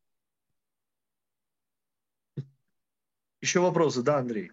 Еще 3.41 3.59
вопросы, 3.59 4.03
да, 4.03 4.19
Андрей? 4.19 4.51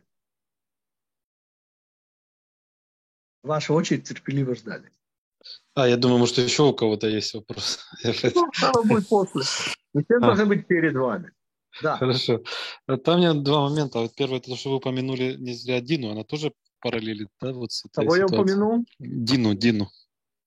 Ваша 3.43 3.73
очередь 3.75 4.09
терпеливо 4.09 4.55
ждали. 4.55 4.91
А, 5.77 5.87
я 5.87 5.99
думаю, 5.99 6.19
может, 6.19 6.39
еще 6.39 6.63
у 6.63 6.73
кого-то 6.73 7.07
есть 7.07 7.35
вопрос. 7.35 7.81
Ну, 8.35 8.51
оно 8.63 8.83
будет 8.83 9.09
после. 9.09 9.43
Все 9.43 10.17
а. 10.17 10.21
должны 10.21 10.47
быть 10.47 10.67
перед 10.67 10.95
вами. 10.95 11.31
Да. 11.83 11.99
Хорошо. 11.99 12.41
Там 13.05 13.17
у 13.17 13.19
меня 13.19 13.35
два 13.35 13.69
момента. 13.69 13.99
Вот 13.99 14.15
первое, 14.15 14.41
то, 14.41 14.57
что 14.57 14.71
вы 14.71 14.77
упомянули 14.77 15.37
не 15.39 15.53
зря 15.53 15.83
Дину, 15.83 16.11
она 16.11 16.25
тоже 16.25 16.53
параллелит, 16.81 17.29
да, 17.43 17.53
вот 17.53 17.73
с 17.73 17.85
этой 17.85 18.07
Кого 18.07 18.17
я 18.17 18.25
упомянул? 18.25 18.87
Дину, 18.99 19.55
Дину. 19.55 19.91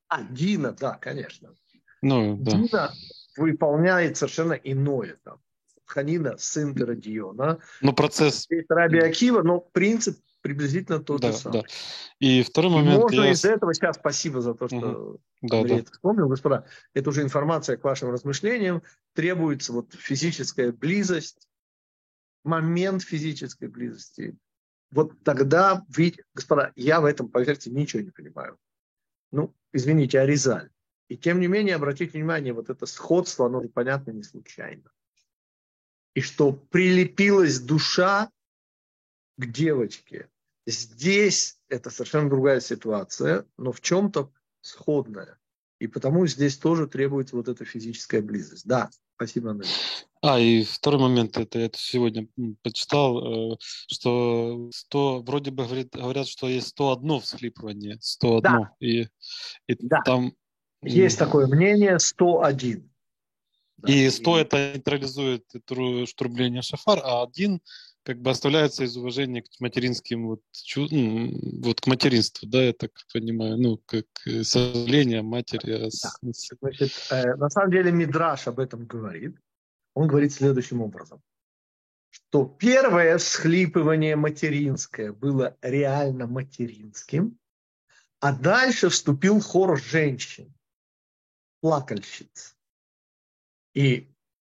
А, 0.08 0.24
Дина, 0.24 0.72
да, 0.72 0.96
конечно. 0.96 1.54
Ну, 2.02 2.36
да. 2.38 2.52
Дина 2.52 2.94
выполняет 3.38 4.18
совершенно 4.18 4.54
иное 4.54 5.18
там. 5.24 5.40
Ханина, 5.86 6.38
сын 6.38 6.74
Диона. 6.74 7.60
Ну, 7.82 7.94
процесс... 7.94 8.48
Раби 8.68 9.00
Акива, 9.00 9.44
но 9.44 9.60
принцип 9.60 10.18
приблизительно 10.42 11.00
тот 11.00 11.22
да, 11.22 11.32
же 11.32 11.38
самый. 11.38 11.62
Да. 11.62 11.68
И 12.20 12.44
второй 12.44 12.72
момент... 12.72 12.98
И 12.98 13.02
можно 13.02 13.22
я... 13.24 13.32
из 13.32 13.46
этого, 13.46 13.74
сейчас 13.74 13.98
спасибо 13.98 14.42
за 14.42 14.54
то, 14.54 14.68
что 14.68 14.78
угу. 14.78 15.22
да, 15.42 15.64
да. 15.64 15.76
это 15.76 15.92
вспомнил, 15.92 16.28
господа, 16.28 16.66
это 16.94 17.10
уже 17.10 17.22
информация 17.22 17.78
к 17.78 17.84
вашим 17.84 18.12
размышлениям, 18.12 18.82
требуется 19.14 19.74
вот 19.74 19.94
физическая 19.94 20.72
близость, 20.72 21.48
момент 22.44 23.04
физической 23.04 23.68
близости. 23.68 24.38
Вот 24.92 25.24
тогда, 25.24 25.86
ведь, 25.96 26.20
господа, 26.34 26.72
я 26.76 27.02
в 27.02 27.06
этом, 27.06 27.30
поверьте, 27.30 27.70
ничего 27.70 28.02
не 28.02 28.12
понимаю. 28.12 28.58
Ну, 29.32 29.54
извините, 29.72 30.20
Аризаль. 30.20 30.70
И 31.10 31.18
тем 31.18 31.40
не 31.40 31.48
менее, 31.48 31.76
обратите 31.76 32.18
внимание, 32.18 32.54
вот 32.54 32.70
это 32.70 32.86
сходство, 32.86 33.48
оно 33.48 33.62
понятно 33.68 34.12
не 34.12 34.24
случайно. 34.24 34.92
И 36.14 36.22
что 36.22 36.54
прилепилась 36.54 37.60
душа 37.60 38.32
к 39.40 39.46
девочке. 39.48 40.30
Здесь 40.68 41.58
это 41.70 41.90
совершенно 41.90 42.30
другая 42.30 42.60
ситуация, 42.60 43.46
но 43.58 43.72
в 43.72 43.82
чем-то 43.82 44.32
сходная. 44.62 45.40
И 45.80 45.88
потому 45.88 46.28
здесь 46.28 46.58
тоже 46.58 46.88
требуется 46.88 47.38
вот 47.38 47.48
эта 47.48 47.64
физическая 47.64 48.22
близость. 48.22 48.68
Да, 48.68 48.90
спасибо, 49.16 49.52
Андрей. 49.52 49.70
А, 50.22 50.38
и 50.38 50.64
второй 50.64 51.00
момент, 51.00 51.38
это 51.38 51.60
я 51.60 51.70
сегодня 51.74 52.28
почитал, 52.62 53.54
э, 53.54 53.58
что 53.88 54.70
100, 54.72 55.22
вроде 55.22 55.52
бы 55.52 55.64
говорит, 55.64 55.94
говорят, 55.94 56.28
что 56.28 56.50
есть 56.50 56.68
101 56.70 57.22
всхлипывание, 57.22 57.98
101. 58.02 58.42
Да. 58.42 58.74
И, 58.82 59.08
и 59.68 59.76
да. 59.80 60.02
там... 60.04 60.34
Есть 60.82 61.18
такое 61.18 61.48
мнение, 61.48 61.98
101. 61.98 62.92
И 63.88 64.10
100 64.10 64.38
и... 64.38 64.42
это 64.42 64.74
нейтрализует 64.74 65.46
штурбление 66.10 66.62
шафар, 66.62 67.00
а 67.02 67.24
один 67.24 67.62
как 68.04 68.22
бы 68.22 68.32
оставляется 68.32 68.84
из 68.84 68.96
уважения 68.98 69.42
к 69.42 69.60
материнским 69.60 70.28
вот, 70.28 70.42
чу, 70.52 70.88
ну, 70.90 71.32
вот 71.62 71.82
к 71.82 71.88
материнству, 71.88 72.48
да, 72.48 72.64
я 72.64 72.74
так 72.74 72.92
понимаю, 73.14 73.58
ну, 73.58 73.78
как 73.86 74.06
сожаление 74.44 75.22
матери. 75.22 75.90
Да. 75.90 76.10
Значит, 76.62 77.08
э, 77.12 77.36
на 77.36 77.50
самом 77.50 77.72
деле 77.72 77.92
Мидраш 77.92 78.48
об 78.48 78.60
этом 78.60 78.86
говорит. 78.86 79.38
Он 79.94 80.08
говорит 80.08 80.32
следующим 80.32 80.82
образом, 80.82 81.22
что 82.10 82.46
первое 82.46 83.18
всхлипывание 83.18 84.16
материнское 84.16 85.12
было 85.12 85.58
реально 85.62 86.28
материнским, 86.28 87.38
а 88.20 88.34
дальше 88.34 88.90
вступил 88.90 89.40
хор 89.40 89.80
женщин, 89.80 90.54
плакальщиц. 91.62 92.56
И 93.74 94.12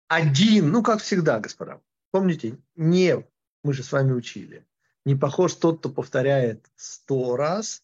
один, 0.07 0.71
ну, 0.71 0.83
как 0.83 1.01
всегда, 1.01 1.39
господа, 1.39 1.81
помните, 2.11 2.57
не 2.75 3.25
мы 3.63 3.73
же 3.73 3.83
с 3.83 3.91
вами 3.91 4.11
учили. 4.11 4.65
Не 5.05 5.15
похож 5.15 5.55
тот, 5.55 5.79
кто 5.79 5.89
повторяет 5.89 6.69
сто 6.75 7.35
раз, 7.35 7.83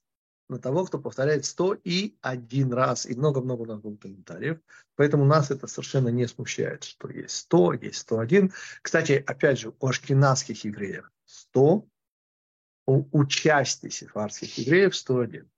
на 0.50 0.60
того, 0.60 0.86
кто 0.86 0.98
повторяет 1.00 1.46
сто 1.46 1.74
и 1.74 2.18
один 2.22 2.72
раз. 2.72 3.06
И 3.06 3.16
много-много 3.16 3.66
много 3.66 3.98
комментариев. 3.98 4.60
Поэтому 4.96 5.26
нас 5.26 5.52
это 5.52 5.68
совершенно 5.68 6.10
не 6.10 6.28
смущает, 6.28 6.84
что 6.84 7.10
есть 7.10 7.36
сто, 7.36 7.74
есть 7.74 8.00
сто 8.00 8.20
один. 8.20 8.54
Кстати, 8.82 9.24
опять 9.26 9.60
же, 9.60 9.74
у 9.80 9.88
ашкенадских 9.88 10.64
евреев 10.64 11.12
сто, 11.26 11.88
у, 12.86 13.06
у 13.12 13.30
сефарских 13.30 14.58
евреев 14.58 14.96
сто 14.96 15.20
один. 15.20 15.50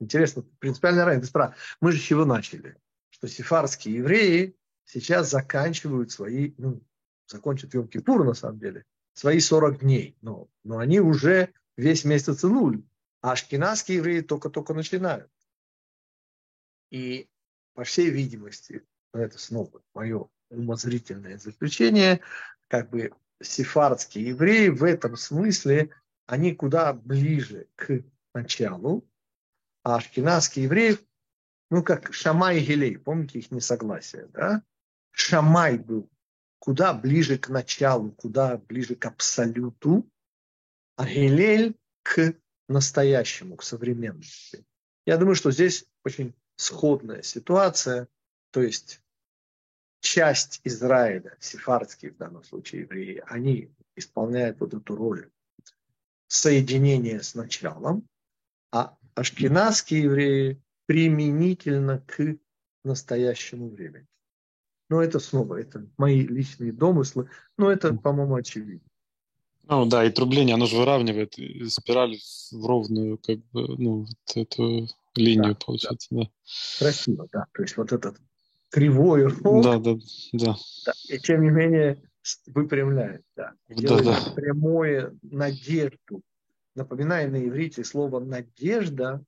Интересно, 0.00 0.42
принципиальная 0.58 1.04
разница. 1.04 1.54
Мы 1.80 1.92
же 1.92 1.98
с 1.98 2.02
чего 2.02 2.24
начали? 2.24 2.76
Что 3.10 3.28
сефарские 3.28 3.96
евреи 3.96 4.56
сейчас 4.84 5.30
заканчивают 5.30 6.10
свои, 6.10 6.54
ну, 6.58 6.82
закончат 7.26 7.74
Йом-Кипур 7.74 8.24
на 8.24 8.34
самом 8.34 8.58
деле, 8.58 8.84
свои 9.16 9.40
40 9.40 9.80
дней, 9.80 10.16
но, 10.20 10.48
но 10.62 10.78
они 10.78 11.00
уже 11.00 11.52
весь 11.76 12.04
месяц 12.04 12.42
нуль, 12.42 12.84
а 13.22 13.32
ашкенадские 13.32 13.96
евреи 13.96 14.20
только-только 14.20 14.74
начинают. 14.74 15.30
И 16.90 17.28
по 17.72 17.84
всей 17.84 18.10
видимости, 18.10 18.86
это 19.14 19.38
снова 19.38 19.82
мое 19.94 20.28
умозрительное 20.50 21.38
заключение, 21.38 22.20
как 22.68 22.90
бы 22.90 23.12
сефардские 23.42 24.28
евреи 24.28 24.68
в 24.68 24.84
этом 24.84 25.16
смысле, 25.16 25.94
они 26.26 26.54
куда 26.54 26.92
ближе 26.92 27.68
к 27.74 28.04
началу, 28.34 29.08
а 29.82 29.96
ашкенадские 29.96 30.64
евреи, 30.64 30.98
ну 31.70 31.82
как 31.82 32.12
Шамай 32.12 32.58
и 32.58 32.64
Гелей, 32.64 32.98
помните 32.98 33.38
их 33.38 33.50
несогласие, 33.50 34.26
да? 34.26 34.62
Шамай 35.12 35.78
был 35.78 36.10
куда 36.66 36.92
ближе 36.92 37.38
к 37.38 37.48
началу, 37.48 38.10
куда 38.10 38.56
ближе 38.56 38.96
к 38.96 39.06
абсолюту, 39.06 40.04
а 40.96 41.06
Гилель 41.06 41.76
к 42.02 42.34
настоящему, 42.68 43.54
к 43.54 43.62
современности. 43.62 44.66
Я 45.06 45.16
думаю, 45.16 45.36
что 45.36 45.52
здесь 45.52 45.86
очень 46.04 46.34
сходная 46.56 47.22
ситуация, 47.22 48.08
то 48.50 48.62
есть 48.62 49.00
часть 50.00 50.60
Израиля, 50.64 51.36
сефардские 51.38 52.10
в 52.10 52.16
данном 52.16 52.42
случае 52.42 52.80
евреи, 52.82 53.22
они 53.26 53.70
исполняют 53.94 54.58
вот 54.58 54.74
эту 54.74 54.96
роль 54.96 55.30
соединения 56.26 57.20
с 57.20 57.36
началом, 57.36 58.08
а 58.72 58.98
ашкенадские 59.14 60.02
евреи 60.02 60.60
применительно 60.86 62.00
к 62.00 62.36
настоящему 62.82 63.68
времени. 63.68 64.08
Но 64.88 65.02
это 65.02 65.18
снова, 65.18 65.56
это 65.60 65.86
мои 65.96 66.26
личные 66.26 66.72
домыслы, 66.72 67.28
но 67.56 67.70
это, 67.70 67.92
по-моему, 67.94 68.36
очевидно. 68.36 68.88
Ну 69.68 69.84
да, 69.84 70.04
и 70.04 70.10
трубление, 70.10 70.54
оно 70.54 70.66
же 70.66 70.76
выравнивает 70.76 71.34
спираль 71.72 72.16
в 72.52 72.64
ровную, 72.64 73.18
как 73.18 73.38
бы, 73.50 73.76
ну, 73.76 74.06
вот 74.06 74.36
эту 74.36 74.86
линию, 75.16 75.54
да, 75.54 75.64
получается, 75.66 76.08
да. 76.10 76.22
да. 76.22 76.30
Красиво, 76.78 77.28
да. 77.32 77.46
То 77.52 77.62
есть 77.62 77.76
вот 77.76 77.92
этот 77.92 78.20
кривой 78.70 79.24
рог, 79.26 79.64
да, 79.64 79.78
да, 79.78 79.94
да. 80.32 80.56
да. 80.86 80.92
И 81.08 81.18
тем 81.18 81.42
не 81.42 81.50
менее 81.50 82.00
выпрямляет, 82.46 83.24
да. 83.36 83.54
да, 83.68 84.02
да. 84.02 84.18
прямое 84.34 85.16
надежду. 85.22 86.22
Напоминаю 86.74 87.30
на 87.30 87.44
иврите 87.44 87.82
слово 87.84 88.20
«надежда» 88.20 89.24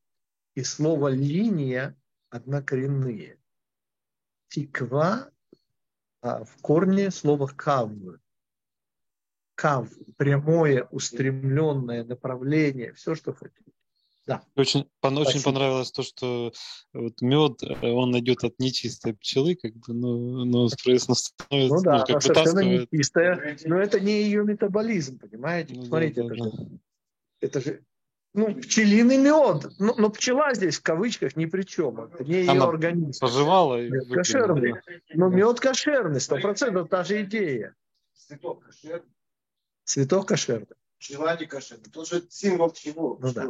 и 0.54 0.62
слово 0.62 1.08
«линия» 1.08 1.96
однокоренные. 2.30 3.38
Тиква 4.48 5.30
в 6.22 6.48
корне 6.60 7.10
слово 7.10 7.46
кав. 7.46 7.90
Кав, 9.54 9.88
прямое, 10.16 10.84
устремленное 10.84 12.04
направление, 12.04 12.92
все, 12.92 13.14
что 13.14 13.32
хотите. 13.32 13.72
Да. 14.28 14.42
Очень, 14.56 14.86
очень 15.00 15.42
понравилось 15.42 15.90
то, 15.90 16.02
что 16.02 16.52
вот 16.92 17.22
мед, 17.22 17.62
э, 17.62 17.88
он 17.88 18.16
идет 18.18 18.44
от 18.44 18.58
нечистой 18.58 19.14
пчелы, 19.14 19.54
как 19.54 19.72
бы, 19.72 19.94
но, 19.94 20.44
но 20.44 20.68
соответственно, 20.68 21.14
становится, 21.14 21.74
ну, 21.74 21.82
да, 21.82 21.98
ну, 22.00 22.12
как 22.12 22.22
совершенно 22.22 22.60
нечистая, 22.60 23.56
но 23.64 23.78
это 23.78 23.98
не 23.98 24.24
ее 24.24 24.44
метаболизм, 24.44 25.18
понимаете? 25.18 25.74
Ну, 25.74 25.86
Смотрите, 25.86 26.22
да, 26.22 26.26
это, 26.26 26.34
да. 26.36 26.50
Же, 26.50 26.78
это 27.40 27.60
же 27.62 27.84
ну, 28.34 28.54
пчелиный 28.54 29.16
мед. 29.16 29.72
Но, 29.78 29.94
но 29.96 30.10
пчела 30.10 30.54
здесь 30.54 30.78
в 30.78 30.82
кавычках 30.82 31.36
ни 31.36 31.46
при 31.46 31.62
чем. 31.62 32.00
Это 32.00 32.24
не 32.24 32.34
ее 32.34 32.50
Она 32.50 32.66
организм. 32.66 33.20
Пожевала 33.20 33.80
и 33.80 33.90
мед 33.90 34.08
кошерный. 34.08 34.74
Но 35.14 35.28
мед 35.28 35.60
кошерный, 35.60 36.20
сто 36.20 36.38
процентов 36.38 36.88
та 36.88 37.04
же 37.04 37.22
идея. 37.22 37.74
Цветок 38.14 38.64
кошерный. 38.64 39.12
Цветок 39.84 40.28
кошерный. 40.28 40.66
Пчела 40.98 41.36
не 41.36 41.46
кошерный. 41.46 41.84
Это 41.86 42.04
же 42.04 42.24
символ 42.28 42.70
чего? 42.72 43.18
Ну, 43.20 43.32
да. 43.32 43.46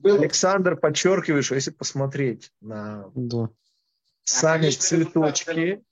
Было... 0.00 0.18
Александр 0.18 0.76
подчеркивает, 0.76 1.44
что 1.44 1.54
если 1.54 1.70
посмотреть 1.70 2.50
на 2.60 3.10
да. 3.14 3.50
сами 4.24 4.68
а, 4.68 4.72
цветочки, 4.72 5.84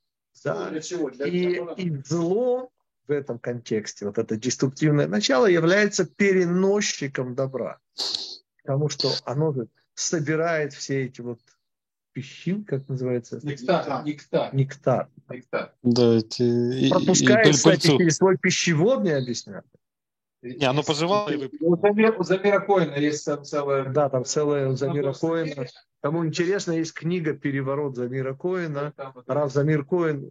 да, 0.43 0.71
и, 1.27 1.61
и 1.77 2.03
зло 2.05 2.71
в 3.11 3.13
этом 3.13 3.39
контексте, 3.39 4.07
вот 4.07 4.19
это 4.19 4.37
деструктивное 4.37 5.09
начало 5.09 5.47
является 5.47 6.05
переносчиком 6.05 7.35
добра. 7.35 7.79
Потому 8.63 8.89
что 8.89 9.11
оно 9.25 9.53
же 9.53 9.69
собирает 9.95 10.73
все 10.73 11.07
эти 11.07 11.21
вот 11.21 11.41
пищин, 12.13 12.65
как 12.65 12.89
называется? 12.89 13.41
Нектар. 13.43 14.05
Нектар. 14.05 14.55
Нектар. 14.55 15.09
Нектар. 15.29 15.75
Да, 15.83 16.15
эти... 16.15 16.89
Пропускает, 16.89 17.47
и, 17.47 17.51
и 17.51 17.53
кстати, 17.53 17.87
через 17.99 18.17
свой 18.17 18.39
пищевод, 18.39 19.03
не 19.03 19.11
объясняет. 19.11 19.65
Не, 20.43 20.65
оно 20.67 20.83
пожевало 20.83 21.29
и 21.31 21.37
выплюнуло. 21.37 21.77
У 22.17 22.23
Замира 22.23 22.61
Коина 22.61 22.95
есть 22.95 23.27
там 23.27 23.45
целая... 23.45 23.85
Да, 23.91 24.09
там 24.09 24.25
целая 24.25 24.69
у 24.69 24.77
Замира 24.77 25.13
Коина. 25.13 25.67
Кому 26.01 26.25
интересно, 26.25 26.73
есть 26.73 26.95
книга 26.95 27.35
«Переворот 27.35 27.97
Замира 27.97 28.35
Коина». 28.35 28.95
Рав 29.27 29.53
Замир 29.53 29.85
Коин, 29.85 30.31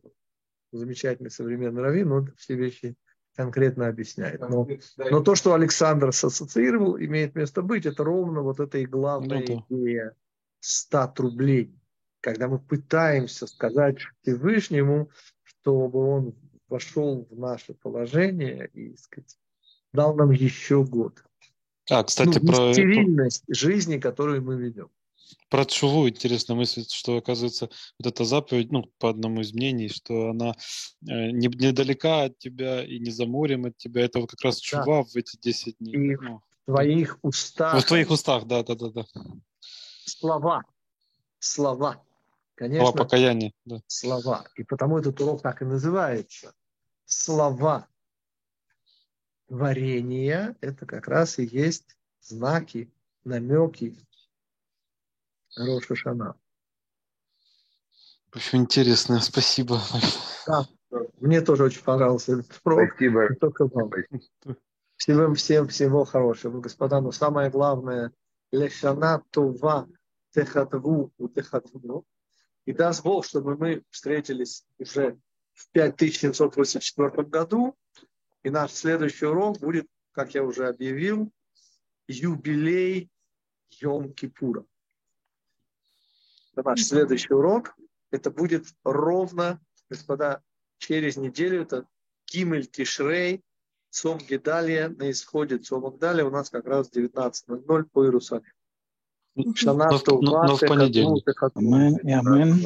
замечательный 0.71 1.31
современный 1.31 1.81
раввин, 1.81 2.11
он 2.11 2.33
все 2.37 2.55
вещи 2.55 2.95
конкретно 3.35 3.87
объясняет. 3.87 4.41
Но, 4.41 4.67
но 4.97 5.21
то, 5.21 5.35
что 5.35 5.53
Александр 5.53 6.09
ассоциировал, 6.09 6.97
имеет 6.97 7.35
место 7.35 7.61
быть. 7.61 7.85
Это 7.85 8.03
ровно 8.03 8.41
вот 8.41 8.59
эта 8.59 8.79
и 8.79 8.85
главная 8.85 9.45
ну, 9.47 9.65
да. 9.69 9.75
идея 9.75 10.15
100 10.59 11.13
рублей. 11.17 11.73
Когда 12.21 12.49
мы 12.49 12.59
пытаемся 12.59 13.47
сказать 13.47 13.99
Всевышнему, 14.21 15.09
чтобы 15.43 15.99
он 15.99 16.35
вошел 16.67 17.27
в 17.29 17.39
наше 17.39 17.73
положение 17.73 18.69
и 18.73 18.95
сказать, 18.97 19.37
дал 19.93 20.15
нам 20.15 20.31
еще 20.31 20.83
год. 20.83 21.23
А, 21.89 22.03
кстати, 22.03 22.39
ну, 22.41 22.47
про 22.51 22.73
стерильность 22.73 23.43
жизни, 23.47 23.99
которую 23.99 24.43
мы 24.43 24.57
ведем. 24.57 24.89
Про 25.49 25.65
Чуву 25.65 26.07
интересная 26.09 26.55
мысль, 26.55 26.85
что, 26.87 27.17
оказывается, 27.17 27.69
вот 27.99 28.07
эта 28.07 28.23
заповедь, 28.23 28.71
ну, 28.71 28.83
по 28.99 29.09
одному 29.09 29.41
из 29.41 29.53
мнений, 29.53 29.89
что 29.89 30.29
она 30.29 30.51
э, 31.07 31.31
не, 31.31 31.47
недалека 31.47 32.23
от 32.23 32.37
тебя 32.37 32.83
и 32.83 32.99
не 32.99 33.11
за 33.11 33.25
морем 33.25 33.65
от 33.65 33.77
тебя. 33.77 34.05
Это 34.05 34.19
вот 34.19 34.31
как 34.31 34.41
раз 34.41 34.59
Чува 34.59 35.03
да. 35.03 35.03
в 35.03 35.15
эти 35.15 35.37
10 35.39 35.77
дней. 35.79 35.93
И 35.93 36.15
ну, 36.17 36.41
в 36.65 36.71
твоих 36.71 37.19
устах. 37.21 37.81
В 37.81 37.87
твоих 37.87 38.09
устах, 38.11 38.45
да, 38.45 38.63
да, 38.63 38.75
да. 38.75 38.89
да. 38.89 39.05
Слова. 40.05 40.63
Слова. 41.39 42.03
Конечно. 42.55 42.85
Слова 42.85 42.97
покаяния. 42.97 43.53
Да. 43.65 43.81
Слова. 43.87 44.45
И 44.55 44.63
потому 44.63 44.97
этот 44.97 45.19
урок 45.21 45.41
так 45.41 45.61
и 45.61 45.65
называется. 45.65 46.53
Слова. 47.05 47.87
Творение– 49.47 50.55
это 50.61 50.85
как 50.85 51.07
раз 51.07 51.39
и 51.39 51.43
есть 51.43 51.97
знаки, 52.21 52.91
намеки 53.23 53.97
Роша 55.55 55.95
Шана. 55.95 56.35
Очень 58.33 58.59
интересно, 58.59 59.19
спасибо. 59.19 59.81
Да, 60.45 60.67
мне 61.19 61.41
тоже 61.41 61.63
очень 61.63 61.83
понравился 61.83 62.33
этот 62.33 62.59
урок. 62.63 62.91
Спасибо. 62.93 63.29
Всем, 64.97 65.35
всем 65.35 65.67
всего 65.67 66.05
хорошего, 66.05 66.61
господа. 66.61 67.01
Но 67.01 67.11
самое 67.11 67.49
главное, 67.49 68.11
лешана 68.51 69.23
това 69.31 69.87
техатву 70.31 71.11
у 71.17 71.29
техатву. 71.29 72.05
И 72.65 72.73
даст 72.73 73.03
Бог, 73.03 73.25
чтобы 73.25 73.57
мы 73.57 73.83
встретились 73.89 74.65
уже 74.77 75.17
в 75.53 75.69
5784 75.71 77.23
году. 77.23 77.75
И 78.43 78.49
наш 78.49 78.71
следующий 78.71 79.25
урок 79.25 79.59
будет, 79.59 79.87
как 80.11 80.35
я 80.35 80.43
уже 80.43 80.67
объявил, 80.67 81.31
юбилей 82.07 83.09
Йом-Кипура 83.81 84.65
наш 86.63 86.83
следующий 86.83 87.33
урок. 87.33 87.75
Это 88.11 88.31
будет 88.31 88.65
ровно, 88.83 89.59
господа, 89.89 90.41
через 90.77 91.17
неделю. 91.17 91.61
Это 91.61 91.85
Гимель 92.31 92.67
Тишрей, 92.67 93.43
Цом 93.89 94.19
Гедалия 94.19 94.89
на 94.89 95.11
исходе 95.11 95.57
Цома 95.57 95.91
Гдалия 95.91 96.25
у 96.25 96.29
нас 96.29 96.49
как 96.49 96.65
раз 96.67 96.91
19.00 96.91 97.83
по 97.91 98.05
Иерусалиму. 98.05 98.45
Шана 99.55 99.89
но, 99.89 100.43
но 100.43 100.57
в 100.57 100.59
понедельник. 100.59 101.25
Амин. 101.55 102.65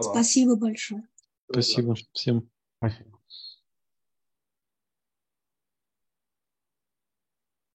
Спасибо 0.00 0.56
большое. 0.56 1.02
Спасибо 1.50 1.94
всем. 2.12 2.50
Спасибо. 2.78 3.13